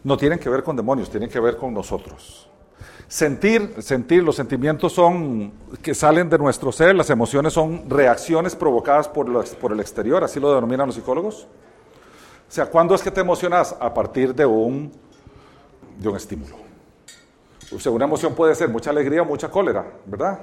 no 0.03 0.17
tienen 0.17 0.39
que 0.39 0.49
ver 0.49 0.63
con 0.63 0.75
demonios, 0.75 1.09
tienen 1.09 1.29
que 1.29 1.39
ver 1.39 1.55
con 1.57 1.73
nosotros. 1.73 2.49
Sentir, 3.07 3.75
sentir, 3.79 4.23
los 4.23 4.35
sentimientos 4.35 4.93
son 4.93 5.53
que 5.83 5.93
salen 5.93 6.27
de 6.27 6.39
nuestro 6.39 6.71
ser, 6.71 6.95
las 6.95 7.09
emociones 7.11 7.53
son 7.53 7.87
reacciones 7.87 8.55
provocadas 8.55 9.07
por, 9.07 9.27
por 9.57 9.71
el 9.71 9.79
exterior, 9.79 10.23
así 10.23 10.39
lo 10.39 10.53
denominan 10.53 10.87
los 10.87 10.95
psicólogos. 10.95 11.47
O 12.47 12.51
sea, 12.51 12.65
¿cuándo 12.65 12.95
es 12.95 13.03
que 13.03 13.11
te 13.11 13.21
emocionas? 13.21 13.75
A 13.79 13.93
partir 13.93 14.33
de 14.33 14.45
un, 14.45 14.91
de 15.99 16.09
un 16.09 16.15
estímulo. 16.15 16.55
O 17.75 17.79
sea, 17.79 17.91
una 17.91 18.05
emoción 18.05 18.33
puede 18.33 18.55
ser 18.55 18.69
mucha 18.69 18.89
alegría 18.89 19.21
o 19.21 19.25
mucha 19.25 19.49
cólera, 19.49 19.85
¿verdad? 20.05 20.39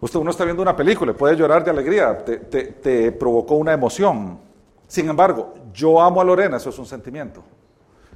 Usted 0.00 0.18
uno 0.18 0.30
está 0.30 0.44
viendo 0.44 0.62
una 0.62 0.74
película, 0.74 1.12
puede 1.12 1.36
llorar 1.36 1.62
de 1.62 1.70
alegría, 1.70 2.24
te, 2.24 2.38
te, 2.38 2.64
te 2.64 3.12
provocó 3.12 3.54
una 3.54 3.72
emoción. 3.72 4.40
Sin 4.88 5.08
embargo, 5.08 5.54
yo 5.72 6.00
amo 6.00 6.20
a 6.20 6.24
Lorena, 6.24 6.56
eso 6.56 6.70
es 6.70 6.78
un 6.78 6.86
sentimiento 6.86 7.44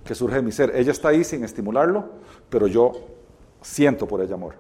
que 0.05 0.15
surge 0.15 0.37
de 0.37 0.43
mi 0.43 0.51
ser. 0.51 0.73
Ella 0.75 0.93
está 0.93 1.09
ahí 1.09 1.23
sin 1.23 1.45
estimularlo, 1.45 2.05
pero 2.51 2.67
yo 2.67 2.93
siento 3.65 4.07
por 4.07 4.21
ella 4.21 4.35
amor. 4.35 4.55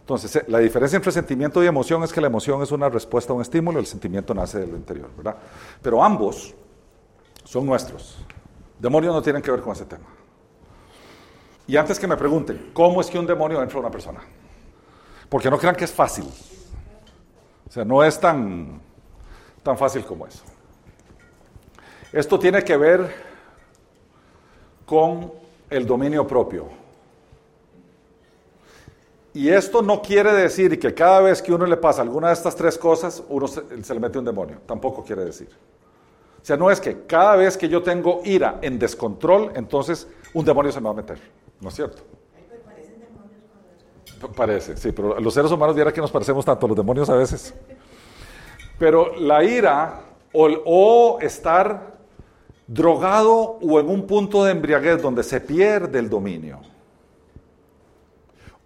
Entonces, 0.00 0.34
eh, 0.36 0.44
la 0.48 0.58
diferencia 0.58 0.96
entre 0.96 1.12
sentimiento 1.12 1.62
y 1.62 1.66
emoción 1.66 2.02
es 2.02 2.12
que 2.12 2.20
la 2.20 2.26
emoción 2.26 2.62
es 2.62 2.72
una 2.72 2.88
respuesta 2.88 3.32
a 3.32 3.36
un 3.36 3.42
estímulo, 3.42 3.78
el 3.78 3.86
sentimiento 3.86 4.34
nace 4.34 4.58
del 4.58 4.70
interior, 4.70 5.10
¿verdad? 5.16 5.36
Pero 5.80 6.02
ambos 6.02 6.54
son 7.44 7.66
nuestros. 7.66 8.18
Demonios 8.78 9.14
no 9.14 9.22
tienen 9.22 9.42
que 9.42 9.50
ver 9.50 9.60
con 9.60 9.72
ese 9.72 9.84
tema. 9.84 10.06
Y 11.66 11.76
antes 11.76 12.00
que 12.00 12.06
me 12.06 12.16
pregunten, 12.16 12.70
¿cómo 12.72 13.00
es 13.00 13.08
que 13.08 13.18
un 13.18 13.26
demonio 13.26 13.62
entra 13.62 13.76
a 13.76 13.80
una 13.80 13.90
persona? 13.90 14.20
Porque 15.28 15.48
no 15.48 15.58
crean 15.58 15.76
que 15.76 15.84
es 15.84 15.92
fácil. 15.92 16.28
O 17.68 17.70
sea, 17.70 17.84
no 17.84 18.02
es 18.02 18.18
tan, 18.18 18.80
tan 19.62 19.78
fácil 19.78 20.04
como 20.04 20.26
eso. 20.26 20.42
Esto 22.12 22.38
tiene 22.38 22.64
que 22.64 22.76
ver 22.76 23.14
con 24.84 25.32
el 25.68 25.86
dominio 25.86 26.26
propio. 26.26 26.79
Y 29.32 29.48
esto 29.48 29.80
no 29.80 30.02
quiere 30.02 30.32
decir 30.32 30.78
que 30.78 30.92
cada 30.92 31.20
vez 31.20 31.40
que 31.40 31.52
uno 31.52 31.64
le 31.64 31.76
pasa 31.76 32.02
alguna 32.02 32.28
de 32.28 32.34
estas 32.34 32.56
tres 32.56 32.76
cosas, 32.76 33.22
uno 33.28 33.46
se, 33.46 33.62
le 33.94 34.00
mete 34.00 34.18
un 34.18 34.24
demonio. 34.24 34.58
Tampoco 34.66 35.04
quiere 35.04 35.24
decir. 35.24 35.48
O 36.42 36.44
sea, 36.44 36.56
no 36.56 36.70
es 36.70 36.80
que 36.80 37.02
cada 37.06 37.36
vez 37.36 37.56
que 37.56 37.68
yo 37.68 37.82
tengo 37.82 38.22
ira 38.24 38.58
en 38.62 38.78
descontrol, 38.78 39.52
entonces 39.54 40.08
un 40.34 40.44
demonio 40.44 40.72
se 40.72 40.80
me 40.80 40.86
va 40.86 40.90
a 40.90 40.94
meter. 40.94 41.20
¿No 41.60 41.68
es 41.68 41.74
cierto? 41.74 42.02
Parece, 44.36 44.76
sí, 44.76 44.92
pero 44.92 45.18
los 45.18 45.32
seres 45.32 45.50
humanos 45.50 45.74
viera 45.74 45.92
que 45.92 46.00
nos 46.00 46.10
parecemos 46.10 46.44
tanto 46.44 46.66
a 46.66 46.68
los 46.68 46.76
demonios 46.76 47.08
a 47.08 47.14
veces. 47.14 47.54
Pero 48.78 49.16
la 49.16 49.44
ira 49.44 50.00
o, 50.32 50.48
o 50.64 51.20
estar 51.20 51.98
drogado 52.66 53.58
o 53.62 53.80
en 53.80 53.88
un 53.88 54.06
punto 54.06 54.44
de 54.44 54.52
embriaguez 54.52 55.00
donde 55.00 55.22
se 55.22 55.40
pierde 55.40 55.98
el 55.98 56.10
dominio 56.10 56.60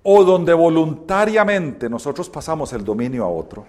o 0.05 0.23
donde 0.23 0.53
voluntariamente 0.53 1.89
nosotros 1.89 2.29
pasamos 2.29 2.73
el 2.75 2.85
dominio 2.85 3.25
a 3.25 3.29
otro, 3.29 3.65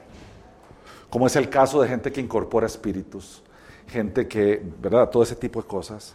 como 1.10 1.28
es 1.28 1.36
el 1.38 1.50
caso 1.50 1.82
de 1.82 1.88
gente 1.88 2.12
que 2.12 2.20
incorpora 2.20 2.68
espíritus, 2.68 3.42
gente 3.88 4.28
que, 4.28 4.62
¿verdad? 4.80 5.10
Todo 5.10 5.24
ese 5.24 5.38
tipo 5.38 5.62
de 5.62 5.68
cosas. 5.68 6.14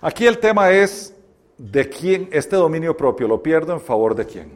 Aquí 0.00 0.26
el 0.26 0.38
tema 0.38 0.70
es 0.72 1.14
de 1.56 1.88
quién 1.88 2.28
este 2.32 2.56
dominio 2.56 2.96
propio 2.96 3.28
lo 3.28 3.40
pierdo 3.40 3.72
en 3.72 3.80
favor 3.80 4.16
de 4.16 4.26
quién. 4.26 4.50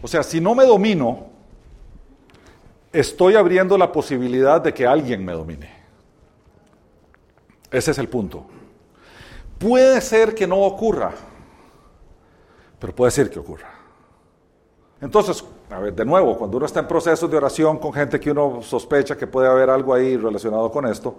O 0.00 0.08
sea, 0.08 0.22
si 0.22 0.40
no 0.40 0.54
me 0.54 0.64
domino, 0.64 1.26
estoy 2.92 3.34
abriendo 3.34 3.76
la 3.76 3.92
posibilidad 3.92 4.60
de 4.62 4.72
que 4.72 4.86
alguien 4.86 5.22
me 5.22 5.32
domine. 5.32 5.70
Ese 7.70 7.90
es 7.90 7.98
el 7.98 8.08
punto. 8.08 8.46
Puede 9.58 10.00
ser 10.00 10.34
que 10.34 10.46
no 10.46 10.60
ocurra, 10.60 11.12
pero 12.78 12.94
puede 12.94 13.10
ser 13.10 13.28
que 13.28 13.38
ocurra. 13.38 13.71
Entonces, 15.02 15.44
a 15.68 15.80
ver, 15.80 15.92
de 15.92 16.04
nuevo, 16.04 16.38
cuando 16.38 16.58
uno 16.58 16.66
está 16.66 16.78
en 16.78 16.86
procesos 16.86 17.28
de 17.28 17.36
oración 17.36 17.76
con 17.78 17.92
gente 17.92 18.20
que 18.20 18.30
uno 18.30 18.62
sospecha 18.62 19.16
que 19.16 19.26
puede 19.26 19.48
haber 19.48 19.68
algo 19.68 19.92
ahí 19.92 20.16
relacionado 20.16 20.70
con 20.70 20.86
esto, 20.86 21.16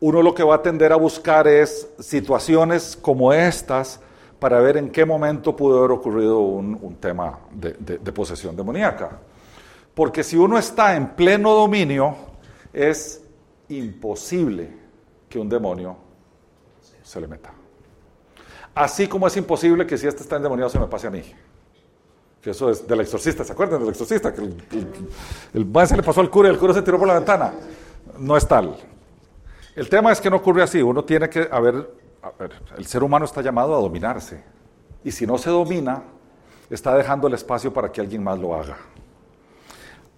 uno 0.00 0.20
lo 0.20 0.34
que 0.34 0.42
va 0.42 0.56
a 0.56 0.62
tender 0.62 0.92
a 0.92 0.96
buscar 0.96 1.46
es 1.46 1.88
situaciones 2.00 2.98
como 3.00 3.32
estas 3.32 4.00
para 4.40 4.58
ver 4.58 4.78
en 4.78 4.90
qué 4.90 5.06
momento 5.06 5.54
pudo 5.54 5.78
haber 5.78 5.92
ocurrido 5.92 6.40
un, 6.40 6.96
tema 6.96 7.38
de, 7.52 7.72
de 7.72 8.12
posesión 8.12 8.56
demoníaca. 8.56 9.20
Porque 9.94 10.24
si 10.24 10.36
uno 10.36 10.58
está 10.58 10.96
en 10.96 11.10
pleno 11.10 11.54
dominio, 11.54 12.16
es 12.72 13.22
imposible 13.68 14.76
que 15.28 15.38
un 15.38 15.48
demonio 15.48 15.96
se 17.02 17.20
le 17.20 17.28
meta. 17.28 17.52
Así 18.74 19.06
como 19.06 19.28
es 19.28 19.36
imposible 19.36 19.86
que 19.86 19.96
si 19.96 20.08
este 20.08 20.22
está 20.22 20.36
endemoniado 20.36 20.68
se 20.68 20.80
me 20.80 20.86
pase 20.88 21.06
a 21.06 21.10
mí. 21.10 21.22
Eso 22.50 22.70
es 22.70 22.86
del 22.86 23.00
exorcista, 23.00 23.44
¿se 23.44 23.52
acuerdan 23.52 23.80
del 23.80 23.90
exorcista? 23.90 24.32
Que 24.32 24.42
el, 24.42 24.56
el, 25.54 25.88
se 25.88 25.96
le 25.96 26.02
pasó 26.02 26.20
al 26.20 26.30
cura 26.30 26.48
y 26.48 26.52
el 26.52 26.58
cura 26.58 26.74
se 26.74 26.82
tiró 26.82 26.98
por 26.98 27.08
la 27.08 27.14
ventana. 27.14 27.52
No 28.18 28.36
es 28.36 28.46
tal. 28.46 28.76
El 29.74 29.88
tema 29.88 30.12
es 30.12 30.20
que 30.20 30.30
no 30.30 30.36
ocurre 30.36 30.62
así. 30.62 30.80
Uno 30.80 31.04
tiene 31.04 31.28
que 31.28 31.48
haber, 31.50 31.90
el 32.78 32.86
ser 32.86 33.02
humano 33.02 33.24
está 33.24 33.42
llamado 33.42 33.74
a 33.76 33.80
dominarse. 33.80 34.42
Y 35.04 35.12
si 35.12 35.26
no 35.26 35.38
se 35.38 35.50
domina, 35.50 36.02
está 36.70 36.94
dejando 36.96 37.28
el 37.28 37.34
espacio 37.34 37.72
para 37.72 37.92
que 37.92 38.00
alguien 38.00 38.22
más 38.24 38.38
lo 38.38 38.54
haga. 38.54 38.76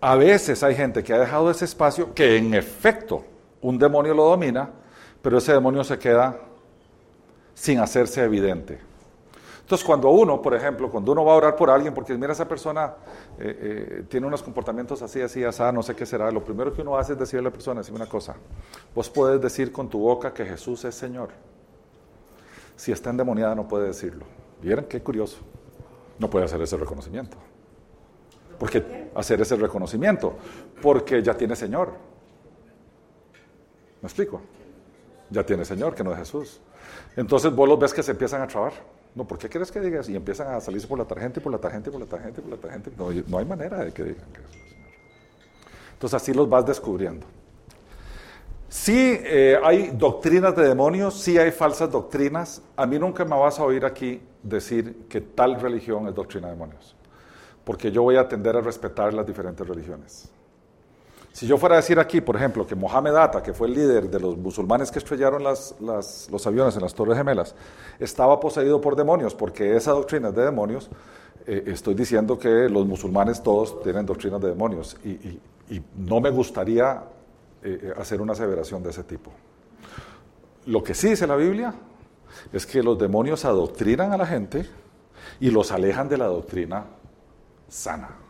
A 0.01 0.14
veces 0.14 0.62
hay 0.62 0.76
gente 0.76 1.03
que 1.03 1.12
ha 1.12 1.18
dejado 1.18 1.51
ese 1.51 1.64
espacio 1.64 2.14
que 2.14 2.37
en 2.37 2.55
efecto 2.55 3.24
un 3.61 3.79
demonio 3.79 4.14
lo 4.14 4.24
domina, 4.24 4.70
pero 5.20 5.39
ese 5.39 5.53
demonio 5.53 5.83
se 5.83 5.99
queda 5.99 6.39
sin 7.55 7.81
hacerse 7.81 8.22
evidente. 8.22 8.88
Entonces, 9.69 9.87
cuando 9.87 10.09
uno, 10.09 10.41
por 10.41 10.55
ejemplo, 10.55 10.91
cuando 10.91 11.12
uno 11.12 11.27
va 11.27 11.35
a 11.35 11.37
orar 11.37 11.55
por 11.55 11.69
alguien, 11.69 11.93
porque 11.93 12.16
mira, 12.16 12.33
esa 12.33 12.49
persona 12.49 12.95
eh, 13.39 13.59
eh, 13.61 14.05
tiene 14.09 14.27
unos 14.27 14.43
comportamientos 14.43 15.03
así, 15.03 15.21
así, 15.21 15.45
así, 15.45 15.62
no 15.75 15.83
sé 15.83 15.95
qué 15.95 16.07
será, 16.07 16.31
lo 16.31 16.43
primero 16.43 16.73
que 16.73 16.81
uno 16.81 16.97
hace 16.97 17.12
es 17.12 17.19
decirle 17.19 17.41
a 17.41 17.51
la 17.51 17.53
persona, 17.53 17.81
decirme 17.81 18.01
una 18.01 18.09
cosa, 18.09 18.35
vos 18.95 19.11
puedes 19.11 19.39
decir 19.43 19.71
con 19.71 19.91
tu 19.91 19.99
boca 19.99 20.33
que 20.33 20.47
Jesús 20.47 20.87
es 20.87 20.95
Señor. 20.95 21.29
Si 22.77 22.93
está 22.93 23.11
endemoniada 23.11 23.55
no 23.55 23.69
puede 23.69 23.89
decirlo. 23.89 24.25
¿Vieron 24.62 24.87
qué 24.87 25.03
curioso? 25.03 25.37
No 26.19 26.31
puede 26.31 26.47
hacer 26.47 26.62
ese 26.62 26.79
reconocimiento. 26.79 27.37
¿Por 28.59 28.71
qué 28.71 29.11
hacer 29.14 29.39
ese 29.43 29.55
reconocimiento? 29.57 30.33
Porque 30.81 31.23
ya 31.23 31.35
tiene 31.35 31.55
Señor. 31.55 31.93
¿Me 34.01 34.07
explico? 34.07 34.41
Ya 35.29 35.45
tiene 35.45 35.66
Señor, 35.66 35.95
que 35.95 36.03
no 36.03 36.12
es 36.12 36.19
Jesús. 36.21 36.59
Entonces 37.16 37.55
vos 37.55 37.69
los 37.69 37.79
ves 37.79 37.93
que 37.93 38.03
se 38.03 38.12
empiezan 38.12 38.41
a 38.41 38.47
trabar. 38.47 38.73
No, 39.15 39.27
¿por 39.27 39.39
qué 39.39 39.49
quieres 39.49 39.71
que 39.73 39.81
digas? 39.81 40.09
Y 40.09 40.17
empiezan 40.17 40.55
a 40.55 40.61
salirse 40.61 40.87
por 40.87 40.99
la 40.99 41.05
tarjeta 41.05 41.41
y 41.41 41.43
por 41.43 41.53
la 41.53 41.59
tarjeta 41.59 41.89
y 41.89 41.93
por 41.93 42.01
la 42.01 42.07
tarjeta 42.07 42.41
y 42.41 42.43
por 42.43 42.51
la 42.51 42.57
tarjeta. 42.57 42.91
No, 42.97 43.11
no 43.27 43.39
hay 43.39 43.45
manera 43.45 43.85
de 43.85 43.93
que 43.93 44.05
digan 44.05 44.27
que 44.33 44.41
es 44.41 44.51
Señor. 44.51 44.89
Entonces 45.95 46.23
así 46.23 46.33
los 46.33 46.49
vas 46.49 46.67
descubriendo. 46.67 47.27
Sí 48.69 49.19
eh, 49.23 49.59
hay 49.65 49.91
doctrinas 49.95 50.55
de 50.55 50.69
demonios, 50.69 51.19
sí 51.21 51.39
hay 51.39 51.51
falsas 51.51 51.91
doctrinas. 51.91 52.63
A 52.77 52.87
mí 52.87 52.99
nunca 52.99 53.25
me 53.25 53.37
vas 53.37 53.59
a 53.59 53.65
oír 53.65 53.85
aquí 53.85 54.21
decir 54.43 55.07
que 55.09 55.21
tal 55.21 55.61
religión 55.61 56.07
es 56.07 56.15
doctrina 56.15 56.49
de 56.49 56.53
demonios 56.53 56.95
porque 57.69 57.93
yo 57.93 58.03
voy 58.03 58.17
a 58.17 58.27
tender 58.27 58.57
a 58.57 58.63
respetar 58.63 59.13
las 59.13 59.27
diferentes 59.27 59.69
religiones. 59.69 60.31
Si 61.39 61.47
yo 61.47 61.57
fuera 61.57 61.76
a 61.76 61.78
decir 61.78 62.01
aquí, 62.01 62.20
por 62.20 62.34
ejemplo, 62.34 62.66
que 62.66 62.74
Mohamed 62.74 63.14
Atta, 63.14 63.41
que 63.41 63.55
fue 63.55 63.68
el 63.68 63.74
líder 63.74 64.11
de 64.11 64.18
los 64.18 64.36
musulmanes 64.36 64.91
que 64.91 64.99
estrellaron 64.99 65.45
los 65.45 66.47
aviones 66.49 66.74
en 66.74 66.82
las 66.82 66.93
Torres 66.93 67.16
Gemelas, 67.16 67.55
estaba 68.01 68.41
poseído 68.41 68.80
por 68.80 68.97
demonios, 68.97 69.36
porque 69.36 69.76
esa 69.76 69.93
doctrina 69.93 70.30
es 70.30 70.34
de 70.34 70.43
demonios, 70.43 70.91
eh, 71.47 71.62
estoy 71.66 71.95
diciendo 71.95 72.36
que 72.36 72.68
los 72.68 72.84
musulmanes 72.89 73.41
todos 73.41 73.80
tienen 73.84 74.05
doctrinas 74.05 74.41
de 74.41 74.49
demonios 74.49 74.97
y, 75.05 75.41
no 75.97 76.20
me 76.20 76.30
gustaría 76.30 77.05
eh, 77.62 77.93
hacer 77.97 78.20
una 78.20 78.32
aseveración 78.32 78.82
de 78.82 78.91
ese 78.91 79.05
tipo. 79.05 79.30
Lo 80.66 80.82
que 80.82 80.93
sí 80.93 81.11
dice 81.11 81.24
la 81.28 81.36
Biblia 81.36 81.72
es 82.53 82.66
que 82.66 82.82
los 82.82 82.99
demonios 82.99 83.45
adoctrinan 83.45 84.11
a 84.11 84.16
la 84.16 84.26
gente 84.26 84.66
y 85.39 85.53
los 85.53 85.70
alejan 85.70 86.09
de 86.09 86.18
la 86.18 86.26
doctrina 86.26 86.84
sana. 87.68 88.28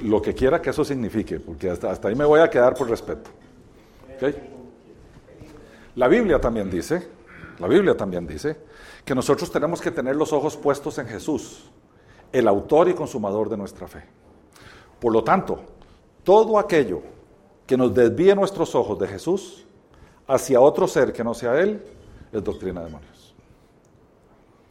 Lo 0.00 0.20
que 0.20 0.34
quiera 0.34 0.60
que 0.60 0.70
eso 0.70 0.84
signifique, 0.84 1.38
porque 1.38 1.70
hasta, 1.70 2.08
ahí 2.08 2.14
me 2.14 2.24
voy 2.24 2.40
a 2.40 2.48
quedar 2.48 2.74
por 2.74 2.88
respeto. 2.88 3.30
La 5.94 6.08
Biblia 6.08 6.40
también 6.40 6.70
dice, 6.70 7.08
la 7.58 7.68
Biblia 7.68 7.96
también 7.96 8.26
dice, 8.26 8.56
que 9.04 9.14
nosotros 9.14 9.50
tenemos 9.50 9.80
que 9.80 9.90
tener 9.90 10.16
los 10.16 10.32
ojos 10.32 10.56
puestos 10.56 10.98
en 10.98 11.06
Jesús, 11.06 11.64
el 12.32 12.48
autor 12.48 12.88
y 12.88 12.94
consumador 12.94 13.48
de 13.48 13.56
nuestra 13.56 13.86
fe. 13.86 14.04
Por 15.00 15.12
lo 15.12 15.22
tanto, 15.22 15.60
todo 16.24 16.58
aquello 16.58 17.02
que 17.66 17.76
nos 17.76 17.94
desvíe 17.94 18.34
nuestros 18.34 18.74
ojos 18.74 18.98
de 18.98 19.08
Jesús 19.08 19.64
hacia 20.26 20.60
otro 20.60 20.86
ser 20.86 21.12
que 21.12 21.24
no 21.24 21.34
sea 21.34 21.60
Él, 21.60 21.82
es 22.32 22.42
doctrina 22.42 22.80
de 22.80 22.86
demonios. 22.86 23.34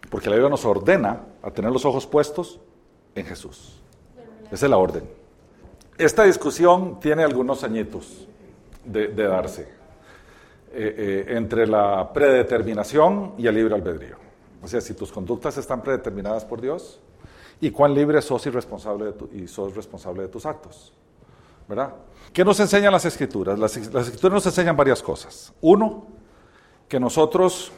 Porque 0.10 0.30
la 0.30 0.36
Biblia 0.36 0.50
nos 0.50 0.66
ordena 0.66 1.22
a 1.42 1.52
tener 1.52 1.72
los 1.72 1.86
ojos 1.86 2.08
puestos 2.08 2.60
en 3.16 3.26
Jesús. 3.26 3.82
Esa 4.52 4.66
es 4.66 4.70
la 4.70 4.78
orden. 4.78 5.04
Esta 5.98 6.24
discusión 6.24 7.00
tiene 7.00 7.24
algunos 7.24 7.64
añitos 7.64 8.28
de, 8.84 9.08
darse 9.08 9.62
eh, 10.74 10.96
eh, 10.98 11.26
entre 11.30 11.68
la 11.68 12.12
predeterminación 12.12 13.34
y 13.38 13.48
el 13.48 13.56
libre 13.56 13.76
albedrío. 13.76 14.18
O 14.62 14.68
sea, 14.68 14.82
si 14.82 14.94
tus 14.94 15.12
conductas 15.12 15.58
están 15.58 15.82
predeterminadas 15.82 16.44
por 16.46 16.60
Dios 16.60 17.00
y 17.60 17.72
cuán 17.72 17.94
libre 17.94 18.22
sos 18.22 18.46
y 18.48 18.50
responsable 18.50 19.14
y 19.32 19.48
sos 19.48 19.76
responsable 19.76 20.24
de 20.24 20.28
tus 20.28 20.46
actos. 20.46 20.94
¿Verdad? 21.68 21.94
¿Qué 22.34 22.44
nos 22.44 22.60
enseñan 22.60 22.92
las 22.92 23.06
escrituras? 23.06 23.58
Las, 23.58 23.78
las 23.94 24.08
escrituras 24.08 24.34
nos 24.34 24.46
enseñan 24.48 24.76
varias 24.76 25.02
cosas. 25.02 25.54
Uno, 25.62 26.08
que 26.90 27.00
nosotros, 27.00 27.72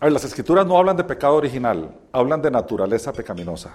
a 0.00 0.04
ver, 0.04 0.12
las 0.12 0.24
escrituras 0.24 0.66
no 0.66 0.78
hablan 0.78 0.96
de 0.96 1.04
pecado 1.04 1.34
original, 1.34 1.96
hablan 2.12 2.40
de 2.40 2.50
naturaleza 2.50 3.12
pecaminosa. 3.12 3.72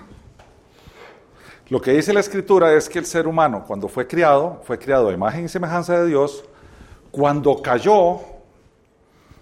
Lo 1.69 1.79
que 1.79 1.91
dice 1.91 2.13
la 2.13 2.19
escritura 2.19 2.73
es 2.73 2.89
que 2.89 2.97
el 2.97 3.05
ser 3.05 3.27
humano, 3.27 3.63
cuando 3.67 3.87
fue 3.87 4.07
criado, 4.07 4.59
fue 4.63 4.79
criado 4.79 5.09
a 5.09 5.13
imagen 5.13 5.45
y 5.45 5.49
semejanza 5.49 5.99
de 5.99 6.07
Dios, 6.07 6.43
cuando 7.11 7.61
cayó, 7.61 8.19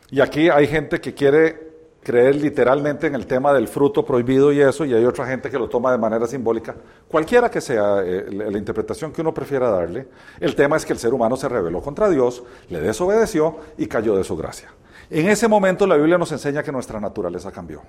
y 0.10 0.20
aquí 0.20 0.50
hay 0.50 0.68
gente 0.68 1.00
que 1.00 1.14
quiere 1.14 1.68
creer 2.04 2.36
literalmente 2.36 3.08
en 3.08 3.16
el 3.16 3.26
tema 3.26 3.54
del 3.54 3.68
fruto 3.70 4.06
prohibido 4.06 4.52
y 4.52 4.60
eso, 4.60 4.84
y 4.84 4.94
hay 4.94 5.06
otra 5.06 5.26
gente 5.26 5.50
que 5.50 5.58
lo 5.58 5.70
toma 5.70 5.92
de 5.92 5.98
manera 5.98 6.28
simbólica, 6.28 6.76
cualquiera 7.08 7.50
que 7.50 7.62
sea 7.62 8.02
eh, 8.04 8.26
la 8.30 8.58
interpretación 8.58 9.14
que 9.14 9.22
uno 9.22 9.34
prefiera 9.34 9.70
darle, 9.70 10.08
el 10.40 10.54
tema 10.54 10.76
es 10.76 10.86
que 10.86 10.94
el 10.94 11.00
ser 11.00 11.14
humano 11.14 11.38
se 11.38 11.48
rebeló 11.48 11.82
contra 11.82 12.10
Dios, 12.10 12.44
le 12.70 12.82
desobedeció 12.82 13.58
y 13.78 13.88
cayó 13.88 14.18
de 14.18 14.26
su 14.26 14.36
gracia. 14.36 14.70
En 15.10 15.30
ese 15.30 15.48
momento 15.48 15.88
la 15.88 15.96
Biblia 15.96 16.18
nos 16.18 16.32
enseña 16.34 16.62
que 16.62 16.74
nuestra 16.74 17.00
naturaleza 17.00 17.52
cambió. 17.52 17.82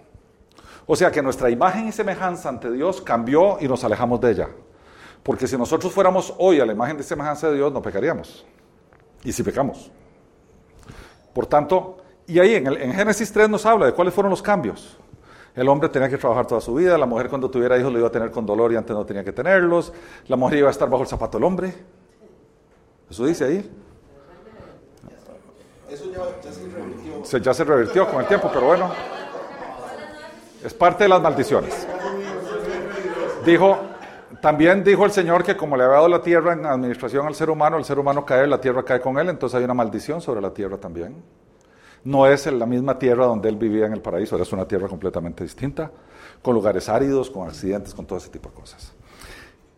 O 0.90 0.96
sea 0.96 1.12
que 1.12 1.20
nuestra 1.20 1.50
imagen 1.50 1.86
y 1.86 1.92
semejanza 1.92 2.48
ante 2.48 2.72
Dios 2.72 3.02
cambió 3.02 3.58
y 3.60 3.68
nos 3.68 3.84
alejamos 3.84 4.22
de 4.22 4.30
ella. 4.30 4.48
Porque 5.22 5.46
si 5.46 5.54
nosotros 5.58 5.92
fuéramos 5.92 6.32
hoy 6.38 6.60
a 6.60 6.64
la 6.64 6.72
imagen 6.72 6.98
y 6.98 7.02
semejanza 7.02 7.50
de 7.50 7.56
Dios, 7.56 7.70
no 7.70 7.82
pecaríamos. 7.82 8.46
Y 9.22 9.30
si 9.30 9.42
pecamos. 9.42 9.90
Por 11.34 11.44
tanto, 11.44 11.98
y 12.26 12.38
ahí 12.38 12.54
en, 12.54 12.66
en 12.68 12.94
Génesis 12.94 13.30
3 13.30 13.50
nos 13.50 13.66
habla 13.66 13.84
de 13.84 13.92
cuáles 13.92 14.14
fueron 14.14 14.30
los 14.30 14.40
cambios. 14.40 14.96
El 15.54 15.68
hombre 15.68 15.90
tenía 15.90 16.08
que 16.08 16.16
trabajar 16.16 16.46
toda 16.46 16.62
su 16.62 16.74
vida, 16.74 16.96
la 16.96 17.04
mujer 17.04 17.28
cuando 17.28 17.50
tuviera 17.50 17.78
hijos 17.78 17.92
lo 17.92 17.98
iba 17.98 18.08
a 18.08 18.12
tener 18.12 18.30
con 18.30 18.46
dolor 18.46 18.72
y 18.72 18.76
antes 18.76 18.96
no 18.96 19.04
tenía 19.04 19.22
que 19.22 19.32
tenerlos, 19.32 19.92
la 20.26 20.36
mujer 20.36 20.60
iba 20.60 20.68
a 20.68 20.70
estar 20.70 20.88
bajo 20.88 21.02
el 21.02 21.08
zapato 21.08 21.36
del 21.36 21.44
hombre. 21.44 21.74
Eso 23.10 23.26
dice 23.26 23.44
ahí. 23.44 23.70
Eso 25.90 26.04
ya, 26.10 26.20
ya 26.42 26.52
se 26.52 26.62
revirtió. 26.66 27.38
ya 27.40 27.54
se 27.54 27.64
revirtió 27.64 28.10
con 28.10 28.22
el 28.22 28.26
tiempo, 28.26 28.48
pero 28.50 28.66
bueno. 28.68 29.17
Es 30.68 30.74
parte 30.74 31.04
de 31.04 31.08
las 31.08 31.22
maldiciones. 31.22 31.88
Dijo, 33.42 33.78
también 34.42 34.84
dijo 34.84 35.06
el 35.06 35.12
Señor 35.12 35.42
que 35.42 35.56
como 35.56 35.78
le 35.78 35.84
había 35.84 35.94
dado 35.94 36.08
la 36.08 36.20
tierra 36.20 36.52
en 36.52 36.66
administración 36.66 37.26
al 37.26 37.34
ser 37.34 37.48
humano, 37.48 37.78
el 37.78 37.86
ser 37.86 37.98
humano 37.98 38.26
cae, 38.26 38.46
la 38.46 38.60
tierra 38.60 38.82
cae 38.82 39.00
con 39.00 39.18
él, 39.18 39.30
entonces 39.30 39.56
hay 39.56 39.64
una 39.64 39.72
maldición 39.72 40.20
sobre 40.20 40.42
la 40.42 40.52
tierra 40.52 40.76
también. 40.76 41.22
No 42.04 42.26
es 42.26 42.44
la 42.52 42.66
misma 42.66 42.98
tierra 42.98 43.24
donde 43.24 43.48
él 43.48 43.56
vivía 43.56 43.86
en 43.86 43.94
el 43.94 44.02
paraíso, 44.02 44.36
era 44.36 44.44
una 44.52 44.68
tierra 44.68 44.88
completamente 44.88 45.42
distinta, 45.42 45.90
con 46.42 46.52
lugares 46.52 46.86
áridos, 46.90 47.30
con 47.30 47.48
accidentes, 47.48 47.94
con 47.94 48.04
todo 48.04 48.18
ese 48.18 48.28
tipo 48.28 48.50
de 48.50 48.54
cosas. 48.54 48.92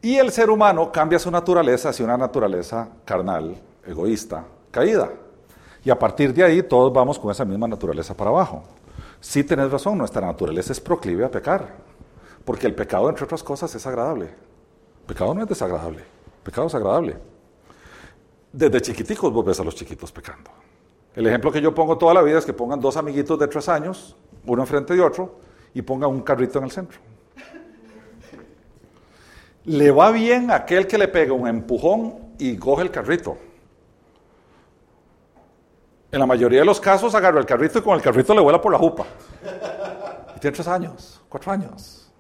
Y 0.03 0.17
el 0.17 0.33
ser 0.33 0.51
humano 0.51 0.91
cambia 0.91 1.21
su 1.21 1.31
naturaleza 1.31 1.91
hacia 1.91 2.05
una 2.05 2.17
naturaleza 2.17 2.89
carnal, 3.05 3.55
egoísta, 3.87 4.45
caída. 4.73 5.09
Y 5.85 5.91
a 5.91 5.97
partir 5.97 6.35
de 6.35 6.43
ahí 6.43 6.65
todos 6.65 6.93
vamos 6.93 7.17
con 7.17 7.31
esa 7.31 7.45
misma 7.45 7.69
naturaleza 7.69 8.13
para 8.17 8.31
abajo. 8.31 8.65
Sí 9.21 9.45
tenés 9.45 9.71
razón, 9.71 9.99
nuestra 9.99 10.27
naturaleza 10.27 10.73
es 10.73 10.81
proclive 10.81 11.25
a 11.25 11.31
pecar, 11.31 11.75
porque 12.45 12.67
el 12.67 12.75
pecado, 12.75 13.09
entre 13.09 13.25
otras 13.25 13.43
cosas, 13.43 13.75
es 13.75 13.87
agradable. 13.87 14.31
Pecado 15.07 15.35
no 15.35 15.43
es 15.43 15.49
desagradable. 15.49 16.05
Pecado 16.43 16.67
es 16.67 16.75
agradable. 16.75 17.17
Desde 18.53 18.81
chiquiticos 18.81 19.33
vos 19.33 19.45
ves 19.45 19.61
a 19.61 19.65
los 19.65 19.75
chiquitos 19.75 20.11
pecando. 20.11 20.51
El 21.15 21.27
ejemplo 21.27 21.53
que 21.53 21.61
yo 21.61 21.75
pongo 21.75 21.99
toda 21.99 22.15
la 22.15 22.23
vida 22.23 22.39
es 22.39 22.47
que 22.47 22.53
pongan 22.53 22.81
dos 22.81 22.97
amiguitos 22.97 23.39
de 23.39 23.47
tres 23.47 23.69
años, 23.69 24.17
uno 24.47 24.63
enfrente 24.63 24.95
de 24.95 25.01
otro, 25.01 25.39
y 25.75 25.83
pongan 25.83 26.11
un 26.11 26.23
carrito 26.23 26.59
en 26.59 26.65
el 26.65 26.71
centro. 26.71 26.99
Le 29.65 29.91
va 29.91 30.11
bien 30.11 30.51
a 30.51 30.57
aquel 30.57 30.87
que 30.87 30.97
le 30.97 31.09
pega 31.09 31.33
un 31.33 31.47
empujón 31.47 32.35
y 32.39 32.57
coge 32.57 32.83
el 32.83 32.91
carrito. 32.91 33.37
En 36.13 36.19
la 36.19 36.27
mayoría 36.27 36.61
de 36.61 36.65
los 36.65 36.81
casos 36.81 37.15
agarra 37.15 37.39
el 37.39 37.47
carrito 37.47 37.79
y 37.79 37.83
con 37.83 37.95
el 37.95 38.03
carrito 38.03 38.35
le 38.35 38.41
vuela 38.41 38.61
por 38.61 38.73
la 38.73 38.79
jupa. 38.79 39.07
Y 40.37 40.41
tiene 40.41 40.55
tres 40.55 40.67
años, 40.67 41.21
cuatro 41.29 41.53
años. 41.53 42.11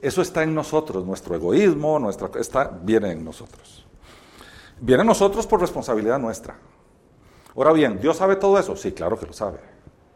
Eso 0.00 0.22
está 0.22 0.42
en 0.42 0.54
nosotros, 0.54 1.04
nuestro 1.04 1.34
egoísmo, 1.34 1.98
nuestra, 1.98 2.28
está, 2.40 2.68
viene 2.82 3.12
en 3.12 3.24
nosotros. 3.24 3.86
Viene 4.80 5.02
en 5.02 5.06
nosotros 5.06 5.46
por 5.46 5.60
responsabilidad 5.60 6.18
nuestra. 6.18 6.56
Ahora 7.54 7.72
bien, 7.72 8.00
¿Dios 8.00 8.16
sabe 8.16 8.36
todo 8.36 8.58
eso? 8.58 8.74
Sí, 8.76 8.92
claro 8.92 9.18
que 9.18 9.26
lo 9.26 9.32
sabe. 9.32 9.58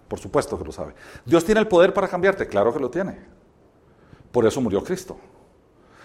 Por 0.08 0.18
supuesto 0.18 0.58
que 0.58 0.64
lo 0.64 0.72
sabe. 0.72 0.94
¿Dios 1.24 1.44
tiene 1.44 1.60
el 1.60 1.68
poder 1.68 1.92
para 1.92 2.08
cambiarte? 2.08 2.46
Claro 2.46 2.72
que 2.72 2.80
lo 2.80 2.90
tiene. 2.90 3.18
Por 4.32 4.46
eso 4.46 4.60
murió 4.60 4.82
Cristo. 4.82 5.16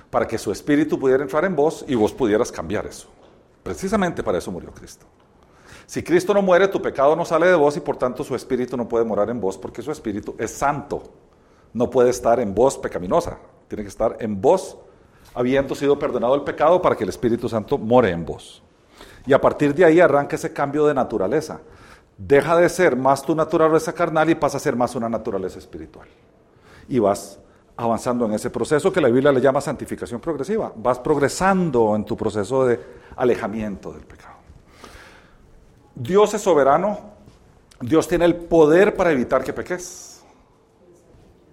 Para 0.09 0.27
que 0.27 0.37
su 0.37 0.51
espíritu 0.51 0.99
pudiera 0.99 1.23
entrar 1.23 1.45
en 1.45 1.55
vos 1.55 1.85
y 1.87 1.95
vos 1.95 2.11
pudieras 2.11 2.51
cambiar 2.51 2.85
eso. 2.85 3.07
Precisamente 3.63 4.23
para 4.23 4.39
eso 4.39 4.51
murió 4.51 4.71
Cristo. 4.71 5.05
Si 5.89 6.03
Cristo 6.03 6.35
no 6.35 6.43
muere, 6.43 6.67
tu 6.67 6.79
pecado 6.79 7.15
no 7.15 7.25
sale 7.25 7.47
de 7.47 7.55
vos 7.55 7.75
y 7.75 7.79
por 7.79 7.97
tanto 7.97 8.23
su 8.23 8.35
espíritu 8.35 8.77
no 8.77 8.87
puede 8.87 9.03
morar 9.03 9.27
en 9.31 9.41
vos 9.41 9.57
porque 9.57 9.81
su 9.81 9.91
espíritu 9.91 10.35
es 10.37 10.51
santo. 10.51 11.01
No 11.73 11.89
puede 11.89 12.11
estar 12.11 12.39
en 12.39 12.53
vos 12.53 12.77
pecaminosa. 12.77 13.39
Tiene 13.67 13.81
que 13.81 13.89
estar 13.89 14.15
en 14.19 14.39
vos 14.39 14.77
habiendo 15.33 15.73
sido 15.73 15.97
perdonado 15.97 16.35
el 16.35 16.43
pecado 16.43 16.79
para 16.79 16.95
que 16.95 17.05
el 17.05 17.09
Espíritu 17.09 17.49
Santo 17.49 17.79
more 17.79 18.11
en 18.11 18.23
vos. 18.23 18.61
Y 19.25 19.33
a 19.33 19.41
partir 19.41 19.73
de 19.73 19.83
ahí 19.83 19.99
arranca 19.99 20.35
ese 20.35 20.53
cambio 20.53 20.85
de 20.85 20.93
naturaleza. 20.93 21.59
Deja 22.15 22.55
de 22.55 22.69
ser 22.69 22.95
más 22.95 23.23
tu 23.23 23.33
naturaleza 23.33 23.91
carnal 23.91 24.29
y 24.29 24.35
pasa 24.35 24.57
a 24.57 24.59
ser 24.59 24.75
más 24.75 24.93
una 24.95 25.09
naturaleza 25.09 25.57
espiritual. 25.57 26.07
Y 26.87 26.99
vas 26.99 27.39
avanzando 27.75 28.27
en 28.27 28.33
ese 28.33 28.51
proceso 28.51 28.93
que 28.93 29.01
la 29.01 29.07
Biblia 29.07 29.31
le 29.31 29.41
llama 29.41 29.59
santificación 29.59 30.21
progresiva. 30.21 30.71
Vas 30.75 30.99
progresando 30.99 31.95
en 31.95 32.05
tu 32.05 32.15
proceso 32.15 32.67
de 32.67 32.79
alejamiento 33.15 33.91
del 33.91 34.03
pecado. 34.03 34.38
Dios 35.99 36.33
es 36.33 36.41
soberano. 36.41 36.97
Dios 37.81 38.07
tiene 38.07 38.25
el 38.25 38.35
poder 38.35 38.95
para 38.95 39.11
evitar 39.11 39.43
que 39.43 39.53
peques. 39.53 40.23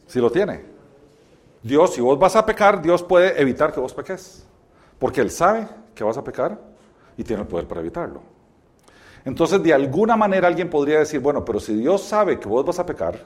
Si 0.07 0.20
lo 0.20 0.30
tiene. 0.30 0.64
Dios, 1.62 1.94
si 1.94 2.01
vos 2.01 2.16
vas 2.16 2.36
a 2.36 2.47
pecar, 2.47 2.80
Dios 2.80 3.03
puede 3.03 3.40
evitar 3.40 3.72
que 3.72 3.80
vos 3.80 3.92
peques. 3.92 4.47
Porque 5.01 5.20
Él 5.20 5.30
sabe 5.32 5.68
que 5.94 6.05
vas 6.05 6.16
a 6.16 6.22
pecar 6.22 6.59
y 7.16 7.24
tiene 7.24 7.42
el 7.42 7.49
poder 7.49 7.66
para 7.66 7.80
evitarlo. 7.80 8.22
Entonces, 9.24 9.61
de 9.61 9.74
alguna 9.74 10.16
manera 10.16 10.47
alguien 10.47 10.70
podría 10.70 11.01
decir, 11.01 11.18
bueno, 11.18 11.44
pero 11.44 11.59
si 11.59 11.74
Dios 11.74 12.03
sabe 12.03 12.38
que 12.38 12.49
vos 12.49 12.64
vas 12.64 12.78
a 12.78 12.86
pecar 12.86 13.18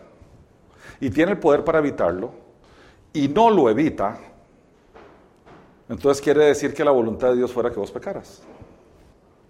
y 0.99 1.11
tiene 1.11 1.33
el 1.33 1.39
poder 1.39 1.63
para 1.63 1.81
evitarlo 1.81 2.33
y 3.13 3.29
no 3.29 3.51
lo 3.51 3.69
evita, 3.69 4.19
entonces 5.91 6.23
quiere 6.23 6.47
decir 6.47 6.73
que 6.73 6.83
la 6.83 6.93
voluntad 6.93 7.29
de 7.29 7.37
Dios 7.37 7.53
fuera 7.53 7.71
que 7.71 7.79
vos 7.79 7.91
pecaras. 7.91 8.43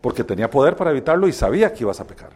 Porque 0.01 0.25
tenía 0.25 0.51
poder 0.51 0.77
para 0.77 0.91
evitarlo 0.91 1.29
y 1.29 1.33
sabía 1.33 1.73
que 1.73 1.85
ibas 1.85 2.01
a 2.01 2.07
pecar. 2.07 2.31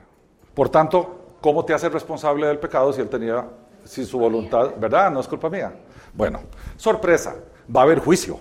Por 0.54 0.68
tanto, 0.68 1.36
¿cómo 1.40 1.64
te 1.64 1.74
hace 1.74 1.88
responsable 1.88 2.46
del 2.46 2.58
pecado 2.58 2.92
si 2.92 3.00
Él 3.00 3.08
tenía, 3.08 3.46
si 3.84 4.04
su 4.04 4.18
voluntad, 4.18 4.72
verdad? 4.78 5.10
No 5.10 5.20
es 5.20 5.28
culpa 5.28 5.48
mía. 5.48 5.74
Bueno, 6.12 6.40
sorpresa, 6.76 7.36
va 7.74 7.80
a 7.80 7.84
haber 7.84 7.98
juicio. 7.98 8.38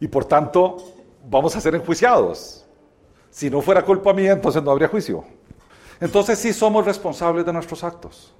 Y 0.00 0.08
por 0.08 0.24
tanto, 0.24 0.76
vamos 1.28 1.54
a 1.54 1.60
ser 1.60 1.74
enjuiciados. 1.74 2.64
Si 3.30 3.48
no 3.48 3.60
fuera 3.60 3.84
culpa 3.84 4.12
mía, 4.12 4.32
entonces 4.32 4.62
no 4.62 4.70
habría 4.70 4.88
juicio. 4.88 5.24
Entonces 6.00 6.38
sí 6.38 6.52
somos 6.52 6.84
responsables 6.84 7.46
de 7.46 7.52
nuestros 7.52 7.84
actos, 7.84 8.34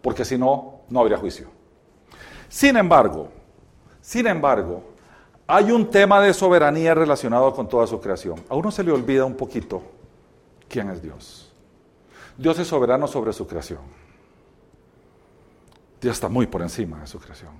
porque 0.00 0.24
si 0.24 0.38
no, 0.38 0.82
no 0.88 1.00
habría 1.00 1.18
juicio. 1.18 1.48
Sin 2.48 2.76
embargo, 2.76 3.28
sin 4.00 4.28
embargo, 4.28 4.84
hay 5.50 5.72
un 5.72 5.86
tema 5.86 6.20
de 6.20 6.34
soberanía 6.34 6.94
relacionado 6.94 7.54
con 7.54 7.66
toda 7.66 7.86
su 7.86 7.98
creación. 7.98 8.36
A 8.50 8.54
uno 8.54 8.70
se 8.70 8.84
le 8.84 8.92
olvida 8.92 9.24
un 9.24 9.34
poquito 9.34 9.80
quién 10.68 10.90
es 10.90 11.00
Dios. 11.00 11.50
Dios 12.36 12.58
es 12.58 12.68
soberano 12.68 13.08
sobre 13.08 13.32
su 13.32 13.46
creación. 13.46 13.80
Dios 16.02 16.16
está 16.16 16.28
muy 16.28 16.46
por 16.46 16.60
encima 16.60 17.00
de 17.00 17.06
su 17.06 17.18
creación. 17.18 17.52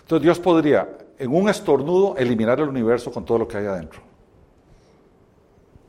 Entonces 0.00 0.22
Dios 0.22 0.38
podría, 0.38 0.96
en 1.18 1.34
un 1.34 1.48
estornudo, 1.48 2.16
eliminar 2.16 2.60
el 2.60 2.68
universo 2.68 3.10
con 3.10 3.24
todo 3.24 3.38
lo 3.38 3.48
que 3.48 3.56
hay 3.56 3.66
adentro. 3.66 4.00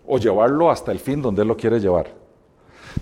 O 0.07 0.17
llevarlo 0.17 0.71
hasta 0.71 0.91
el 0.91 0.99
fin 0.99 1.21
donde 1.21 1.43
Él 1.43 1.47
lo 1.47 1.55
quiere 1.55 1.79
llevar. 1.79 2.07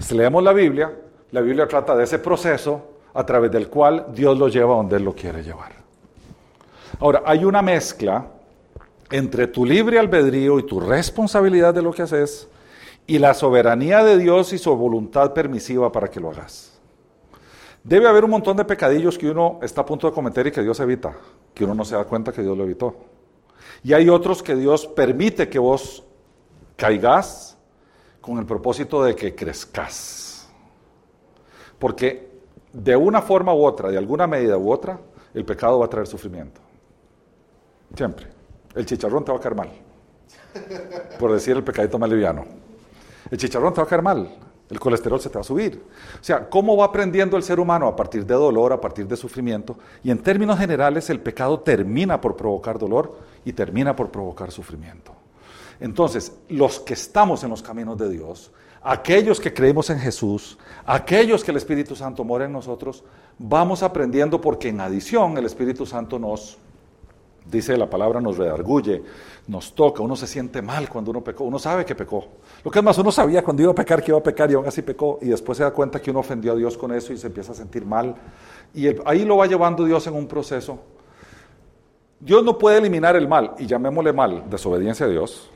Si 0.01 0.16
leemos 0.16 0.43
la 0.43 0.51
Biblia, 0.51 0.93
la 1.32 1.39
Biblia 1.39 1.66
trata 1.66 1.95
de 1.95 2.03
ese 2.03 2.20
proceso 2.20 2.89
a 3.14 3.26
través 3.26 3.51
del 3.51 3.70
cual 3.70 4.07
Dios 4.14 4.38
lo 4.38 4.49
lleva 4.49 4.76
donde 4.76 4.97
Él 4.97 5.05
lo 5.05 5.16
quiere 5.16 5.41
llevar. 5.41 5.80
Ahora, 7.02 7.24
hay 7.26 7.45
una 7.45 7.64
mezcla 7.64 8.28
entre 9.10 9.47
tu 9.47 9.66
libre 9.66 9.97
albedrío 9.97 10.60
y 10.60 10.68
tu 10.68 10.80
responsabilidad 10.80 11.74
de 11.74 11.82
lo 11.82 11.91
que 11.91 12.04
haces 12.04 12.47
y 13.08 13.18
la 13.18 13.34
soberanía 13.34 14.04
de 14.04 14.20
Dios 14.20 14.54
y 14.54 14.60
su 14.60 14.76
voluntad 14.76 15.34
permisiva 15.34 15.91
para 15.91 16.10
que 16.10 16.20
lo 16.20 16.30
hagas. 16.30 16.80
Debe 17.84 18.08
haber 18.08 18.24
un 18.24 18.30
montón 18.30 18.56
de 18.56 18.66
pecadillos 18.66 19.18
que 19.18 19.32
uno 19.32 19.58
está 19.64 19.82
a 19.82 19.86
punto 19.86 20.06
de 20.06 20.14
cometer 20.14 20.45
y 20.45 20.52
que 20.52 20.62
Dios 20.62 20.80
evita, 20.80 21.18
que 21.56 21.64
uno 21.64 21.74
no 21.74 21.84
se 21.84 21.95
da 21.95 22.06
cuenta 22.06 22.32
que 22.32 22.43
Dios 22.43 22.56
lo 22.56 22.66
evitó. 22.66 22.95
Y 23.84 23.93
hay 23.93 24.08
otros 24.08 24.43
que 24.43 24.56
Dios 24.56 24.86
permite 24.86 25.49
que 25.49 25.58
vos 25.58 26.04
caigas 26.76 27.58
con 28.22 28.38
el 28.38 28.45
propósito 28.45 29.04
de 29.04 29.16
que 29.16 29.34
crezcas. 29.34 30.47
Porque 31.80 32.30
de 32.72 32.95
una 32.95 33.24
forma 33.24 33.56
u 33.56 33.66
otra, 33.66 33.89
de 33.89 33.97
alguna 33.97 34.28
medida 34.28 34.56
u 34.56 34.72
otra, 34.72 34.99
el 35.34 35.43
pecado 35.45 35.80
va 35.80 35.88
a 35.88 35.89
traer 35.89 36.06
sufrimiento. 36.06 36.62
Siempre. 37.96 38.28
El 38.76 38.86
chicharrón 38.86 39.26
te 39.26 39.32
va 39.32 39.38
a 39.38 39.42
caer 39.42 39.56
mal. 39.56 39.70
Por 41.20 41.32
decir 41.34 41.56
el 41.56 41.64
pecadito 41.64 42.00
más 42.00 42.10
liviano. 42.10 42.46
El 43.30 43.38
chicharrón 43.38 43.74
te 43.74 43.82
va 43.82 43.86
a 43.86 43.89
caer 43.89 44.02
mal 44.02 44.30
el 44.72 44.80
colesterol 44.80 45.20
se 45.20 45.30
te 45.30 45.36
va 45.36 45.42
a 45.42 45.44
subir. 45.44 45.84
O 46.20 46.24
sea, 46.24 46.50
¿cómo 46.50 46.78
va 46.78 46.86
aprendiendo 46.86 47.36
el 47.36 47.44
ser 47.44 47.60
humano 47.60 47.88
a 47.88 47.96
partir 47.96 48.26
de 48.26 48.34
dolor, 48.34 48.72
a 48.72 48.80
partir 48.80 49.06
de 49.06 49.18
sufrimiento? 49.18 49.78
Y 50.02 50.12
en 50.12 50.20
términos 50.20 50.58
generales, 50.58 51.10
el 51.10 51.20
pecado 51.20 51.60
termina 51.60 52.22
por 52.22 52.38
provocar 52.38 52.80
dolor 52.80 53.20
y 53.44 53.52
termina 53.52 53.94
por 53.94 54.10
provocar 54.10 54.50
sufrimiento. 54.50 55.12
Entonces, 55.82 56.38
los 56.48 56.80
que 56.80 56.94
estamos 56.94 57.44
en 57.44 57.50
los 57.50 57.62
caminos 57.62 57.98
de 57.98 58.10
Dios, 58.10 58.52
aquellos 58.82 59.42
que 59.42 59.54
creemos 59.54 59.89
en 59.89 60.00
Jesús, 60.00 60.58
aquellos 60.86 61.44
que 61.44 61.52
el 61.52 61.58
Espíritu 61.58 61.94
Santo 61.94 62.24
mora 62.24 62.46
en 62.46 62.54
nosotros, 62.54 63.04
vamos 63.38 63.84
aprendiendo 63.84 64.39
porque 64.39 64.70
en 64.70 64.80
adición 64.80 65.38
el 65.38 65.46
Espíritu 65.46 65.86
Santo 65.86 66.18
nos 66.18 66.58
Dice 67.52 67.76
la 67.76 67.89
palabra, 67.89 68.22
nos 68.22 68.38
redarguye, 68.38 69.04
nos 69.47 69.76
toca, 69.76 70.02
uno 70.02 70.16
se 70.16 70.26
siente 70.26 70.62
mal 70.62 70.88
cuando 70.88 71.12
uno 71.12 71.22
pecó, 71.22 71.43
uno 71.43 71.60
sabe 71.60 71.84
que 71.84 71.95
pecó. 71.95 72.26
Lo 72.64 72.72
que 72.72 72.80
es 72.80 72.86
más, 72.86 72.97
uno 72.97 73.12
sabía 73.12 73.43
cuando 73.43 73.62
iba 73.62 73.74
a 73.74 73.76
pecar 73.76 74.02
que 74.02 74.12
iba 74.12 74.20
a 74.20 74.24
pecar 74.24 74.49
y 74.49 74.54
aún 74.54 74.66
así 74.66 74.82
pecó 74.82 75.20
y 75.22 75.28
después 75.28 75.58
se 75.58 75.66
da 75.66 75.72
cuenta 75.72 76.02
que 76.02 76.12
uno 76.12 76.22
ofendió 76.22 76.54
a 76.54 76.56
Dios 76.56 76.78
con 76.78 76.93
eso 76.93 77.12
y 77.12 77.18
se 77.18 77.28
empieza 77.28 77.52
a 77.52 77.56
sentir 77.56 77.86
mal. 77.86 78.16
Y 78.74 78.88
ahí 79.04 79.26
lo 79.26 79.36
va 79.36 79.47
llevando 79.47 79.84
Dios 79.84 80.08
en 80.08 80.14
un 80.14 80.28
proceso. 80.28 80.80
Dios 82.22 82.41
no 82.41 82.58
puede 82.58 82.78
eliminar 82.78 83.18
el 83.18 83.28
mal, 83.28 83.56
y 83.60 83.66
llamémosle 83.66 84.14
mal, 84.14 84.49
desobediencia 84.49 85.08
a 85.08 85.10
Dios, 85.10 85.49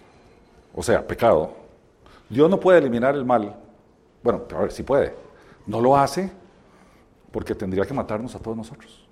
o 0.74 0.84
sea, 0.84 1.08
pecado. 1.08 1.52
Dios 2.28 2.50
no 2.50 2.60
puede 2.60 2.80
eliminar 2.80 3.16
el 3.16 3.24
mal. 3.24 3.56
Bueno, 4.22 4.42
a 4.54 4.62
ver, 4.62 4.72
si 4.74 4.84
puede. 4.84 5.14
No 5.66 5.80
lo 5.80 5.96
hace 5.96 6.30
porque 7.32 7.56
tendría 7.56 7.86
que 7.86 7.94
matarnos 7.94 8.36
a 8.36 8.40
todos 8.40 8.58
nosotros. 8.58 9.05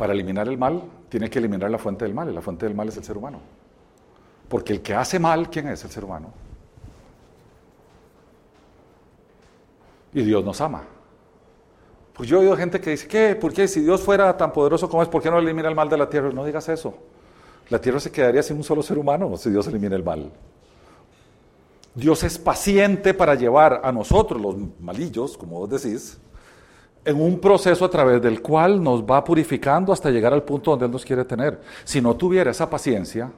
Para 0.00 0.14
eliminar 0.14 0.48
el 0.48 0.56
mal, 0.56 0.82
tiene 1.10 1.28
que 1.28 1.38
eliminar 1.38 1.70
la 1.70 1.76
fuente 1.76 2.06
del 2.06 2.14
mal, 2.14 2.30
y 2.30 2.32
la 2.32 2.40
fuente 2.40 2.64
del 2.64 2.74
mal 2.74 2.88
es 2.88 2.96
el 2.96 3.04
ser 3.04 3.18
humano. 3.18 3.38
Porque 4.48 4.72
el 4.72 4.80
que 4.80 4.94
hace 4.94 5.18
mal, 5.18 5.50
¿quién 5.50 5.68
es 5.68 5.84
el 5.84 5.90
ser 5.90 6.06
humano? 6.06 6.32
Y 10.14 10.22
Dios 10.22 10.42
nos 10.42 10.58
ama. 10.62 10.84
Pues 12.14 12.30
yo 12.30 12.38
he 12.38 12.40
oído 12.40 12.56
gente 12.56 12.80
que 12.80 12.88
dice, 12.88 13.06
¿qué? 13.06 13.34
¿Por 13.34 13.52
qué? 13.52 13.68
Si 13.68 13.82
Dios 13.82 14.00
fuera 14.00 14.34
tan 14.38 14.54
poderoso 14.54 14.88
como 14.88 15.02
es, 15.02 15.08
¿por 15.10 15.20
qué 15.20 15.30
no 15.30 15.38
elimina 15.38 15.68
el 15.68 15.74
mal 15.74 15.90
de 15.90 15.98
la 15.98 16.08
tierra? 16.08 16.30
No 16.32 16.46
digas 16.46 16.66
eso. 16.70 16.94
La 17.68 17.78
tierra 17.78 18.00
se 18.00 18.10
quedaría 18.10 18.42
sin 18.42 18.56
un 18.56 18.64
solo 18.64 18.82
ser 18.82 18.96
humano 18.96 19.36
si 19.36 19.50
Dios 19.50 19.66
elimina 19.66 19.96
el 19.96 20.02
mal. 20.02 20.32
Dios 21.94 22.22
es 22.22 22.38
paciente 22.38 23.12
para 23.12 23.34
llevar 23.34 23.82
a 23.84 23.92
nosotros, 23.92 24.40
los 24.40 24.56
malillos, 24.80 25.36
como 25.36 25.58
vos 25.58 25.68
decís, 25.68 26.18
en 27.04 27.20
un 27.20 27.38
proceso 27.38 27.84
a 27.84 27.90
través 27.90 28.20
del 28.20 28.42
cual 28.42 28.82
nos 28.82 29.02
va 29.02 29.24
purificando 29.24 29.92
hasta 29.92 30.10
llegar 30.10 30.32
al 30.32 30.42
punto 30.42 30.70
donde 30.72 30.86
Él 30.86 30.92
nos 30.92 31.04
quiere 31.04 31.24
tener. 31.24 31.60
Si 31.84 32.00
no 32.00 32.14
tuviera 32.16 32.50
esa 32.50 32.68
paciencia, 32.68 33.30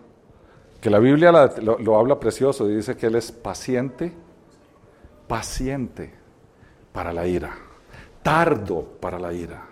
que 0.81 0.91
la 0.91 0.99
Biblia 0.99 1.31
lo, 1.33 1.99
habla 1.99 2.19
precioso, 2.19 2.67
dice 2.67 2.97
que 2.97 3.07
Él 3.07 3.15
es 3.15 3.31
paciente, 3.31 4.13
paciente 5.29 6.13
para 6.93 7.13
la 7.13 7.27
ira, 7.27 7.57
tardo 8.23 8.85
para 9.01 9.19
la 9.19 9.33
ira. 9.33 9.69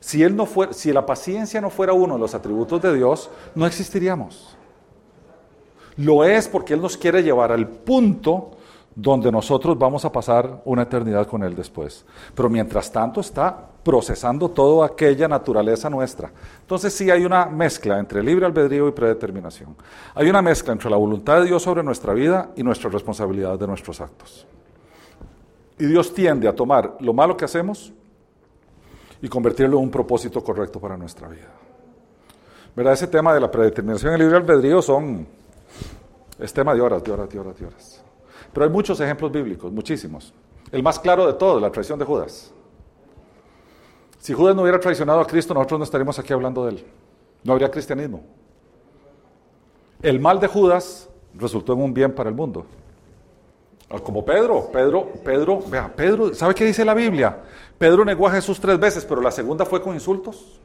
Si, 0.00 0.20
él 0.20 0.34
no 0.34 0.48
si 0.72 0.92
la 0.92 1.06
paciencia 1.06 1.60
no 1.60 1.70
fuera 1.70 1.92
uno 1.92 2.14
de 2.14 2.20
los 2.20 2.34
atributos 2.34 2.82
de 2.82 2.92
Dios, 2.92 3.30
no 3.54 3.66
existiríamos. 3.66 4.56
Lo 5.96 6.24
es 6.24 6.48
porque 6.48 6.74
Él 6.74 6.80
nos 6.80 6.96
quiere 6.96 7.22
llevar 7.22 7.52
al 7.52 7.68
punto 7.68 8.50
donde 8.94 9.32
nosotros 9.32 9.78
vamos 9.78 10.04
a 10.04 10.12
pasar 10.12 10.62
una 10.64 10.82
eternidad 10.82 11.26
con 11.26 11.42
Él 11.42 11.54
después. 11.54 12.04
Pero 12.34 12.48
mientras 12.48 12.90
tanto 12.92 13.20
está 13.20 13.68
procesando 13.82 14.48
toda 14.48 14.86
aquella 14.86 15.26
naturaleza 15.26 15.90
nuestra. 15.90 16.30
Entonces 16.60 16.92
sí 16.92 17.10
hay 17.10 17.24
una 17.24 17.46
mezcla 17.46 17.98
entre 17.98 18.22
libre 18.22 18.46
albedrío 18.46 18.88
y 18.88 18.92
predeterminación. 18.92 19.74
Hay 20.14 20.28
una 20.28 20.42
mezcla 20.42 20.72
entre 20.72 20.90
la 20.90 20.96
voluntad 20.96 21.40
de 21.40 21.46
Dios 21.46 21.62
sobre 21.62 21.82
nuestra 21.82 22.12
vida 22.12 22.50
y 22.54 22.62
nuestra 22.62 22.90
responsabilidad 22.90 23.58
de 23.58 23.66
nuestros 23.66 24.00
actos. 24.00 24.46
Y 25.78 25.86
Dios 25.86 26.14
tiende 26.14 26.46
a 26.46 26.54
tomar 26.54 26.96
lo 27.00 27.12
malo 27.12 27.36
que 27.36 27.44
hacemos 27.44 27.92
y 29.20 29.28
convertirlo 29.28 29.78
en 29.78 29.84
un 29.84 29.90
propósito 29.90 30.42
correcto 30.42 30.78
para 30.78 30.96
nuestra 30.96 31.28
vida. 31.28 31.48
¿Verdad? 32.74 32.94
Ese 32.94 33.06
tema 33.06 33.34
de 33.34 33.40
la 33.40 33.50
predeterminación 33.50 34.12
y 34.12 34.14
el 34.14 34.20
libre 34.20 34.36
albedrío 34.36 34.80
son, 34.80 35.26
es 36.38 36.52
tema 36.52 36.74
de 36.74 36.80
horas, 36.80 37.02
de 37.02 37.12
horas, 37.12 37.28
de 37.28 37.38
horas, 37.38 37.58
de 37.58 37.66
horas. 37.66 38.01
Pero 38.52 38.66
hay 38.66 38.70
muchos 38.70 39.00
ejemplos 39.00 39.32
bíblicos, 39.32 39.72
muchísimos. 39.72 40.34
El 40.70 40.82
más 40.82 40.98
claro 40.98 41.26
de 41.26 41.34
todos, 41.34 41.60
la 41.60 41.70
traición 41.70 41.98
de 41.98 42.04
Judas. 42.04 42.52
Si 44.18 44.32
Judas 44.32 44.54
no 44.54 44.62
hubiera 44.62 44.78
traicionado 44.78 45.20
a 45.20 45.26
Cristo, 45.26 45.52
nosotros 45.52 45.78
no 45.78 45.84
estaríamos 45.84 46.18
aquí 46.18 46.32
hablando 46.32 46.64
de 46.64 46.72
él. 46.72 46.86
No 47.44 47.52
habría 47.52 47.70
cristianismo. 47.70 48.22
El 50.00 50.20
mal 50.20 50.38
de 50.38 50.46
Judas 50.46 51.08
resultó 51.34 51.72
en 51.72 51.82
un 51.82 51.94
bien 51.94 52.14
para 52.14 52.28
el 52.28 52.34
mundo. 52.34 52.66
Ah, 53.90 53.98
como 53.98 54.24
Pedro, 54.24 54.70
Pedro, 54.72 55.12
Pedro, 55.24 55.60
vea, 55.68 55.92
Pedro, 55.94 56.34
¿sabe 56.34 56.54
qué 56.54 56.64
dice 56.64 56.84
la 56.84 56.94
Biblia? 56.94 57.42
Pedro 57.78 58.04
negó 58.04 58.26
a 58.26 58.30
Jesús 58.30 58.58
tres 58.58 58.78
veces, 58.78 59.04
pero 59.04 59.20
la 59.20 59.30
segunda 59.30 59.64
fue 59.66 59.82
con 59.82 59.94
insultos. 59.94 60.60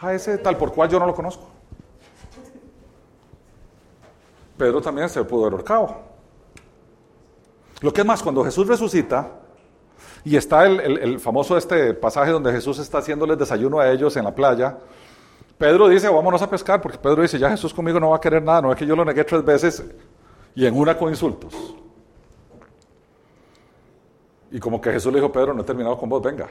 A 0.00 0.12
ese 0.12 0.38
tal 0.38 0.56
por 0.56 0.72
cual 0.72 0.88
yo 0.88 0.98
no 0.98 1.06
lo 1.06 1.14
conozco. 1.14 1.48
Pedro 4.58 4.82
también 4.82 5.08
se 5.08 5.24
pudo 5.24 5.46
haber. 5.46 5.64
Lo 7.80 7.92
que 7.92 8.00
es 8.00 8.06
más, 8.06 8.22
cuando 8.22 8.44
Jesús 8.44 8.66
resucita, 8.66 9.30
y 10.24 10.36
está 10.36 10.66
el, 10.66 11.18
famoso 11.20 11.56
este 11.56 11.94
pasaje 11.94 12.32
donde 12.32 12.52
Jesús 12.52 12.78
está 12.78 12.98
haciéndoles 12.98 13.38
desayuno 13.38 13.78
a 13.78 13.90
ellos 13.90 14.16
en 14.16 14.24
la 14.24 14.34
playa, 14.34 14.76
Pedro 15.56 15.88
dice, 15.88 16.08
vámonos 16.08 16.42
a 16.42 16.50
pescar, 16.50 16.82
porque 16.82 16.98
Pedro 16.98 17.22
dice, 17.22 17.38
ya 17.38 17.50
Jesús 17.50 17.72
conmigo 17.72 17.98
no 17.98 18.10
va 18.10 18.16
a 18.16 18.20
querer 18.20 18.42
nada, 18.42 18.62
no 18.62 18.72
es 18.72 18.78
que 18.78 18.86
yo 18.86 18.94
lo 18.94 19.04
negué 19.04 19.24
tres 19.24 19.44
veces 19.44 19.84
y 20.54 20.66
en 20.66 20.76
una 20.76 20.96
con 20.96 21.08
insultos. 21.08 21.54
Y 24.50 24.58
como 24.60 24.80
que 24.80 24.90
Jesús 24.90 25.12
le 25.12 25.20
dijo, 25.20 25.30
Pedro, 25.30 25.54
no 25.54 25.62
he 25.62 25.64
terminado 25.64 25.96
con 25.98 26.08
vos, 26.08 26.22
venga. 26.22 26.48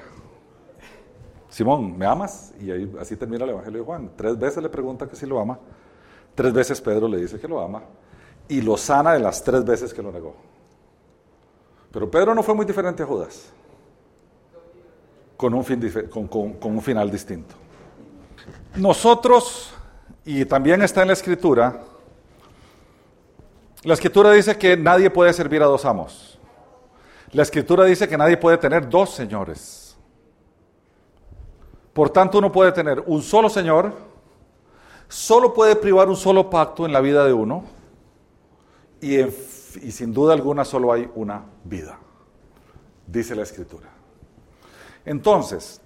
Simón, 1.49 1.97
¿me 1.97 2.05
amas? 2.05 2.53
Y 2.59 2.69
ahí, 2.69 2.95
así 2.99 3.15
termina 3.15 3.43
el 3.45 3.51
Evangelio 3.51 3.79
de 3.79 3.85
Juan. 3.85 4.11
Tres 4.15 4.37
veces 4.37 4.61
le 4.61 4.69
pregunta 4.69 5.07
que 5.07 5.15
si 5.15 5.25
lo 5.25 5.39
ama. 5.39 5.57
Tres 6.37 6.53
veces 6.53 6.79
Pedro 6.79 7.07
le 7.07 7.17
dice 7.17 7.39
que 7.39 7.47
lo 7.47 7.59
ama 7.59 7.81
y 8.47 8.61
lo 8.61 8.77
sana 8.77 9.13
de 9.13 9.19
las 9.19 9.43
tres 9.43 9.65
veces 9.65 9.91
que 9.91 10.03
lo 10.03 10.11
negó. 10.11 10.35
Pero 11.91 12.11
Pedro 12.11 12.35
no 12.35 12.43
fue 12.43 12.53
muy 12.53 12.63
diferente 12.63 13.01
a 13.01 13.07
Judas, 13.07 13.51
con 15.35 15.55
un, 15.55 15.63
final 16.83 17.09
distinto. 17.09 17.55
Nosotros, 18.75 19.73
y 20.25 20.45
también 20.45 20.83
está 20.83 21.01
en 21.01 21.07
la 21.07 21.13
escritura, 21.13 21.81
la 23.81 23.95
escritura 23.95 24.29
dice 24.29 24.59
que 24.59 24.77
nadie 24.77 25.09
puede 25.09 25.33
servir 25.33 25.63
a 25.63 25.65
dos 25.65 25.85
amos. 25.85 26.37
La 27.31 27.41
escritura 27.41 27.83
dice 27.85 28.07
que 28.07 28.15
nadie 28.15 28.37
puede 28.37 28.59
tener 28.59 28.87
dos 28.87 29.09
señores. 29.09 29.97
Por 31.93 32.11
tanto, 32.11 32.37
uno 32.37 32.51
puede 32.51 32.71
tener 32.73 33.03
un 33.07 33.23
solo 33.23 33.49
señor 33.49 34.06
solo 35.07 35.53
puede 35.53 35.75
privar 35.75 36.09
un 36.09 36.15
solo 36.15 36.49
pacto 36.49 36.85
en 36.85 36.93
la 36.93 37.01
vida 37.01 37.25
de 37.25 37.33
uno 37.33 37.63
y, 39.01 39.21
sin 39.91 40.13
duda 40.13 40.33
alguna 40.33 40.65
solo 40.65 40.91
hay 40.91 41.09
una 41.15 41.43
vida, 41.63 41.99
dice 43.05 43.35
la 43.35 43.43
escritura. 43.43 43.89
Entonces, 45.05 45.81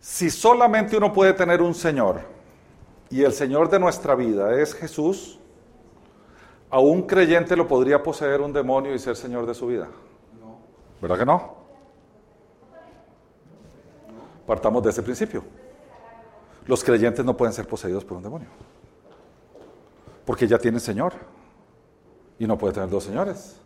si 0.00 0.30
solamente 0.30 0.96
uno 0.96 1.12
puede 1.12 1.32
tener 1.32 1.62
un 1.62 1.74
Señor 1.74 2.20
y 3.08 3.22
el 3.22 3.32
Señor 3.32 3.68
de 3.70 3.78
nuestra 3.78 4.14
vida 4.14 4.60
es 4.60 4.74
Jesús, 4.74 5.38
¿a 6.68 6.80
un 6.80 7.02
creyente 7.02 7.56
lo 7.56 7.66
podría 7.66 8.02
poseer 8.02 8.40
un 8.40 8.52
demonio 8.52 8.94
y 8.94 8.98
ser 8.98 9.16
Señor 9.16 9.46
de 9.46 9.54
su 9.54 9.66
vida? 9.66 9.88
¿Verdad 11.00 11.18
que 11.18 11.26
no? 11.26 11.54
Partamos 14.46 14.82
de 14.82 14.90
ese 14.90 15.02
principio. 15.02 15.44
Los 16.70 16.84
creyentes 16.84 17.24
no 17.24 17.36
pueden 17.36 17.52
ser 17.52 17.66
poseídos 17.66 18.04
por 18.04 18.16
un 18.16 18.22
demonio. 18.22 18.46
Porque 20.24 20.46
ya 20.46 20.56
tienen 20.56 20.78
Señor. 20.78 21.14
Y 22.38 22.46
no 22.46 22.56
puede 22.56 22.74
tener 22.74 22.88
dos 22.88 23.02
señores. 23.02 23.56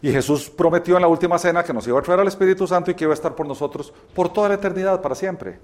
Y 0.00 0.12
Jesús 0.12 0.48
prometió 0.48 0.94
en 0.94 1.02
la 1.02 1.08
última 1.08 1.36
cena 1.36 1.64
que 1.64 1.72
nos 1.72 1.84
iba 1.88 1.98
a 1.98 2.02
traer 2.02 2.20
al 2.20 2.28
Espíritu 2.28 2.64
Santo 2.68 2.92
y 2.92 2.94
que 2.94 3.02
iba 3.02 3.12
a 3.12 3.14
estar 3.14 3.34
por 3.34 3.44
nosotros 3.44 3.92
por 4.14 4.32
toda 4.32 4.50
la 4.50 4.54
eternidad, 4.54 5.02
para 5.02 5.16
siempre. 5.16 5.58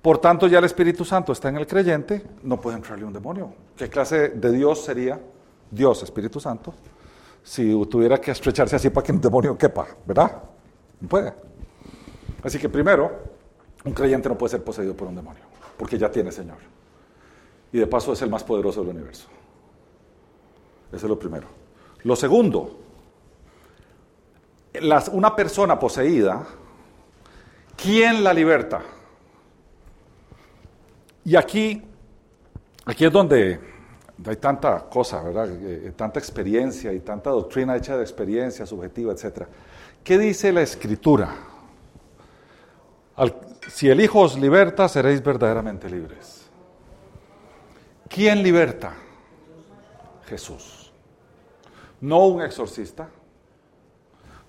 Por 0.00 0.18
tanto, 0.18 0.46
ya 0.46 0.60
el 0.60 0.64
Espíritu 0.64 1.04
Santo 1.04 1.32
está 1.32 1.48
en 1.48 1.56
el 1.56 1.66
creyente, 1.66 2.24
no 2.44 2.60
puede 2.60 2.76
entrarle 2.76 3.04
un 3.04 3.12
demonio. 3.12 3.52
¿Qué 3.76 3.88
clase 3.88 4.28
de 4.28 4.52
Dios 4.52 4.84
sería 4.84 5.18
Dios, 5.72 6.04
Espíritu 6.04 6.38
Santo, 6.38 6.72
si 7.42 7.84
tuviera 7.86 8.20
que 8.20 8.30
estrecharse 8.30 8.76
así 8.76 8.90
para 8.90 9.04
que 9.04 9.10
un 9.10 9.20
demonio 9.20 9.58
quepa? 9.58 9.88
¿Verdad? 10.06 10.40
No 11.00 11.08
puede. 11.08 11.34
Así 12.44 12.60
que 12.60 12.68
primero, 12.68 13.10
un 13.84 13.92
creyente 13.92 14.28
no 14.28 14.36
puede 14.36 14.50
ser 14.50 14.62
poseído 14.62 14.94
por 14.94 15.08
un 15.08 15.14
demonio, 15.14 15.42
porque 15.78 15.96
ya 15.96 16.10
tiene 16.10 16.32
Señor. 16.32 16.58
Y 17.72 17.78
de 17.78 17.86
paso 17.86 18.12
es 18.12 18.20
el 18.22 18.28
más 18.28 18.44
poderoso 18.44 18.80
del 18.80 18.96
universo. 18.96 19.28
Eso 20.92 21.06
es 21.06 21.08
lo 21.08 21.18
primero. 21.18 21.46
Lo 22.02 22.16
segundo, 22.16 22.78
una 25.12 25.36
persona 25.36 25.78
poseída, 25.78 26.46
¿quién 27.76 28.24
la 28.24 28.32
liberta? 28.32 28.82
Y 31.24 31.36
aquí, 31.36 31.82
aquí 32.86 33.04
es 33.04 33.12
donde 33.12 33.60
hay 34.26 34.36
tanta 34.36 34.88
cosa, 34.88 35.22
¿verdad? 35.22 35.48
Eh, 35.50 35.92
tanta 35.94 36.18
experiencia 36.18 36.92
y 36.92 37.00
tanta 37.00 37.30
doctrina 37.30 37.76
hecha 37.76 37.96
de 37.96 38.02
experiencia 38.02 38.64
subjetiva, 38.66 39.12
etc. 39.12 39.42
¿Qué 40.02 40.18
dice 40.18 40.52
la 40.52 40.62
escritura? 40.62 41.34
Si 43.68 43.88
el 43.88 44.00
Hijo 44.00 44.20
os 44.20 44.38
liberta, 44.38 44.88
seréis 44.88 45.22
verdaderamente 45.22 45.88
libres. 45.88 46.48
¿Quién 48.08 48.42
liberta? 48.42 48.94
Jesús. 50.26 50.90
No 52.00 52.26
un 52.26 52.42
exorcista, 52.42 53.08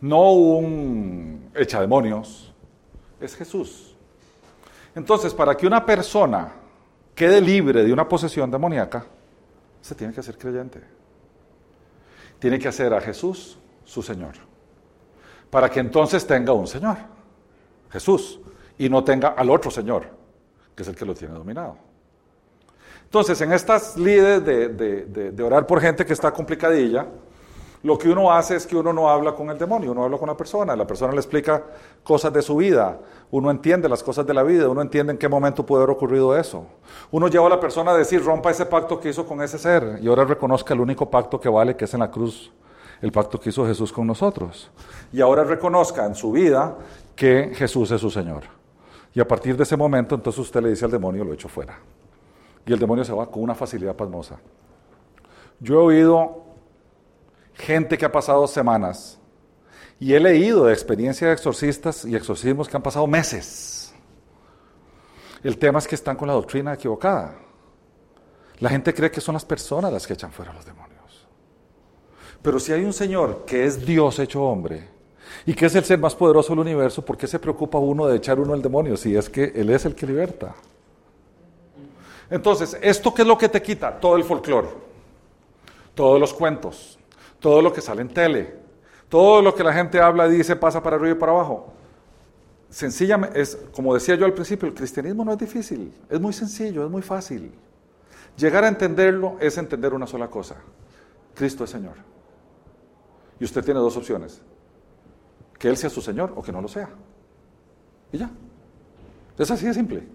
no 0.02 0.32
un 0.32 1.52
echa 1.54 1.82
demonios, 1.82 2.54
es 3.20 3.36
Jesús. 3.36 3.96
Entonces, 4.96 5.34
para 5.34 5.56
que 5.56 5.68
una 5.68 5.86
persona 5.86 6.54
quede 7.14 7.42
libre 7.42 7.84
de 7.84 7.92
una 7.92 8.08
posesión 8.08 8.50
demoníaca, 8.50 9.06
se 9.82 9.96
tiene 9.96 10.14
que 10.14 10.22
hacer 10.22 10.38
creyente. 10.38 10.82
Tiene 12.40 12.58
que 12.58 12.70
hacer 12.70 12.94
a 12.94 13.02
Jesús 13.02 13.60
su 13.84 14.02
Señor. 14.02 14.36
Para 15.50 15.70
que 15.70 15.82
entonces 15.82 16.26
tenga 16.26 16.54
un 16.54 16.68
Señor. 16.68 16.98
Jesús 17.92 18.40
y 18.80 18.90
no 18.90 19.04
tenga 19.04 19.30
al 19.30 19.52
otro 19.52 19.70
Señor, 19.70 20.06
que 20.74 20.82
es 20.82 20.90
el 20.90 20.96
que 20.96 21.06
lo 21.06 21.14
tiene 21.14 21.36
dominado. 21.36 21.76
Entonces, 23.04 23.40
en 23.42 23.52
estas 23.52 23.98
lides 23.98 24.44
de, 24.46 25.44
orar 25.44 25.68
por 25.68 25.82
gente 25.82 26.06
que 26.06 26.14
está 26.14 26.32
complicadilla, 26.32 27.08
lo 27.84 27.98
que 27.98 28.10
uno 28.10 28.32
hace 28.32 28.56
es 28.56 28.66
que 28.66 28.76
uno 28.76 28.94
no 28.94 29.10
habla 29.10 29.34
con 29.34 29.50
el 29.50 29.58
demonio, 29.58 29.92
uno 29.92 30.04
habla 30.04 30.18
con 30.18 30.28
la 30.28 30.38
persona, 30.38 30.76
la 30.76 30.88
persona 30.88 31.12
le 31.12 31.20
explica 31.20 31.64
cosas 32.04 32.32
de 32.32 32.42
su 32.42 32.56
vida, 32.58 33.00
uno 33.32 33.52
entiende 33.52 33.90
las 33.90 34.04
cosas 34.04 34.26
de 34.26 34.34
la 34.34 34.44
vida, 34.44 34.70
uno 34.70 34.82
entiende 34.82 35.12
en 35.12 35.18
qué 35.18 35.28
momento 35.28 35.66
puede 35.66 35.84
haber 35.84 35.96
ocurrido 35.96 36.38
eso. 36.38 36.66
Uno 37.12 37.28
lleva 37.28 37.48
a 37.48 37.50
la 37.50 37.60
persona 37.60 37.92
a 37.92 37.98
decir, 37.98 38.24
rompa 38.24 38.52
ese 38.52 38.66
pacto 38.66 39.00
que 39.00 39.10
hizo 39.10 39.26
con 39.26 39.42
ese 39.42 39.58
ser 39.58 40.00
y 40.02 40.08
ahora 40.08 40.24
reconozca 40.24 40.74
el 40.74 40.80
único 40.80 41.10
pacto 41.10 41.40
que 41.40 41.50
vale, 41.50 41.76
que 41.76 41.86
es 41.86 41.94
en 41.94 42.02
la 42.02 42.12
cruz, 42.12 42.52
el 43.02 43.12
pacto 43.12 43.40
que 43.40 43.50
hizo 43.50 43.66
Jesús 43.66 43.92
con 43.92 44.08
nosotros. 44.08 44.70
Y 45.12 45.20
ahora 45.20 45.44
reconozca 45.44 46.06
en 46.06 46.16
su 46.16 46.32
vida 46.32 46.78
que 47.16 47.52
Jesús 47.56 47.92
es 47.92 48.00
su 48.00 48.12
Señor. 48.12 48.59
Y 49.14 49.20
a 49.20 49.28
partir 49.28 49.58
de 49.58 49.64
ese 49.64 49.76
momento, 49.76 50.16
entonces 50.16 50.40
usted 50.40 50.62
le 50.62 50.70
dice 50.70 50.86
al 50.86 50.92
demonio, 50.92 51.24
lo 51.24 51.34
echo 51.34 51.50
fuera. 51.50 51.80
Y 52.66 52.74
el 52.74 52.80
demonio 52.80 53.04
se 53.04 53.14
va 53.14 53.30
con 53.30 53.42
una 53.42 53.56
facilidad 53.56 53.96
pasmosa. 53.96 54.40
Yo 55.60 55.76
he 55.76 55.84
oído 55.84 56.44
gente 57.54 57.98
que 57.98 58.06
ha 58.06 58.12
pasado 58.12 58.48
semanas 58.48 59.20
y 60.00 60.14
he 60.14 60.20
leído 60.20 60.66
de 60.66 60.74
experiencia 60.74 61.28
de 61.28 61.34
exorcistas 61.34 62.06
y 62.06 62.16
exorcismos 62.16 62.70
que 62.70 62.78
han 62.78 62.84
pasado 62.84 63.08
meses. 63.08 63.94
El 65.44 65.58
tema 65.58 65.80
es 65.80 65.88
que 65.88 65.96
están 65.96 66.16
con 66.16 66.28
la 66.28 66.34
doctrina 66.34 66.74
equivocada. 66.74 67.36
La 68.60 68.70
gente 68.70 68.94
cree 68.94 69.12
que 69.12 69.22
son 69.22 69.34
las 69.34 69.46
personas 69.46 69.92
las 69.92 70.06
que 70.06 70.14
echan 70.14 70.32
fuera 70.32 70.52
a 70.52 70.54
los 70.56 70.66
demonios. 70.66 71.28
Pero 72.42 72.60
si 72.60 72.72
hay 72.72 72.84
un 72.84 72.94
Señor 72.94 73.44
que 73.46 73.66
es 73.66 73.86
Dios 73.86 74.20
hecho 74.20 74.44
hombre, 74.44 74.99
¿Y 75.46 75.54
qué 75.54 75.68
es 75.68 75.76
el 75.76 75.84
ser 75.84 76.00
más 76.00 76.16
poderoso 76.16 76.50
del 76.50 76.60
universo? 76.60 77.04
¿Por 77.04 77.18
qué 77.18 77.28
se 77.28 77.40
preocupa 77.40 77.78
uno 77.78 78.08
de 78.08 78.18
echar 78.18 78.40
uno 78.40 78.54
al 78.54 78.62
demonio 78.62 78.98
si 78.98 79.16
es 79.16 79.30
que 79.30 79.52
Él 79.56 79.70
es 79.70 79.86
el 79.86 79.96
que 79.96 80.06
liberta? 80.06 80.56
Entonces, 82.30 82.78
¿esto 82.82 83.14
qué 83.14 83.24
es 83.24 83.28
lo 83.28 83.38
que 83.38 83.50
te 83.50 83.62
quita? 83.62 84.00
Todo 84.00 84.16
el 84.16 84.24
folclore, 84.24 84.70
todos 85.96 86.20
los 86.20 86.34
cuentos, 86.34 87.00
todo 87.40 87.62
lo 87.62 87.74
que 87.74 87.82
sale 87.82 88.02
en 88.02 88.10
tele, 88.10 88.54
todo 89.08 89.42
lo 89.42 89.56
que 89.56 89.64
la 89.64 89.74
gente 89.74 90.00
habla, 90.00 90.28
dice, 90.28 90.56
pasa 90.56 90.84
para 90.84 90.98
arriba 90.98 91.16
y 91.16 91.20
para 91.20 91.32
abajo. 91.32 91.74
Sencillamente, 92.70 93.42
es, 93.42 93.58
como 93.74 93.96
decía 93.96 94.14
yo 94.14 94.26
al 94.26 94.34
principio, 94.34 94.68
el 94.68 94.76
cristianismo 94.76 95.26
no 95.26 95.32
es 95.32 95.40
difícil, 95.40 95.92
es 96.08 96.20
muy 96.20 96.34
sencillo, 96.34 96.86
es 96.86 96.92
muy 96.92 97.02
fácil. 97.02 97.52
Llegar 98.38 98.64
a 98.64 98.68
entenderlo 98.68 99.38
es 99.40 99.58
entender 99.58 99.94
una 99.94 100.06
sola 100.06 100.28
cosa. 100.28 100.56
Cristo 101.34 101.64
es 101.64 101.72
Señor. 101.72 101.96
Y 103.40 103.46
usted 103.46 103.64
tiene 103.64 103.80
dos 103.80 103.98
opciones. 103.98 104.42
Que 105.60 105.68
Él 105.68 105.78
sea 105.78 105.92
su 105.92 106.02
Señor 106.02 106.34
o 106.36 106.42
que 106.42 106.52
no 106.52 106.62
lo 106.62 106.68
sea. 106.68 106.90
Y 108.12 108.18
ya. 108.18 108.32
Es 109.38 109.52
así 109.52 109.68
de 109.68 109.74
simple. 109.74 110.08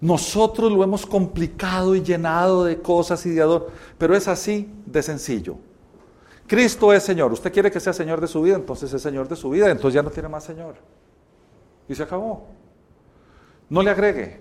Nosotros 0.00 0.70
lo 0.72 0.82
hemos 0.82 1.06
complicado 1.06 1.94
y 1.94 2.02
llenado 2.02 2.64
de 2.64 2.80
cosas 2.80 3.24
y 3.26 3.30
de 3.30 3.42
ador, 3.42 3.70
pero 3.96 4.16
es 4.16 4.28
así 4.28 4.72
de 4.86 5.02
sencillo. 5.02 5.56
Cristo 6.46 6.92
es 6.92 7.02
Señor. 7.02 7.32
Usted 7.32 7.52
quiere 7.52 7.70
que 7.70 7.80
sea 7.80 7.92
Señor 7.92 8.20
de 8.20 8.26
su 8.26 8.40
vida, 8.42 8.56
entonces 8.56 8.92
es 8.92 9.02
Señor 9.02 9.28
de 9.28 9.36
su 9.36 9.50
vida, 9.50 9.70
entonces 9.70 9.94
ya 9.94 10.02
no 10.02 10.10
tiene 10.10 10.28
más 10.28 10.44
Señor. 10.44 10.76
Y 11.88 11.94
se 11.94 12.02
acabó. 12.02 12.46
No 13.68 13.82
le 13.82 13.90
agregue. 13.90 14.40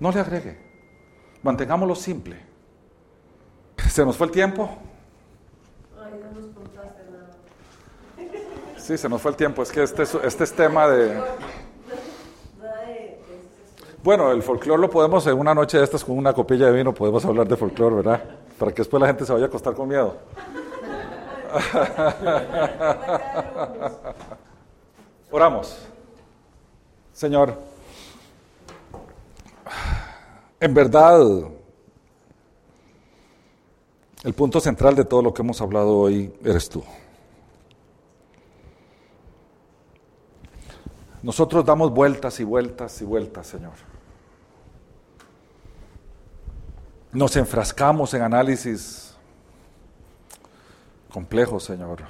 No 0.00 0.10
le 0.10 0.20
agregue. 0.20 0.58
Mantengámoslo 1.42 1.94
simple. 1.94 2.36
¿Se 3.88 4.04
nos 4.04 4.16
fue 4.16 4.26
el 4.26 4.32
tiempo? 4.32 4.78
Sí, 8.84 8.98
se 8.98 9.08
nos 9.08 9.22
fue 9.22 9.30
el 9.30 9.36
tiempo. 9.38 9.62
Es 9.62 9.72
que 9.72 9.82
este, 9.82 10.02
este 10.02 10.44
es 10.44 10.52
tema 10.52 10.86
de... 10.86 11.18
Bueno, 14.02 14.30
el 14.30 14.42
folclore 14.42 14.78
lo 14.78 14.90
podemos 14.90 15.26
en 15.26 15.38
una 15.38 15.54
noche 15.54 15.78
de 15.78 15.84
estas 15.84 16.04
con 16.04 16.18
una 16.18 16.34
copilla 16.34 16.66
de 16.66 16.72
vino, 16.72 16.92
podemos 16.92 17.24
hablar 17.24 17.48
de 17.48 17.56
folclore, 17.56 17.96
¿verdad? 17.96 18.22
Para 18.58 18.72
que 18.72 18.82
después 18.82 19.00
la 19.00 19.06
gente 19.06 19.24
se 19.24 19.32
vaya 19.32 19.46
a 19.46 19.48
acostar 19.48 19.72
con 19.72 19.88
miedo. 19.88 20.18
Oramos. 25.30 25.78
Señor, 27.14 27.54
en 30.60 30.74
verdad, 30.74 31.22
el 34.24 34.34
punto 34.34 34.60
central 34.60 34.94
de 34.94 35.06
todo 35.06 35.22
lo 35.22 35.32
que 35.32 35.40
hemos 35.40 35.58
hablado 35.62 35.96
hoy 35.96 36.34
eres 36.44 36.68
tú. 36.68 36.84
Nosotros 41.24 41.64
damos 41.64 41.90
vueltas 41.90 42.38
y 42.38 42.44
vueltas 42.44 43.00
y 43.00 43.04
vueltas, 43.06 43.46
Señor. 43.46 43.72
Nos 47.12 47.34
enfrascamos 47.36 48.12
en 48.12 48.20
análisis 48.20 49.16
complejos, 51.10 51.64
Señor. 51.64 52.00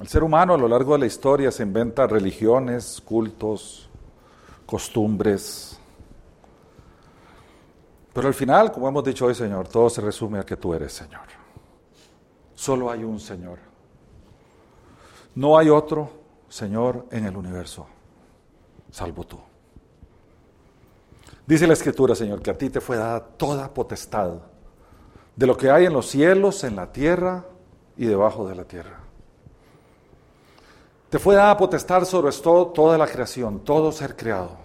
El 0.00 0.08
ser 0.08 0.22
humano 0.22 0.54
a 0.54 0.56
lo 0.56 0.66
largo 0.66 0.94
de 0.94 1.00
la 1.00 1.06
historia 1.06 1.50
se 1.52 1.62
inventa 1.62 2.06
religiones, 2.06 3.02
cultos, 3.04 3.90
costumbres. 4.64 5.78
Pero 8.14 8.28
al 8.28 8.34
final, 8.34 8.72
como 8.72 8.88
hemos 8.88 9.04
dicho 9.04 9.26
hoy, 9.26 9.34
Señor, 9.34 9.68
todo 9.68 9.90
se 9.90 10.00
resume 10.00 10.38
a 10.38 10.46
que 10.46 10.56
tú 10.56 10.72
eres 10.72 10.94
Señor. 10.94 11.26
Solo 12.54 12.90
hay 12.90 13.04
un 13.04 13.20
Señor. 13.20 13.58
No 15.34 15.58
hay 15.58 15.68
otro 15.68 16.21
Señor 16.52 17.06
en 17.10 17.24
el 17.24 17.34
universo, 17.34 17.86
salvo 18.90 19.24
tú. 19.24 19.40
Dice 21.46 21.66
la 21.66 21.72
Escritura, 21.72 22.14
Señor, 22.14 22.42
que 22.42 22.50
a 22.50 22.58
ti 22.58 22.68
te 22.68 22.82
fue 22.82 22.98
dada 22.98 23.24
toda 23.24 23.72
potestad 23.72 24.34
de 25.34 25.46
lo 25.46 25.56
que 25.56 25.70
hay 25.70 25.86
en 25.86 25.94
los 25.94 26.10
cielos, 26.10 26.62
en 26.64 26.76
la 26.76 26.92
tierra 26.92 27.46
y 27.96 28.04
debajo 28.04 28.46
de 28.46 28.54
la 28.54 28.64
tierra. 28.64 29.00
Te 31.08 31.18
fue 31.18 31.36
dada 31.36 31.56
potestad 31.56 32.04
sobre 32.04 32.36
todo, 32.36 32.66
toda 32.66 32.98
la 32.98 33.06
creación, 33.06 33.60
todo 33.60 33.90
ser 33.90 34.14
creado. 34.14 34.58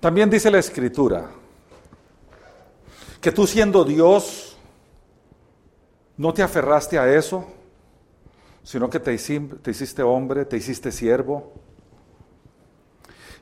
También 0.00 0.28
dice 0.28 0.50
la 0.50 0.58
Escritura 0.58 1.30
que 3.22 3.32
tú 3.32 3.46
siendo 3.46 3.84
Dios, 3.84 4.58
no 6.18 6.34
te 6.34 6.42
aferraste 6.42 6.98
a 6.98 7.10
eso, 7.10 7.46
sino 8.64 8.88
que 8.88 8.98
te, 8.98 9.12
hiciste 9.12 10.02
hombre, 10.02 10.46
te 10.46 10.56
hiciste 10.56 10.90
siervo 10.90 11.52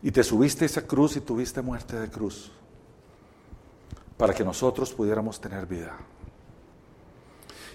y 0.03 0.11
te 0.11 0.25
subiste 0.25 0.65
a 0.65 0.67
esa 0.67 0.83
cruz 0.83 1.17
y 1.17 1.21
tuviste 1.21 1.63
muerte 1.63 1.99
de 1.99 2.11
cruz 2.11 2.51
para 4.17 4.35
que 4.35 4.45
nosotros 4.45 4.93
pudiéramos 4.93 5.41
tener 5.41 5.65
vida. 5.65 5.97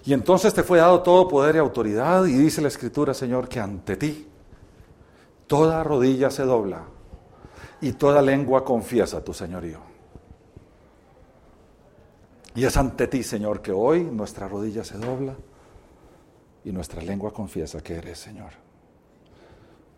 Y 0.05 0.13
entonces 0.13 0.53
te 0.53 0.61
fue 0.61 0.79
dado 0.79 1.01
todo 1.01 1.27
poder 1.27 1.55
y 1.55 1.59
autoridad 1.59 2.25
y 2.25 2.33
dice 2.33 2.61
la 2.61 2.67
Escritura, 2.67 3.13
Señor, 3.13 3.47
que 3.47 3.61
ante 3.61 3.95
ti 3.95 4.27
toda 5.47 5.83
rodilla 5.83 6.29
se 6.29 6.43
dobla 6.43 6.83
y 7.79 7.93
toda 7.93 8.21
lengua 8.21 8.65
confiesa 8.65 9.23
tu 9.23 9.33
señorío. 9.33 9.79
Y 12.55 12.65
es 12.65 12.75
ante 12.75 13.07
ti, 13.07 13.23
Señor, 13.23 13.61
que 13.61 13.71
hoy 13.71 14.03
nuestra 14.03 14.49
rodilla 14.49 14.83
se 14.83 14.97
dobla 14.97 15.35
y 16.67 16.71
nuestra 16.73 17.01
lengua 17.01 17.31
confiesa 17.31 17.81
que 17.81 17.95
eres 17.95 18.19
Señor. 18.19 18.51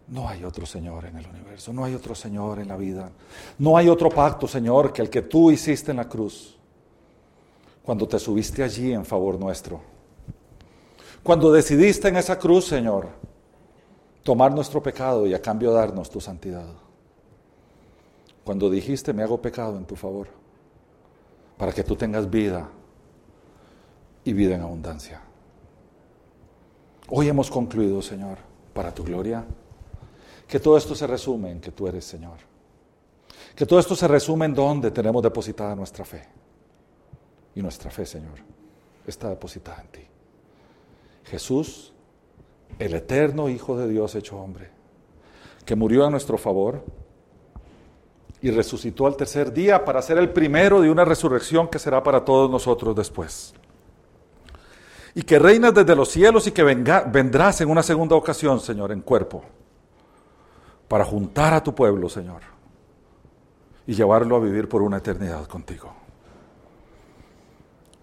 No 0.07 0.29
hay 0.29 0.43
otro 0.43 0.67
Señor 0.67 1.05
en 1.05 1.17
el 1.17 1.25
universo, 1.25 1.73
no 1.73 1.83
hay 1.83 1.95
otro 1.95 2.13
Señor 2.13 2.59
en 2.59 2.67
la 2.67 2.77
vida, 2.77 3.11
no 3.57 3.75
hay 3.75 3.89
otro 3.89 4.09
pacto, 4.09 4.47
Señor, 4.47 4.93
que 4.93 5.01
el 5.01 5.09
que 5.09 5.23
tú 5.23 5.49
hiciste 5.49 5.89
en 5.91 5.97
la 5.97 6.07
cruz, 6.07 6.57
cuando 7.81 8.07
te 8.07 8.19
subiste 8.19 8.63
allí 8.63 8.93
en 8.93 9.03
favor 9.03 9.39
nuestro. 9.39 9.81
Cuando 11.23 11.51
decidiste 11.51 12.07
en 12.07 12.17
esa 12.17 12.37
cruz, 12.37 12.65
Señor, 12.65 13.07
tomar 14.21 14.51
nuestro 14.51 14.81
pecado 14.81 15.25
y 15.25 15.33
a 15.33 15.41
cambio 15.41 15.71
darnos 15.71 16.09
tu 16.09 16.21
santidad. 16.21 16.67
Cuando 18.43 18.69
dijiste, 18.69 19.11
me 19.11 19.23
hago 19.23 19.41
pecado 19.41 19.75
en 19.77 19.85
tu 19.85 19.95
favor, 19.95 20.27
para 21.57 21.71
que 21.71 21.83
tú 21.83 21.95
tengas 21.95 22.29
vida 22.29 22.69
y 24.23 24.33
vida 24.33 24.53
en 24.53 24.61
abundancia. 24.61 25.28
Hoy 27.11 27.27
hemos 27.27 27.49
concluido, 27.49 28.01
Señor, 28.01 28.37
para 28.73 28.93
tu 28.93 29.03
gloria, 29.03 29.43
que 30.47 30.59
todo 30.59 30.77
esto 30.77 30.93
se 30.93 31.07
resume 31.07 31.51
en 31.51 31.59
que 31.59 31.71
tú 31.71 31.87
eres 31.87 32.05
Señor. 32.05 32.37
Que 33.55 33.65
todo 33.65 33.79
esto 33.79 33.95
se 33.95 34.07
resume 34.07 34.45
en 34.45 34.53
donde 34.53 34.91
tenemos 34.91 35.23
depositada 35.23 35.75
nuestra 35.75 36.05
fe. 36.05 36.23
Y 37.55 37.61
nuestra 37.61 37.89
fe, 37.89 38.05
Señor, 38.05 38.39
está 39.05 39.29
depositada 39.29 39.81
en 39.81 39.87
ti. 39.87 40.01
Jesús, 41.25 41.93
el 42.77 42.93
eterno 42.93 43.49
Hijo 43.49 43.75
de 43.75 43.87
Dios 43.87 44.15
hecho 44.15 44.37
hombre, 44.37 44.69
que 45.65 45.75
murió 45.75 46.05
a 46.05 46.09
nuestro 46.09 46.37
favor 46.37 46.83
y 48.41 48.51
resucitó 48.51 49.07
al 49.07 49.17
tercer 49.17 49.51
día 49.51 49.83
para 49.83 50.01
ser 50.01 50.19
el 50.19 50.29
primero 50.29 50.79
de 50.79 50.89
una 50.89 51.05
resurrección 51.05 51.67
que 51.67 51.79
será 51.79 52.01
para 52.03 52.23
todos 52.23 52.49
nosotros 52.49 52.95
después 52.95 53.53
y 55.15 55.23
que 55.23 55.39
reinas 55.39 55.73
desde 55.73 55.95
los 55.95 56.09
cielos 56.09 56.47
y 56.47 56.51
que 56.51 56.63
vendrás 56.63 57.61
en 57.61 57.69
una 57.69 57.83
segunda 57.83 58.15
ocasión, 58.15 58.59
Señor, 58.59 58.91
en 58.91 59.01
cuerpo, 59.01 59.43
para 60.87 61.05
juntar 61.05 61.53
a 61.53 61.63
tu 61.63 61.73
pueblo, 61.73 62.09
Señor, 62.09 62.41
y 63.87 63.93
llevarlo 63.93 64.35
a 64.35 64.39
vivir 64.39 64.69
por 64.69 64.81
una 64.81 64.97
eternidad 64.97 65.45
contigo. 65.45 65.93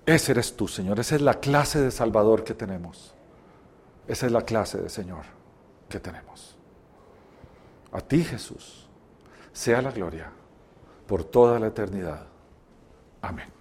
Ese 0.04 0.32
eres 0.32 0.56
tú, 0.56 0.68
Señor, 0.68 1.00
esa 1.00 1.16
es 1.16 1.22
la 1.22 1.34
clase 1.34 1.80
de 1.80 1.90
Salvador 1.90 2.44
que 2.44 2.54
tenemos. 2.54 3.12
Esa 4.06 4.26
es 4.26 4.32
la 4.32 4.42
clase 4.42 4.78
de 4.78 4.88
Señor 4.88 5.24
que 5.88 5.98
tenemos. 5.98 6.56
A 7.90 8.00
ti, 8.00 8.22
Jesús, 8.22 8.88
sea 9.52 9.82
la 9.82 9.90
gloria 9.90 10.30
por 11.06 11.24
toda 11.24 11.58
la 11.58 11.68
eternidad. 11.68 12.26
Amén. 13.22 13.55